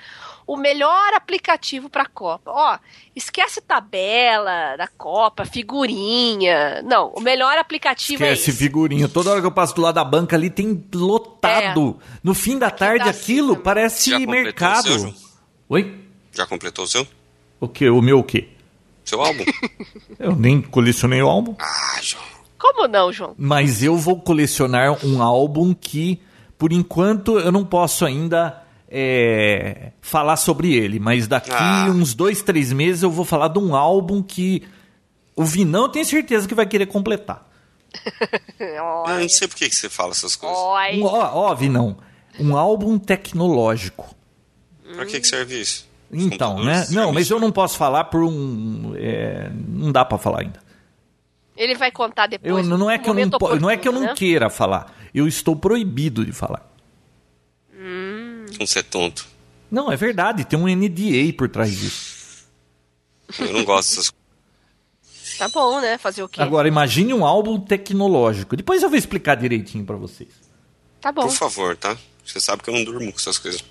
o 0.48 0.58
melhor 0.58 1.14
aplicativo 1.14 1.90
para 1.90 2.04
a 2.04 2.08
Copa. 2.08 2.52
Ó, 2.52 2.78
esquece 3.16 3.62
tabela 3.62 4.76
da 4.76 4.88
Copa, 4.88 5.46
figurinha. 5.46 6.82
Não, 6.82 7.14
o 7.16 7.22
melhor 7.22 7.58
aplicativo 7.58 8.24
esquece 8.24 8.30
é 8.30 8.34
Esquece 8.34 8.58
figurinha. 8.58 9.08
Toda 9.08 9.32
hora 9.32 9.42
que 9.42 9.48
eu 9.48 9.52
passo 9.52 9.76
do 9.76 9.82
lado 9.82 9.96
da 9.96 10.04
banca 10.04 10.36
ali 10.36 10.50
tem 10.50 10.84
lotado. 10.94 12.00
É. 12.02 12.20
No 12.24 12.34
fim 12.34 12.58
da 12.58 12.72
tarde 12.72 13.08
aquilo 13.08 13.54
assim, 13.54 13.62
parece 13.62 14.10
Já 14.10 14.20
mercado. 14.20 15.00
Seu, 15.00 15.14
Oi? 15.70 16.00
Já 16.32 16.48
completou 16.48 16.86
o 16.86 16.88
seu? 16.88 17.08
O 17.60 17.68
que? 17.68 17.88
O 17.90 18.02
meu 18.02 18.20
o 18.20 18.24
quê? 18.24 18.50
Seu 19.06 19.22
álbum? 19.22 19.44
eu 20.18 20.36
nem 20.36 20.62
colecionei 20.62 21.22
o 21.22 21.28
álbum. 21.28 21.56
Ah, 21.60 22.00
João. 22.02 22.41
Como 22.62 22.88
não, 22.88 23.12
João? 23.12 23.34
Mas 23.38 23.82
eu 23.82 23.98
vou 23.98 24.22
colecionar 24.22 25.04
um 25.04 25.22
álbum 25.22 25.74
que, 25.74 26.22
por 26.60 26.72
enquanto, 26.72 27.40
eu 27.40 27.52
não 27.52 27.66
posso 27.66 28.06
ainda 28.06 28.62
é, 28.88 29.94
falar 30.00 30.36
sobre 30.36 30.76
ele. 30.76 31.00
Mas 31.00 31.26
daqui 31.28 31.50
ah. 31.52 31.88
uns 31.90 32.14
dois, 32.14 32.44
três 32.44 32.72
meses 32.72 33.02
eu 33.02 33.10
vou 33.10 33.26
falar 33.26 33.48
de 33.48 33.58
um 33.58 33.76
álbum 33.76 34.22
que 34.22 34.64
o 35.36 35.44
Vinão 35.44 35.90
tem 35.90 36.04
certeza 36.04 36.48
que 36.48 36.54
vai 36.54 36.68
querer 36.68 36.86
completar. 36.86 37.50
eu 38.60 39.20
não 39.20 39.28
sei 39.28 39.48
por 39.48 39.56
que, 39.56 39.70
você 39.70 39.90
fala 39.90 40.12
essas 40.12 40.36
coisas. 40.36 40.58
Um, 40.96 41.04
ó, 41.04 41.32
ó, 41.34 41.56
Vinão, 41.56 41.98
um 42.40 42.56
álbum 42.56 43.00
tecnológico. 43.00 44.16
Pra 44.96 45.06
que, 45.06 45.20
que 45.20 45.28
serve 45.28 45.60
isso? 45.60 45.90
Então, 46.12 46.64
né? 46.64 46.86
Não, 46.92 47.12
mas 47.12 47.30
eu 47.30 47.40
não 47.40 47.52
posso 47.52 47.78
falar 47.78 48.04
por 48.06 48.24
um. 48.24 48.94
É, 48.98 49.50
não 49.68 49.92
dá 49.92 50.06
para 50.06 50.18
falar 50.18 50.42
ainda. 50.42 50.71
Ele 51.56 51.76
vai 51.76 51.92
contar 51.92 52.28
depois. 52.28 52.68
Eu, 52.68 52.78
não, 52.78 52.90
é 52.90 52.98
que 52.98 53.10
eu 53.10 53.14
não, 53.14 53.60
não 53.60 53.70
é 53.70 53.78
que 53.78 53.88
eu 53.88 53.92
não 53.92 54.02
né? 54.02 54.14
queira 54.16 54.50
falar. 54.50 54.96
Eu 55.14 55.28
estou 55.28 55.56
proibido 55.56 56.26
de 56.26 56.32
falar. 56.32 56.70
Hum. 57.74 58.46
Você 58.60 58.80
é 58.80 58.84
tonto. 58.84 59.28
Não, 59.70 59.92
é 59.92 59.96
verdade. 59.96 60.46
Tem 60.46 60.58
um 60.58 60.68
NDA 60.68 61.34
por 61.38 61.50
trás 61.50 61.78
disso. 61.78 62.46
Eu 63.40 63.54
não 63.54 63.64
gosto 63.64 63.90
dessas 63.90 64.10
coisas. 64.10 64.22
Tá 65.38 65.48
bom, 65.50 65.82
né? 65.82 65.98
Fazer 65.98 66.24
o 66.24 66.30
quê? 66.30 66.42
Agora, 66.42 66.68
imagine 66.68 67.14
um 67.14 67.26
álbum 67.26 67.60
tecnológico. 67.60 68.56
Depois 68.56 68.84
eu 68.84 68.90
vou 68.90 68.98
explicar 68.98 69.36
direitinho 69.36 69.86
para 69.86 69.96
vocês. 69.96 70.30
Tá 71.00 71.12
bom. 71.12 71.24
Por 71.24 71.32
favor, 71.32 71.76
tá? 71.76 71.98
Você 72.24 72.40
sabe 72.40 72.62
que 72.62 72.70
eu 72.70 72.74
não 72.74 72.84
durmo 72.84 73.12
com 73.12 73.18
essas 73.18 73.40
coisas. 73.40 73.64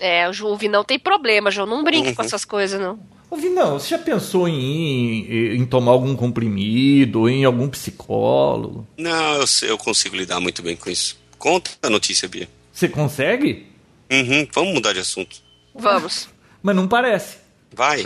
É, 0.00 0.28
o 0.28 0.32
João 0.32 0.58
não 0.70 0.84
tem 0.84 0.98
problema, 0.98 1.50
João. 1.50 1.66
Não 1.66 1.84
brinque 1.84 2.10
uhum. 2.10 2.14
com 2.14 2.22
essas 2.22 2.44
coisas, 2.44 2.80
não. 2.80 2.98
Ô, 3.30 3.36
Vinão, 3.36 3.78
você 3.78 3.88
já 3.88 3.98
pensou 3.98 4.48
em, 4.48 5.54
em 5.54 5.66
tomar 5.66 5.92
algum 5.92 6.16
comprimido, 6.16 7.28
em 7.28 7.44
algum 7.44 7.68
psicólogo? 7.68 8.86
Não, 8.96 9.34
eu, 9.34 9.44
eu 9.62 9.76
consigo 9.76 10.16
lidar 10.16 10.40
muito 10.40 10.62
bem 10.62 10.76
com 10.76 10.88
isso. 10.88 11.18
Conta 11.38 11.70
a 11.82 11.90
notícia, 11.90 12.26
Bia. 12.26 12.48
Você 12.72 12.88
consegue? 12.88 13.66
Uhum, 14.10 14.48
vamos 14.52 14.74
mudar 14.74 14.94
de 14.94 15.00
assunto. 15.00 15.36
Vamos. 15.74 16.28
Mas 16.62 16.74
não 16.74 16.88
parece. 16.88 17.38
Vai. 17.70 18.02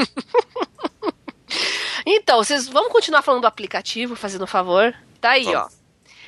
então, 2.05 2.43
vocês 2.43 2.69
vão 2.69 2.91
continuar 2.91 3.23
falando 3.23 3.43
do 3.43 3.47
aplicativo, 3.47 4.17
fazendo 4.17 4.43
um 4.43 4.49
favor? 4.49 4.93
Tá 5.21 5.31
aí, 5.31 5.45
vamos. 5.45 5.61
ó. 5.61 5.69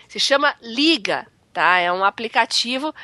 Se 0.09 0.21
chama 0.21 0.55
Liga, 0.63 1.27
tá? 1.53 1.79
É 1.79 1.93
um 1.93 2.05
aplicativo 2.05 2.95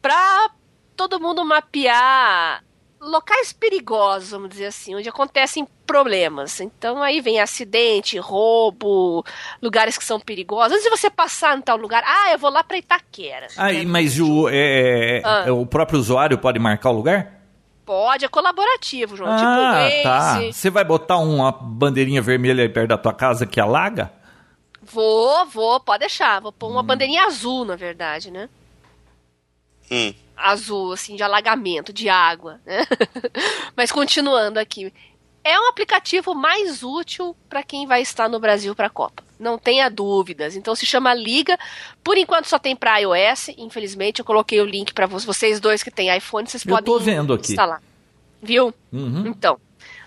para 0.00 0.50
todo 0.96 1.20
mundo 1.20 1.44
mapear 1.44 2.62
locais 3.04 3.52
perigosos, 3.52 4.30
vamos 4.30 4.48
dizer 4.48 4.66
assim, 4.66 4.94
onde 4.94 5.08
acontecem 5.08 5.66
problemas. 5.86 6.60
Então 6.60 7.02
aí 7.02 7.20
vem 7.20 7.40
acidente, 7.40 8.18
roubo, 8.18 9.24
lugares 9.62 9.98
que 9.98 10.04
são 10.04 10.18
perigosos. 10.18 10.72
Antes 10.72 10.84
de 10.84 10.90
você 10.90 11.10
passar 11.10 11.56
em 11.56 11.60
tal 11.60 11.76
lugar, 11.76 12.02
ah, 12.06 12.32
eu 12.32 12.38
vou 12.38 12.50
lá 12.50 12.64
para 12.64 12.78
Itaquera. 12.78 13.48
Aí, 13.56 13.84
né? 13.84 13.90
mas 13.90 14.18
o, 14.18 14.48
é, 14.50 15.20
ah. 15.24 15.52
o 15.52 15.66
próprio 15.66 15.98
usuário 15.98 16.38
pode 16.38 16.58
marcar 16.58 16.90
o 16.90 16.94
lugar? 16.94 17.40
Pode, 17.84 18.24
é 18.24 18.28
colaborativo, 18.28 19.14
João. 19.14 19.30
Ah, 19.30 19.88
tipo, 19.90 20.02
tá. 20.02 20.40
Você 20.50 20.70
vai 20.70 20.84
botar 20.84 21.18
uma 21.18 21.52
bandeirinha 21.52 22.22
vermelha 22.22 22.62
aí 22.62 22.68
perto 22.68 22.88
da 22.88 22.98
tua 22.98 23.12
casa 23.12 23.44
que 23.44 23.60
alaga? 23.60 24.10
Vou, 24.82 25.44
vou, 25.46 25.78
pode 25.80 26.00
deixar. 26.00 26.40
Vou 26.40 26.50
pôr 26.52 26.70
uma 26.70 26.80
hum. 26.80 26.84
bandeirinha 26.84 27.24
azul, 27.24 27.66
na 27.66 27.76
verdade, 27.76 28.30
né? 28.30 28.48
Hum 29.90 30.14
azul, 30.36 30.92
assim, 30.92 31.16
de 31.16 31.22
alagamento, 31.22 31.92
de 31.92 32.08
água. 32.08 32.60
Né? 32.66 32.86
Mas 33.76 33.90
continuando 33.92 34.58
aqui. 34.58 34.92
É 35.46 35.60
um 35.60 35.68
aplicativo 35.68 36.34
mais 36.34 36.82
útil 36.82 37.36
para 37.50 37.62
quem 37.62 37.86
vai 37.86 38.00
estar 38.00 38.30
no 38.30 38.40
Brasil 38.40 38.74
para 38.74 38.86
a 38.86 38.90
Copa. 38.90 39.22
Não 39.38 39.58
tenha 39.58 39.90
dúvidas. 39.90 40.56
Então 40.56 40.74
se 40.74 40.86
chama 40.86 41.12
Liga. 41.12 41.58
Por 42.02 42.16
enquanto 42.16 42.46
só 42.46 42.58
tem 42.58 42.74
para 42.74 42.96
iOS. 42.98 43.50
Infelizmente, 43.58 44.20
eu 44.20 44.24
coloquei 44.24 44.58
o 44.62 44.64
link 44.64 44.94
para 44.94 45.06
vocês 45.06 45.60
dois 45.60 45.82
que 45.82 45.90
têm 45.90 46.16
iPhone. 46.16 46.48
Vocês 46.48 46.64
Eu 46.64 46.70
podem 46.82 46.98
vendo 47.04 47.34
aqui. 47.34 47.50
instalar. 47.52 47.82
Viu? 48.42 48.72
Uhum. 48.90 49.26
Então, 49.26 49.58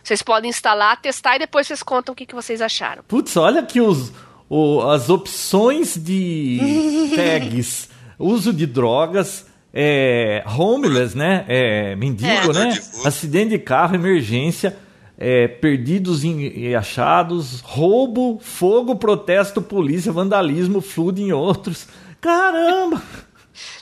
vocês 0.04 0.24
podem 0.24 0.50
instalar, 0.50 1.00
testar 1.00 1.36
e 1.36 1.40
depois 1.40 1.68
vocês 1.68 1.84
contam 1.84 2.14
o 2.14 2.16
que, 2.16 2.26
que 2.26 2.34
vocês 2.34 2.60
acharam. 2.60 3.04
Putz, 3.08 3.38
olha 3.38 3.62
aqui 3.62 3.80
os, 3.80 4.12
o- 4.50 4.82
as 4.90 5.08
opções 5.08 5.96
de 6.04 7.12
tags. 7.16 7.90
Uso 8.18 8.52
de 8.52 8.66
drogas, 8.66 9.46
é, 9.74 10.44
homeless, 10.58 11.16
né? 11.18 11.46
É, 11.48 11.96
mendigo, 11.96 12.30
É. 12.52 12.54
né? 12.54 12.80
Acidente 13.06 13.50
de 13.50 13.60
carro, 13.60 13.96
emergência, 13.96 14.76
é, 15.18 15.48
perdidos 15.48 16.24
e 16.24 16.76
achados, 16.76 17.62
roubo, 17.62 18.40
fogo, 18.42 18.96
protesto, 18.96 19.62
polícia, 19.62 20.12
vandalismo, 20.12 20.82
flood 20.82 21.22
e 21.22 21.34
outros. 21.34 21.88
Caramba! 22.22 23.02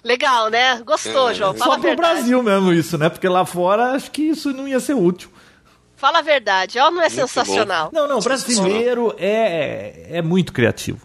Legal, 0.03 0.49
né? 0.49 0.81
Gostou, 0.85 1.29
É, 1.31 1.33
João? 1.33 1.53
Fala 1.53 1.73
Só 1.75 1.79
pro 1.79 1.89
verdade. 1.89 2.13
Brasil 2.13 2.41
mesmo 2.43 2.71
isso, 2.71 2.97
né? 2.97 3.09
Porque 3.09 3.27
lá 3.27 3.45
fora 3.45 3.91
acho 3.91 4.09
que 4.11 4.21
isso 4.21 4.53
não 4.53 4.67
ia 4.67 4.79
ser 4.79 4.93
útil. 4.93 5.29
Fala 5.97 6.19
a 6.19 6.21
verdade. 6.21 6.77
Ó, 6.79 6.91
não 6.91 6.99
é 7.01 7.09
Muito 7.09 7.15
sensacional. 7.15 7.89
Não, 7.91 8.07
não, 8.07 8.19
o 8.19 8.21
brasileiro 8.21 9.13
é, 9.17 10.07
é 10.09 10.21
muito 10.21 10.53
criativo. 10.53 10.99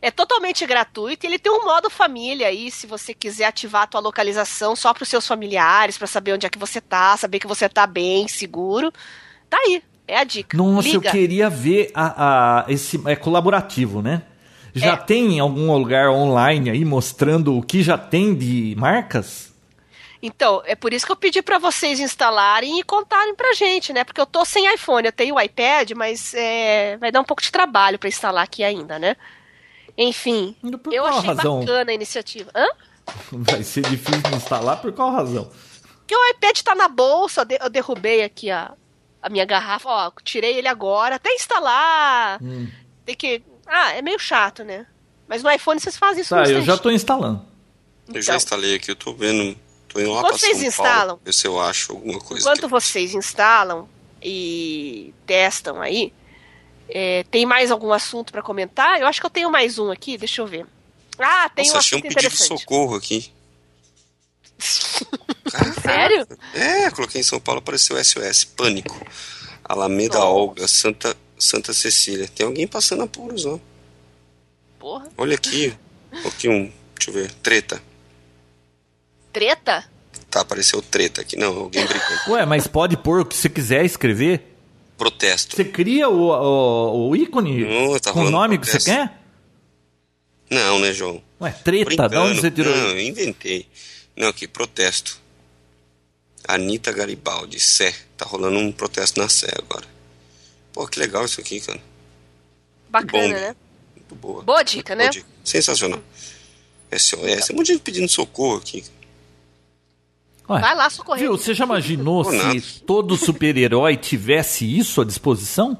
É 0.00 0.10
totalmente 0.10 0.64
gratuito. 0.66 1.26
Ele 1.26 1.38
tem 1.38 1.50
um 1.52 1.64
modo 1.64 1.90
família 1.90 2.48
aí, 2.48 2.70
se 2.70 2.86
você 2.86 3.12
quiser 3.14 3.46
ativar 3.46 3.82
a 3.82 3.86
tua 3.86 4.00
localização 4.00 4.76
só 4.76 4.92
para 4.94 5.02
os 5.02 5.08
seus 5.08 5.26
familiares, 5.26 5.98
para 5.98 6.06
saber 6.06 6.32
onde 6.34 6.46
é 6.46 6.50
que 6.50 6.58
você 6.58 6.80
tá, 6.80 7.16
saber 7.16 7.38
que 7.38 7.46
você 7.46 7.68
tá 7.68 7.86
bem, 7.86 8.28
seguro. 8.28 8.92
Tá 9.50 9.56
aí. 9.58 9.82
É 10.06 10.18
a 10.18 10.24
dica. 10.24 10.56
Nossa, 10.56 10.88
Liga. 10.88 11.08
eu 11.08 11.12
queria 11.12 11.50
ver 11.50 11.90
a, 11.94 12.60
a- 12.60 12.64
esse 12.68 12.98
é 13.06 13.14
colaborativo, 13.14 14.00
né? 14.00 14.22
Já 14.74 14.92
É. 14.92 14.96
tem 14.96 15.34
em 15.36 15.40
algum 15.40 15.70
lugar 15.76 16.08
online 16.10 16.70
aí 16.70 16.84
mostrando 16.84 17.56
o 17.56 17.62
que 17.62 17.82
já 17.82 17.98
tem 17.98 18.34
de 18.34 18.74
marcas? 18.78 19.52
Então, 20.22 20.62
é 20.64 20.74
por 20.74 20.92
isso 20.92 21.04
que 21.06 21.12
eu 21.12 21.16
pedi 21.16 21.42
para 21.42 21.58
vocês 21.58 22.00
instalarem 22.00 22.78
e 22.80 22.82
contarem 22.82 23.34
pra 23.34 23.52
gente, 23.54 23.92
né? 23.92 24.02
Porque 24.02 24.20
eu 24.20 24.26
tô 24.26 24.44
sem 24.44 24.72
iPhone, 24.74 25.06
eu 25.06 25.12
tenho 25.12 25.34
o 25.36 25.40
iPad, 25.40 25.92
mas 25.92 26.32
é, 26.34 26.96
vai 26.96 27.12
dar 27.12 27.20
um 27.20 27.24
pouco 27.24 27.42
de 27.42 27.52
trabalho 27.52 27.98
para 27.98 28.08
instalar 28.08 28.44
aqui 28.44 28.64
ainda, 28.64 28.98
né? 28.98 29.14
Enfim, 29.96 30.54
Por 30.82 30.92
eu 30.92 31.04
achei 31.06 31.28
razão? 31.34 31.60
bacana 31.60 31.90
a 31.90 31.94
iniciativa. 31.94 32.50
Hã? 32.54 32.66
Vai 33.32 33.62
ser 33.62 33.82
difícil 33.88 34.20
de 34.22 34.34
instalar 34.36 34.80
por 34.80 34.92
qual 34.92 35.10
razão? 35.10 35.50
Porque 35.98 36.14
o 36.16 36.28
iPad 36.30 36.58
tá 36.60 36.74
na 36.74 36.88
bolsa, 36.88 37.40
eu 37.42 37.44
de- 37.44 37.58
eu 37.60 37.68
derrubei 37.70 38.22
aqui 38.22 38.50
a, 38.50 38.72
a 39.22 39.28
minha 39.28 39.44
garrafa, 39.44 39.88
ó, 39.88 40.10
tirei 40.22 40.56
ele 40.56 40.68
agora, 40.68 41.16
até 41.16 41.32
instalar. 41.34 42.38
Hum. 42.42 42.68
Tem 43.04 43.14
que. 43.14 43.42
Ah, 43.66 43.92
é 43.92 44.02
meio 44.02 44.18
chato, 44.18 44.64
né? 44.64 44.86
Mas 45.26 45.42
no 45.42 45.50
iPhone 45.50 45.78
vocês 45.80 45.96
fazem 45.96 46.22
isso 46.22 46.34
Tá, 46.34 46.44
eu 46.44 46.62
já 46.62 46.76
tô 46.78 46.90
instalando. 46.90 47.42
Eu 48.08 48.14
já 48.22 48.32
Então. 48.32 48.36
instalei 48.36 48.74
aqui, 48.76 48.90
eu 48.90 48.96
tô 48.96 49.12
vendo. 49.12 49.54
Tô 49.88 50.00
indo 50.00 50.12
lá 50.12 50.22
pra 50.22 50.32
vocês 50.32 50.56
São 50.58 50.66
instalam- 50.66 51.06
Paulo, 51.08 51.20
ver 51.24 51.32
se 51.34 51.46
eu 51.46 51.60
acho 51.60 51.92
alguma 51.92 52.18
coisa. 52.20 52.42
Enquanto 52.42 52.60
que- 52.60 52.66
vocês 52.68 53.14
instalam 53.14 53.88
e 54.22 55.12
testam 55.26 55.80
aí, 55.80 56.12
é, 56.88 57.24
tem 57.24 57.44
mais 57.44 57.70
algum 57.70 57.92
assunto 57.92 58.32
pra 58.32 58.42
comentar? 58.42 59.00
Eu 59.00 59.06
acho 59.06 59.20
que 59.20 59.26
eu 59.26 59.30
tenho 59.30 59.50
mais 59.50 59.78
um 59.78 59.90
aqui, 59.90 60.16
deixa 60.16 60.40
eu 60.40 60.46
ver. 60.46 60.66
Ah, 61.18 61.48
tem 61.48 61.64
Nossa, 61.64 61.76
um 61.76 61.80
achei 61.80 61.98
um 61.98 62.02
pedido 62.02 62.28
de 62.28 62.36
socorro 62.36 62.96
aqui. 62.96 63.32
Caraca. 65.50 65.80
Sério? 65.82 66.26
É, 66.54 66.90
coloquei 66.90 67.20
em 67.20 67.24
São 67.24 67.40
Paulo, 67.40 67.58
apareceu 67.58 68.02
SOS, 68.02 68.44
pânico. 68.44 69.04
Alameda 69.64 70.18
Nossa. 70.18 70.28
Olga, 70.28 70.68
Santa, 70.68 71.16
Santa 71.38 71.72
Cecília. 71.72 72.28
Tem 72.28 72.46
alguém 72.46 72.66
passando 72.66 73.02
apuros, 73.02 73.44
ó. 73.44 73.60
Porra. 74.78 75.08
Olha 75.16 75.34
aqui. 75.34 75.76
Aqui 76.24 76.48
um. 76.48 76.72
Deixa 76.94 77.10
eu 77.10 77.14
ver. 77.14 77.32
Treta. 77.42 77.82
Treta? 79.32 79.84
Tá, 80.30 80.40
apareceu 80.40 80.80
treta 80.82 81.20
aqui. 81.20 81.36
Não, 81.36 81.56
alguém 81.56 81.84
brigando. 81.84 82.30
Ué, 82.30 82.46
mas 82.46 82.66
pode 82.66 82.96
pôr 82.96 83.20
o 83.20 83.24
que 83.26 83.36
você 83.36 83.48
quiser 83.48 83.84
escrever. 83.84 84.47
Protesto. 84.98 85.56
Você 85.56 85.64
cria 85.64 86.08
o, 86.08 86.28
o, 86.30 87.08
o 87.10 87.16
ícone 87.16 87.64
Não, 87.64 87.98
tá 88.00 88.12
com 88.12 88.24
o 88.24 88.30
nome 88.30 88.58
que 88.58 88.66
você 88.66 88.72
protesto. 88.78 88.90
quer? 88.90 89.18
Não, 90.50 90.78
né, 90.80 90.92
João? 90.92 91.22
Ué, 91.40 91.50
treta, 91.52 92.08
de 92.08 92.16
onde 92.16 92.40
você 92.40 92.50
tirou? 92.50 92.74
Não, 92.76 92.88
eu 92.88 93.00
inventei. 93.00 93.66
Não, 94.16 94.28
aqui, 94.28 94.48
protesto. 94.48 95.20
Anitta 96.46 96.90
Garibaldi, 96.92 97.60
Sé. 97.60 97.94
Tá 98.16 98.24
rolando 98.26 98.58
um 98.58 98.72
protesto 98.72 99.20
na 99.20 99.28
Sé 99.28 99.48
agora. 99.56 99.86
Pô, 100.72 100.86
que 100.88 100.98
legal 100.98 101.24
isso 101.24 101.40
aqui, 101.40 101.60
cara. 101.60 101.80
Bacana, 102.88 103.22
Bom. 103.22 103.28
né? 103.28 103.56
Muito 103.94 104.14
boa. 104.16 104.42
Boa 104.42 104.62
dica, 104.64 104.94
né? 104.96 105.04
Boa 105.04 105.12
dica. 105.12 105.26
Sensacional. 105.44 106.02
SOS. 106.90 107.50
É 107.50 107.52
um 107.52 107.56
monte 107.56 107.66
de 107.66 107.72
gente 107.74 107.82
pedindo 107.82 108.08
socorro 108.08 108.56
aqui. 108.56 108.82
Ué, 110.48 110.60
Vai 110.60 110.74
lá 110.74 110.88
socorrer. 110.88 111.22
Viu, 111.24 111.36
você 111.36 111.52
já 111.52 111.64
imaginou 111.64 112.24
se 112.24 112.80
todo 112.82 113.16
super-herói 113.16 113.96
tivesse 113.96 114.64
isso 114.64 115.00
à 115.00 115.04
disposição? 115.04 115.76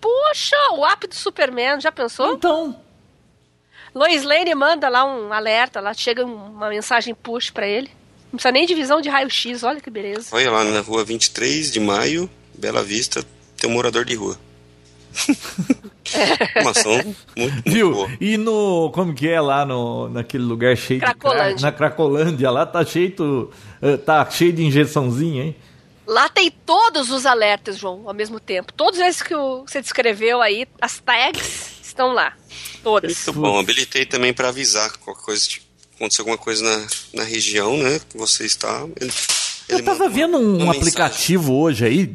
Puxa, 0.00 0.56
o 0.72 0.84
app 0.84 1.06
do 1.06 1.14
Superman, 1.14 1.80
já 1.80 1.90
pensou? 1.90 2.34
Então, 2.34 2.76
Lois 3.94 4.24
Lane 4.24 4.54
manda 4.54 4.88
lá 4.88 5.04
um 5.04 5.32
alerta, 5.32 5.80
lá 5.80 5.94
chega 5.94 6.24
uma 6.24 6.68
mensagem 6.68 7.14
push 7.14 7.50
pra 7.50 7.66
ele. 7.66 7.90
Não 8.24 8.36
precisa 8.36 8.52
nem 8.52 8.66
de 8.66 8.74
visão 8.74 9.00
de 9.00 9.08
raio-x, 9.08 9.62
olha 9.62 9.80
que 9.80 9.88
beleza. 9.88 10.28
Olha 10.32 10.50
lá 10.50 10.64
na 10.64 10.80
rua 10.80 11.04
23 11.04 11.70
de 11.70 11.78
maio, 11.78 12.28
Bela 12.58 12.82
Vista, 12.82 13.24
tem 13.56 13.70
um 13.70 13.72
morador 13.72 14.04
de 14.04 14.16
rua. 14.16 14.36
Uma 16.60 16.70
ação 16.70 16.92
muito, 16.92 17.16
muito 17.36 17.62
viu? 17.70 17.92
boa. 17.92 18.10
E 18.20 18.36
no. 18.36 18.90
Como 18.92 19.14
que 19.14 19.28
é 19.28 19.40
lá 19.40 19.64
no, 19.64 20.08
naquele 20.08 20.44
lugar 20.44 20.76
cheio 20.76 21.00
Cracolândia. 21.00 21.54
de. 21.56 21.62
Na 21.62 21.72
Cracolândia, 21.72 22.50
lá 22.50 22.64
tá 22.66 22.84
cheio. 22.84 23.14
do- 23.16 23.50
eh, 23.82 23.96
Tá 23.96 24.28
cheio 24.30 24.52
de 24.52 24.62
injeçãozinha, 24.64 25.44
hein? 25.44 25.56
Lá 26.06 26.28
tem 26.28 26.50
todos 26.50 27.10
os 27.10 27.24
alertas, 27.24 27.78
João, 27.78 28.02
ao 28.06 28.12
mesmo 28.14 28.38
tempo. 28.38 28.72
Todos 28.74 29.00
esses 29.00 29.22
que 29.22 29.34
você 29.34 29.80
descreveu 29.80 30.42
aí, 30.42 30.66
as 30.80 30.98
tags 31.00 31.80
estão 31.82 32.12
lá. 32.12 32.34
Todas. 32.82 33.24
Muito 33.26 33.40
bom. 33.40 33.58
Habilitei 33.58 34.04
também 34.04 34.32
para 34.34 34.48
avisar 34.50 34.92
qualquer 34.98 35.22
coisa, 35.24 35.46
tipo, 35.48 35.64
acontecer 35.96 36.20
alguma 36.20 36.36
coisa 36.36 36.62
na, 36.62 36.86
na 37.14 37.24
região, 37.24 37.78
né? 37.78 37.98
Que 38.10 38.18
você 38.18 38.44
está. 38.44 38.84
Ele, 39.00 39.10
Eu 39.68 39.78
ele 39.78 39.82
tava 39.86 40.00
manda 40.00 40.10
vendo 40.10 40.36
um 40.36 40.52
mensagem. 40.58 40.78
aplicativo 40.78 41.54
hoje 41.58 41.86
aí 41.86 42.14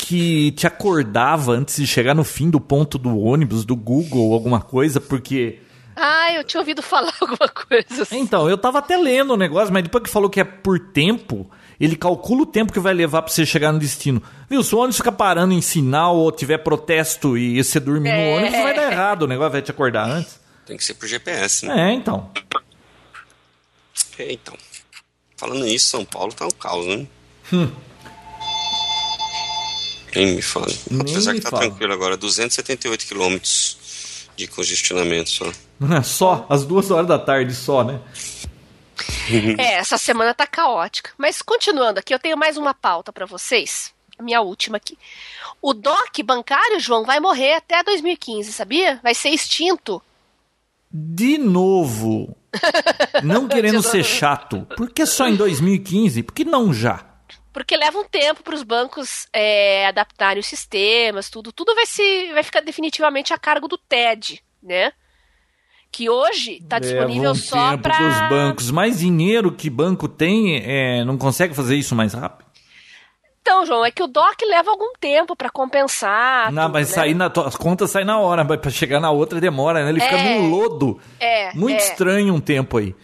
que 0.00 0.52
te 0.52 0.66
acordava 0.66 1.52
antes 1.52 1.76
de 1.76 1.86
chegar 1.86 2.14
no 2.14 2.24
fim 2.24 2.48
do 2.50 2.60
ponto 2.60 2.96
do 2.98 3.18
ônibus, 3.18 3.64
do 3.64 3.76
Google, 3.76 4.32
alguma 4.32 4.60
coisa, 4.60 5.00
porque. 5.00 5.60
Ah, 5.96 6.32
eu 6.32 6.44
tinha 6.44 6.60
ouvido 6.60 6.82
falar 6.82 7.12
alguma 7.20 7.48
coisa 7.48 8.02
assim. 8.02 8.18
Então, 8.18 8.48
eu 8.48 8.56
tava 8.56 8.78
até 8.78 8.96
lendo 8.96 9.34
o 9.34 9.36
negócio, 9.36 9.72
mas 9.72 9.82
depois 9.82 10.02
que 10.04 10.10
falou 10.10 10.30
que 10.30 10.40
é 10.40 10.44
por 10.44 10.78
tempo, 10.78 11.50
ele 11.78 11.94
calcula 11.96 12.42
o 12.42 12.46
tempo 12.46 12.72
que 12.72 12.80
vai 12.80 12.94
levar 12.94 13.22
pra 13.22 13.32
você 13.32 13.44
chegar 13.44 13.72
no 13.72 13.78
destino. 13.78 14.22
Viu? 14.48 14.62
Se 14.62 14.74
o 14.74 14.78
ônibus 14.78 14.96
ficar 14.96 15.12
parando 15.12 15.52
em 15.52 15.60
sinal 15.60 16.16
ou 16.16 16.32
tiver 16.32 16.58
protesto 16.58 17.36
e 17.36 17.62
você 17.62 17.78
dormir 17.78 18.10
no 18.10 18.16
É. 18.16 18.36
ônibus, 18.36 18.58
vai 18.62 18.74
dar 18.74 18.90
errado. 18.92 19.22
O 19.22 19.26
negócio 19.26 19.52
vai 19.52 19.62
te 19.62 19.70
acordar 19.70 20.08
antes. 20.08 20.40
Tem 20.66 20.76
que 20.76 20.84
ser 20.84 20.94
por 20.94 21.06
GPS, 21.08 21.66
né? 21.66 21.90
É, 21.90 21.94
então. 21.94 22.30
É, 24.18 24.32
então. 24.32 24.54
Falando 25.36 25.64
nisso, 25.64 25.88
São 25.88 26.04
Paulo 26.04 26.32
tá 26.32 26.46
um 26.46 26.50
caos, 26.50 26.86
né? 26.86 27.06
Hum. 27.52 27.70
Nem 30.14 30.36
me 30.36 30.42
fala. 30.42 30.66
Nem 30.90 31.00
Apesar 31.00 31.32
me 31.32 31.38
que 31.38 31.44
tá 31.44 31.50
fala. 31.50 31.62
tranquilo 31.62 31.92
agora, 31.92 32.16
278 32.16 33.06
quilômetros 33.06 33.76
de 34.36 34.46
congestionamento 34.46 35.30
só. 35.30 35.52
Só, 36.02 36.46
às 36.48 36.64
duas 36.64 36.90
horas 36.90 37.06
da 37.06 37.18
tarde 37.18 37.54
só, 37.54 37.84
né? 37.84 38.00
É, 39.58 39.74
essa 39.74 39.96
semana 39.96 40.34
tá 40.34 40.46
caótica. 40.46 41.10
Mas 41.16 41.40
continuando 41.40 42.00
aqui, 42.00 42.12
eu 42.12 42.18
tenho 42.18 42.36
mais 42.36 42.56
uma 42.56 42.74
pauta 42.74 43.12
pra 43.12 43.26
vocês. 43.26 43.92
A 44.18 44.22
minha 44.22 44.40
última 44.42 44.76
aqui. 44.76 44.98
O 45.62 45.72
DOC 45.72 46.22
bancário, 46.24 46.80
João, 46.80 47.04
vai 47.04 47.20
morrer 47.20 47.54
até 47.54 47.82
2015, 47.82 48.52
sabia? 48.52 49.00
Vai 49.02 49.14
ser 49.14 49.30
extinto. 49.30 50.02
De 50.92 51.38
novo, 51.38 52.36
não 53.22 53.46
querendo 53.46 53.82
ser 53.82 54.04
chato, 54.04 54.66
por 54.76 54.90
que 54.90 55.06
só 55.06 55.28
em 55.28 55.36
2015? 55.36 56.22
Por 56.24 56.34
que 56.34 56.44
não 56.44 56.74
já? 56.74 57.04
Porque 57.52 57.76
leva 57.76 57.98
um 57.98 58.04
tempo 58.04 58.42
para 58.42 58.54
os 58.54 58.62
bancos 58.62 59.26
é, 59.32 59.86
adaptarem 59.86 60.40
os 60.40 60.46
sistemas, 60.46 61.28
tudo. 61.28 61.52
Tudo 61.52 61.74
vai, 61.74 61.84
se, 61.86 62.32
vai 62.32 62.42
ficar 62.42 62.60
definitivamente 62.60 63.32
a 63.32 63.38
cargo 63.38 63.66
do 63.66 63.76
TED, 63.76 64.40
né? 64.62 64.92
Que 65.90 66.08
hoje 66.08 66.58
está 66.62 66.78
disponível 66.78 67.32
um 67.32 67.34
só 67.34 67.76
para. 67.76 68.28
bancos. 68.28 68.70
Mais 68.70 69.00
dinheiro 69.00 69.50
que 69.50 69.68
banco 69.68 70.06
tem, 70.08 70.62
é, 70.64 71.04
não 71.04 71.18
consegue 71.18 71.52
fazer 71.52 71.74
isso 71.74 71.96
mais 71.96 72.14
rápido? 72.14 72.48
Então, 73.42 73.66
João, 73.66 73.84
é 73.84 73.90
que 73.90 74.02
o 74.02 74.06
DOC 74.06 74.44
leva 74.46 74.70
algum 74.70 74.92
tempo 75.00 75.34
para 75.34 75.50
compensar. 75.50 76.52
não, 76.52 76.64
tudo, 76.64 76.72
mas 76.74 76.88
né? 76.90 76.94
sair 76.94 77.14
na 77.14 77.26
as 77.26 77.56
contas 77.56 77.90
saem 77.90 78.06
na 78.06 78.18
hora, 78.18 78.44
mas 78.44 78.60
pra 78.60 78.70
chegar 78.70 79.00
na 79.00 79.10
outra 79.10 79.40
demora, 79.40 79.82
né? 79.82 79.90
Ele 79.90 79.98
fica 80.00 80.16
É. 80.16 80.38
num 80.38 80.50
lodo. 80.50 81.00
É, 81.18 81.52
Muito 81.54 81.80
é. 81.80 81.84
estranho 81.84 82.32
um 82.34 82.40
tempo 82.40 82.78
aí. 82.78 82.94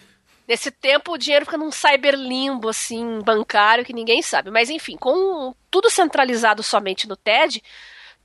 Nesse 0.47 0.71
tempo, 0.71 1.11
o 1.11 1.17
dinheiro 1.17 1.45
fica 1.45 1.57
num 1.57 1.71
cyberlimbo, 1.71 2.69
assim, 2.69 3.19
bancário, 3.19 3.83
que 3.83 3.93
ninguém 3.93 4.21
sabe. 4.21 4.49
Mas, 4.49 4.69
enfim, 4.69 4.95
com 4.95 5.53
tudo 5.69 5.89
centralizado 5.89 6.63
somente 6.63 7.07
no 7.07 7.17
TED, 7.17 7.61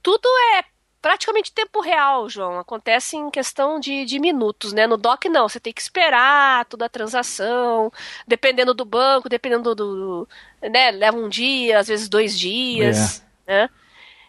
tudo 0.03 0.29
é 0.55 0.65
praticamente 1.03 1.53
tempo 1.53 1.81
real, 1.81 2.29
João. 2.29 2.61
Acontece 2.61 3.17
em 3.17 3.29
questão 3.29 3.81
de, 3.81 4.05
de 4.05 4.21
minutos, 4.21 4.73
né? 4.73 4.87
No 4.87 4.97
DOC 4.97 5.25
não, 5.29 5.49
você 5.49 5.59
tem 5.59 5.73
que 5.73 5.83
esperar 5.83 6.65
toda 6.67 6.87
a 6.87 6.89
transação, 6.89 7.93
dependendo 8.27 8.73
do 8.73 8.85
banco, 8.85 9.29
dependendo 9.29 9.75
do, 9.75 10.29
né? 10.63 10.93
Leva 10.93 11.17
um 11.17 11.29
dia, 11.29 11.81
às 11.81 11.89
vezes 11.89 12.09
dois 12.09 12.39
dias, 12.39 13.25
é. 13.47 13.63
né? 13.63 13.71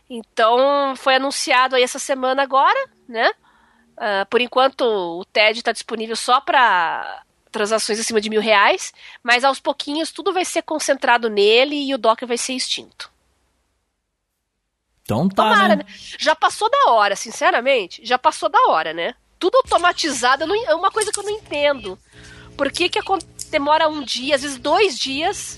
Então 0.09 0.95
foi 0.95 1.15
anunciado 1.15 1.75
aí 1.75 1.83
essa 1.83 1.99
semana 1.99 2.41
agora, 2.41 2.89
né? 3.07 3.31
Uh, 3.95 4.25
por 4.27 4.41
enquanto 4.41 4.81
o 4.81 5.23
TED 5.25 5.59
está 5.59 5.71
disponível 5.71 6.15
só 6.15 6.41
para 6.41 7.22
transações 7.53 7.99
acima 7.99 8.19
de 8.19 8.29
mil 8.29 8.41
reais, 8.41 8.91
mas 9.23 9.45
aos 9.45 9.59
pouquinhos 9.59 10.11
tudo 10.11 10.33
vai 10.33 10.43
ser 10.43 10.63
concentrado 10.63 11.29
nele 11.29 11.75
e 11.87 11.93
o 11.93 11.97
Docker 11.97 12.27
vai 12.27 12.37
ser 12.37 12.53
extinto. 12.53 13.09
Então 15.03 15.29
tá. 15.29 15.43
Tomara, 15.43 15.75
né? 15.75 15.83
né? 15.87 15.93
Já 16.17 16.35
passou 16.35 16.69
da 16.69 16.91
hora, 16.91 17.15
sinceramente. 17.15 18.01
Já 18.03 18.17
passou 18.17 18.49
da 18.49 18.59
hora, 18.67 18.93
né? 18.93 19.15
Tudo 19.39 19.57
automatizado 19.57 20.43
é 20.43 20.75
uma 20.75 20.91
coisa 20.91 21.11
que 21.11 21.19
eu 21.19 21.23
não 21.23 21.31
entendo. 21.31 21.99
Por 22.57 22.71
que, 22.71 22.89
que 22.89 22.99
demora 23.49 23.87
um 23.87 24.01
dia, 24.01 24.35
às 24.35 24.41
vezes 24.41 24.57
dois 24.57 24.97
dias, 24.97 25.57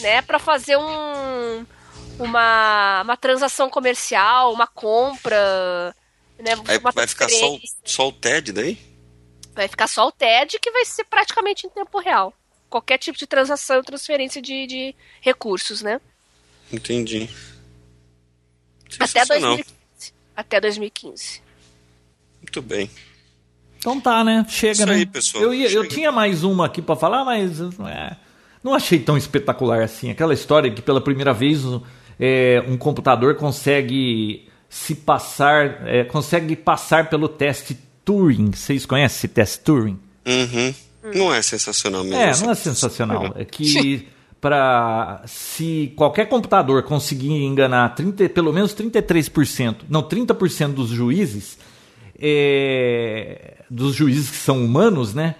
né, 0.00 0.22
para 0.22 0.38
fazer 0.38 0.76
um 0.76 1.66
uma, 2.18 3.02
uma 3.02 3.16
transação 3.16 3.70
comercial, 3.70 4.52
uma 4.52 4.66
compra, 4.66 5.94
né? 6.38 6.54
Vai, 6.56 6.78
vai 6.78 7.06
ficar 7.06 7.28
só, 7.28 7.58
só 7.84 8.08
o 8.08 8.12
TED 8.12 8.52
daí? 8.52 8.89
Vai 9.54 9.68
ficar 9.68 9.88
só 9.88 10.06
o 10.06 10.12
TED 10.12 10.58
que 10.60 10.70
vai 10.70 10.84
ser 10.84 11.04
praticamente 11.04 11.66
em 11.66 11.70
tempo 11.70 11.98
real. 11.98 12.32
Qualquer 12.68 12.98
tipo 12.98 13.18
de 13.18 13.26
transação, 13.26 13.82
transferência 13.82 14.40
de, 14.40 14.66
de 14.66 14.94
recursos, 15.20 15.82
né? 15.82 16.00
Entendi. 16.72 17.28
Até 18.98 19.24
2015. 19.24 19.74
Até 20.36 20.60
2015. 20.60 21.42
Muito 22.40 22.62
bem. 22.62 22.90
Então 23.78 24.00
tá, 24.00 24.22
né? 24.22 24.44
Chega, 24.48 24.72
Isso 24.72 24.86
né? 24.86 24.94
Aí, 24.94 25.06
pessoal. 25.06 25.44
Eu, 25.44 25.54
ia, 25.54 25.70
eu 25.70 25.88
tinha 25.88 26.12
mais 26.12 26.44
uma 26.44 26.66
aqui 26.66 26.80
para 26.80 26.96
falar, 26.96 27.24
mas 27.24 27.60
é, 27.60 28.16
não 28.62 28.74
achei 28.74 28.98
tão 28.98 29.16
espetacular 29.16 29.82
assim. 29.82 30.10
Aquela 30.10 30.34
história 30.34 30.70
que 30.70 30.82
pela 30.82 31.00
primeira 31.00 31.32
vez 31.32 31.62
é, 32.18 32.62
um 32.68 32.76
computador 32.76 33.36
consegue 33.36 34.48
se 34.68 34.94
passar, 34.94 35.86
é, 35.88 36.04
consegue 36.04 36.54
passar 36.54 37.08
pelo 37.08 37.28
teste 37.28 37.76
Turing. 38.10 38.50
Vocês 38.52 38.84
conhecem 38.84 39.16
esse 39.18 39.28
teste 39.28 39.60
Turing? 39.60 39.96
Uhum. 40.26 40.74
Não 41.14 41.32
é 41.32 41.40
sensacional 41.40 42.02
mesmo. 42.02 42.16
É, 42.16 42.36
não 42.40 42.50
é 42.50 42.54
sensacional. 42.56 43.32
É 43.36 43.44
que 43.44 44.08
para 44.40 45.22
se 45.26 45.92
qualquer 45.94 46.28
computador 46.28 46.82
conseguir 46.82 47.30
enganar 47.30 47.94
30, 47.94 48.28
pelo 48.30 48.52
menos 48.52 48.74
33%, 48.74 49.82
não, 49.88 50.02
30% 50.02 50.72
dos 50.72 50.88
juízes, 50.88 51.56
é, 52.18 53.58
dos 53.70 53.94
juízes 53.94 54.28
que 54.28 54.36
são 54.36 54.64
humanos, 54.64 55.14
né? 55.14 55.36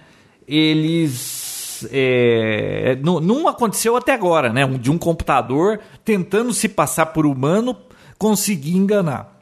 Eles. 0.47 1.85
É, 1.91 2.97
não, 3.03 3.19
não, 3.19 3.49
aconteceu 3.49 3.97
até 3.97 4.13
agora, 4.13 4.53
né? 4.53 4.65
De 4.65 4.89
um 4.89 4.97
computador 4.97 5.79
tentando 6.05 6.53
se 6.53 6.69
passar 6.69 7.07
por 7.07 7.25
humano 7.25 7.75
conseguir 8.17 8.77
enganar. 8.77 9.39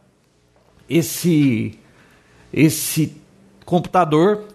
Esse, 0.89 1.77
esse 2.51 3.18
computador 3.70 4.45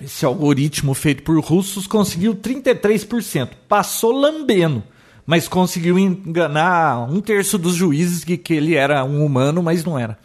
esse 0.00 0.24
algoritmo 0.24 0.94
feito 0.94 1.22
por 1.22 1.38
russos 1.40 1.86
conseguiu 1.86 2.34
33%. 2.34 3.50
Passou 3.66 4.12
lambendo, 4.12 4.82
mas 5.26 5.48
conseguiu 5.48 5.98
enganar 5.98 7.10
um 7.10 7.20
terço 7.20 7.58
dos 7.58 7.74
juízes 7.74 8.24
que, 8.24 8.36
que 8.36 8.54
ele 8.54 8.74
era 8.74 9.04
um 9.04 9.24
humano, 9.24 9.62
mas 9.62 9.84
não 9.84 9.98
era. 9.98 10.18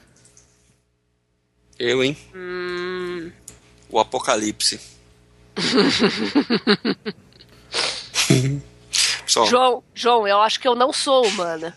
Eu, 1.77 2.03
hein? 2.03 2.17
Hum... 2.33 3.31
O 3.89 3.99
apocalipse. 3.99 4.79
João, 9.27 9.83
João, 9.93 10.27
eu 10.27 10.41
acho 10.41 10.59
que 10.59 10.67
eu 10.67 10.75
não 10.75 10.93
sou 10.93 11.27
humana. 11.27 11.75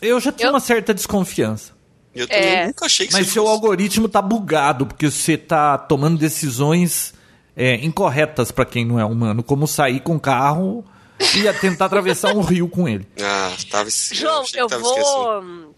Eu 0.00 0.20
já 0.20 0.32
tinha 0.32 0.48
eu... 0.48 0.52
uma 0.52 0.60
certa 0.60 0.94
desconfiança. 0.94 1.72
Eu 2.14 2.28
também 2.28 2.48
é. 2.48 2.66
nunca 2.66 2.86
achei 2.86 3.06
que 3.06 3.12
Mas 3.12 3.28
seu 3.28 3.44
fosse... 3.44 3.54
algoritmo 3.54 4.08
tá 4.08 4.20
bugado, 4.20 4.86
porque 4.86 5.10
você 5.10 5.36
tá 5.36 5.78
tomando 5.78 6.18
decisões 6.18 7.14
é, 7.56 7.76
incorretas 7.76 8.50
para 8.50 8.64
quem 8.64 8.84
não 8.84 8.98
é 8.98 9.04
humano, 9.04 9.42
como 9.42 9.66
sair 9.66 10.00
com 10.00 10.16
o 10.16 10.20
carro 10.20 10.84
e 11.18 11.52
tentar 11.54 11.86
atravessar 11.86 12.34
um 12.34 12.40
rio 12.40 12.68
com 12.68 12.88
ele. 12.88 13.06
Ah, 13.22 13.52
tava 13.70 13.88
João, 13.90 14.44
eu, 14.54 14.66
eu 14.70 14.80
vou 14.80 14.98
esquecendo. 14.98 15.74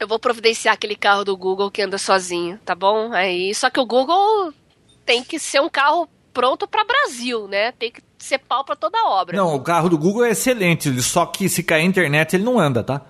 eu 0.00 0.08
vou 0.08 0.18
providenciar 0.18 0.74
aquele 0.74 0.96
carro 0.96 1.24
do 1.24 1.36
Google 1.36 1.70
que 1.70 1.82
anda 1.82 1.98
sozinho, 1.98 2.58
tá 2.64 2.74
bom? 2.74 3.12
Aí, 3.12 3.54
só 3.54 3.70
que 3.70 3.80
o 3.80 3.86
Google 3.86 4.52
tem 5.04 5.22
que 5.22 5.38
ser 5.38 5.60
um 5.60 5.68
carro 5.68 6.08
pronto 6.32 6.66
para 6.66 6.84
Brasil, 6.84 7.48
né? 7.48 7.72
Tem 7.72 7.90
que 7.90 8.02
ser 8.18 8.38
pau 8.38 8.64
para 8.64 8.76
toda 8.76 8.98
obra. 9.06 9.36
Não, 9.36 9.54
o 9.54 9.60
carro 9.60 9.88
do 9.88 9.98
Google 9.98 10.24
é 10.24 10.30
excelente, 10.30 11.00
só 11.02 11.26
que 11.26 11.48
se 11.48 11.62
cair 11.62 11.82
a 11.82 11.84
internet 11.84 12.34
ele 12.34 12.44
não 12.44 12.58
anda, 12.58 12.82
tá? 12.82 13.02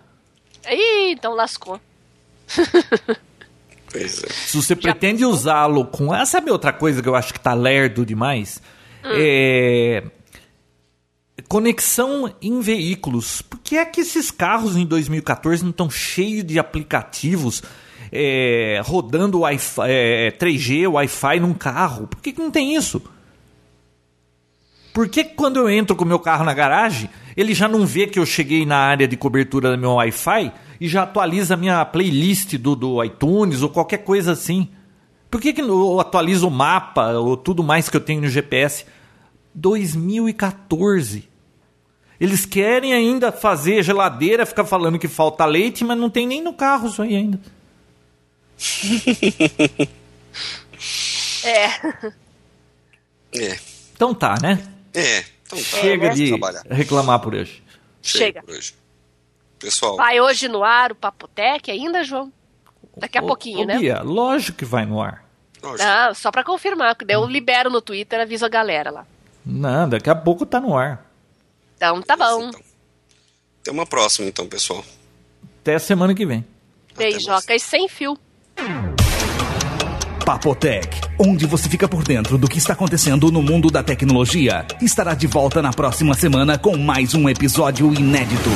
Ih, 0.70 1.12
então 1.12 1.34
lascou. 1.34 1.80
Pois 3.90 4.22
é. 4.22 4.28
Se 4.28 4.56
você 4.56 4.74
Já 4.74 4.80
pretende 4.80 5.24
usá-lo 5.24 5.84
com. 5.86 6.12
Ah, 6.12 6.26
sabe 6.26 6.50
outra 6.50 6.72
coisa 6.72 7.02
que 7.02 7.08
eu 7.08 7.14
acho 7.14 7.32
que 7.32 7.40
tá 7.40 7.54
lerdo 7.54 8.04
demais? 8.04 8.62
Hum. 9.04 9.10
É. 9.14 10.04
Conexão 11.48 12.34
em 12.42 12.60
veículos. 12.60 13.40
Por 13.40 13.58
que 13.60 13.76
é 13.76 13.84
que 13.86 14.02
esses 14.02 14.30
carros 14.30 14.76
em 14.76 14.84
2014 14.84 15.62
não 15.62 15.70
estão 15.70 15.88
cheios 15.88 16.44
de 16.44 16.58
aplicativos 16.58 17.62
é, 18.12 18.82
rodando 18.84 19.40
wi 19.40 19.58
é, 19.86 20.34
3G, 20.38 20.92
Wi-Fi 20.92 21.40
num 21.40 21.54
carro? 21.54 22.06
Por 22.06 22.20
que, 22.20 22.32
que 22.32 22.40
não 22.40 22.50
tem 22.50 22.74
isso? 22.74 23.02
Por 24.92 25.08
que 25.08 25.24
quando 25.24 25.58
eu 25.58 25.70
entro 25.70 25.96
com 25.96 26.04
o 26.04 26.08
meu 26.08 26.18
carro 26.18 26.44
na 26.44 26.52
garagem, 26.52 27.08
ele 27.36 27.54
já 27.54 27.68
não 27.68 27.86
vê 27.86 28.06
que 28.06 28.18
eu 28.18 28.26
cheguei 28.26 28.66
na 28.66 28.76
área 28.76 29.08
de 29.08 29.16
cobertura 29.16 29.70
do 29.70 29.78
meu 29.78 29.92
Wi-Fi 29.92 30.52
e 30.80 30.88
já 30.88 31.02
atualiza 31.02 31.54
a 31.54 31.56
minha 31.56 31.84
playlist 31.84 32.56
do, 32.56 32.76
do 32.76 33.04
iTunes 33.04 33.62
ou 33.62 33.68
qualquer 33.68 33.98
coisa 33.98 34.32
assim. 34.32 34.68
Por 35.30 35.40
que, 35.40 35.52
que 35.52 35.60
eu 35.60 36.00
atualizo 36.00 36.48
o 36.48 36.50
mapa 36.50 37.12
ou 37.12 37.36
tudo 37.36 37.62
mais 37.62 37.88
que 37.88 37.96
eu 37.96 38.00
tenho 38.00 38.22
no 38.22 38.28
GPS? 38.28 38.86
2014. 39.54 41.28
Eles 42.20 42.44
querem 42.44 42.92
ainda 42.92 43.30
fazer 43.30 43.82
geladeira, 43.82 44.46
ficar 44.46 44.64
falando 44.64 44.98
que 44.98 45.06
falta 45.06 45.44
leite, 45.44 45.84
mas 45.84 45.98
não 45.98 46.10
tem 46.10 46.26
nem 46.26 46.42
no 46.42 46.52
carro 46.52 46.88
isso 46.88 47.02
aí 47.02 47.14
ainda. 47.14 47.40
é. 51.44 51.68
É. 53.32 53.58
Então 53.94 54.14
tá, 54.14 54.36
né? 54.40 54.62
É. 54.94 55.24
Então 55.46 55.58
tá. 55.58 55.64
Chega 55.64 56.06
é, 56.06 56.08
né? 56.08 56.14
de 56.14 56.34
reclamar 56.70 57.20
por 57.20 57.34
hoje. 57.34 57.62
Chega. 58.02 58.24
Chega. 58.24 58.42
Por 58.42 58.54
hoje. 58.54 58.74
Pessoal. 59.58 59.96
Vai 59.96 60.20
hoje 60.20 60.48
no 60.48 60.62
ar 60.62 60.92
o 60.92 60.94
Papotec 60.94 61.70
ainda, 61.70 62.04
João? 62.04 62.32
Daqui 62.96 63.18
a 63.18 63.22
pouquinho, 63.22 63.60
ô, 63.60 63.64
né? 63.64 63.78
Bia, 63.78 64.02
lógico 64.02 64.58
que 64.58 64.64
vai 64.64 64.84
no 64.84 65.00
ar. 65.00 65.24
Não, 65.62 66.14
só 66.14 66.30
para 66.30 66.44
confirmar. 66.44 66.96
Eu 67.08 67.26
libero 67.26 67.70
no 67.70 67.80
Twitter, 67.80 68.20
aviso 68.20 68.44
a 68.44 68.48
galera 68.48 68.90
lá. 68.90 69.06
Não, 69.44 69.88
daqui 69.88 70.10
a 70.10 70.14
pouco 70.14 70.46
tá 70.46 70.60
no 70.60 70.76
ar. 70.76 71.04
Então 71.76 72.00
tá 72.02 72.16
bom. 72.16 72.48
Então. 72.48 72.60
Até 73.62 73.70
uma 73.70 73.86
próxima, 73.86 74.28
então, 74.28 74.46
pessoal. 74.46 74.84
Até 75.60 75.74
a 75.74 75.78
semana 75.78 76.14
que 76.14 76.24
vem. 76.24 76.44
Beijocas 76.96 77.62
sem 77.62 77.88
fio. 77.88 78.18
Papotec, 80.24 81.00
onde 81.18 81.46
você 81.46 81.68
fica 81.68 81.88
por 81.88 82.04
dentro 82.04 82.36
do 82.36 82.48
que 82.48 82.58
está 82.58 82.74
acontecendo 82.74 83.32
no 83.32 83.40
mundo 83.40 83.70
da 83.70 83.82
tecnologia, 83.82 84.66
estará 84.82 85.14
de 85.14 85.26
volta 85.26 85.62
na 85.62 85.72
próxima 85.72 86.14
semana 86.14 86.58
com 86.58 86.76
mais 86.76 87.14
um 87.14 87.28
episódio 87.28 87.92
inédito. 87.94 88.50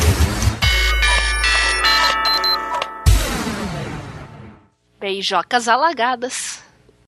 Beijocas 5.03 5.67
alagadas. 5.67 6.52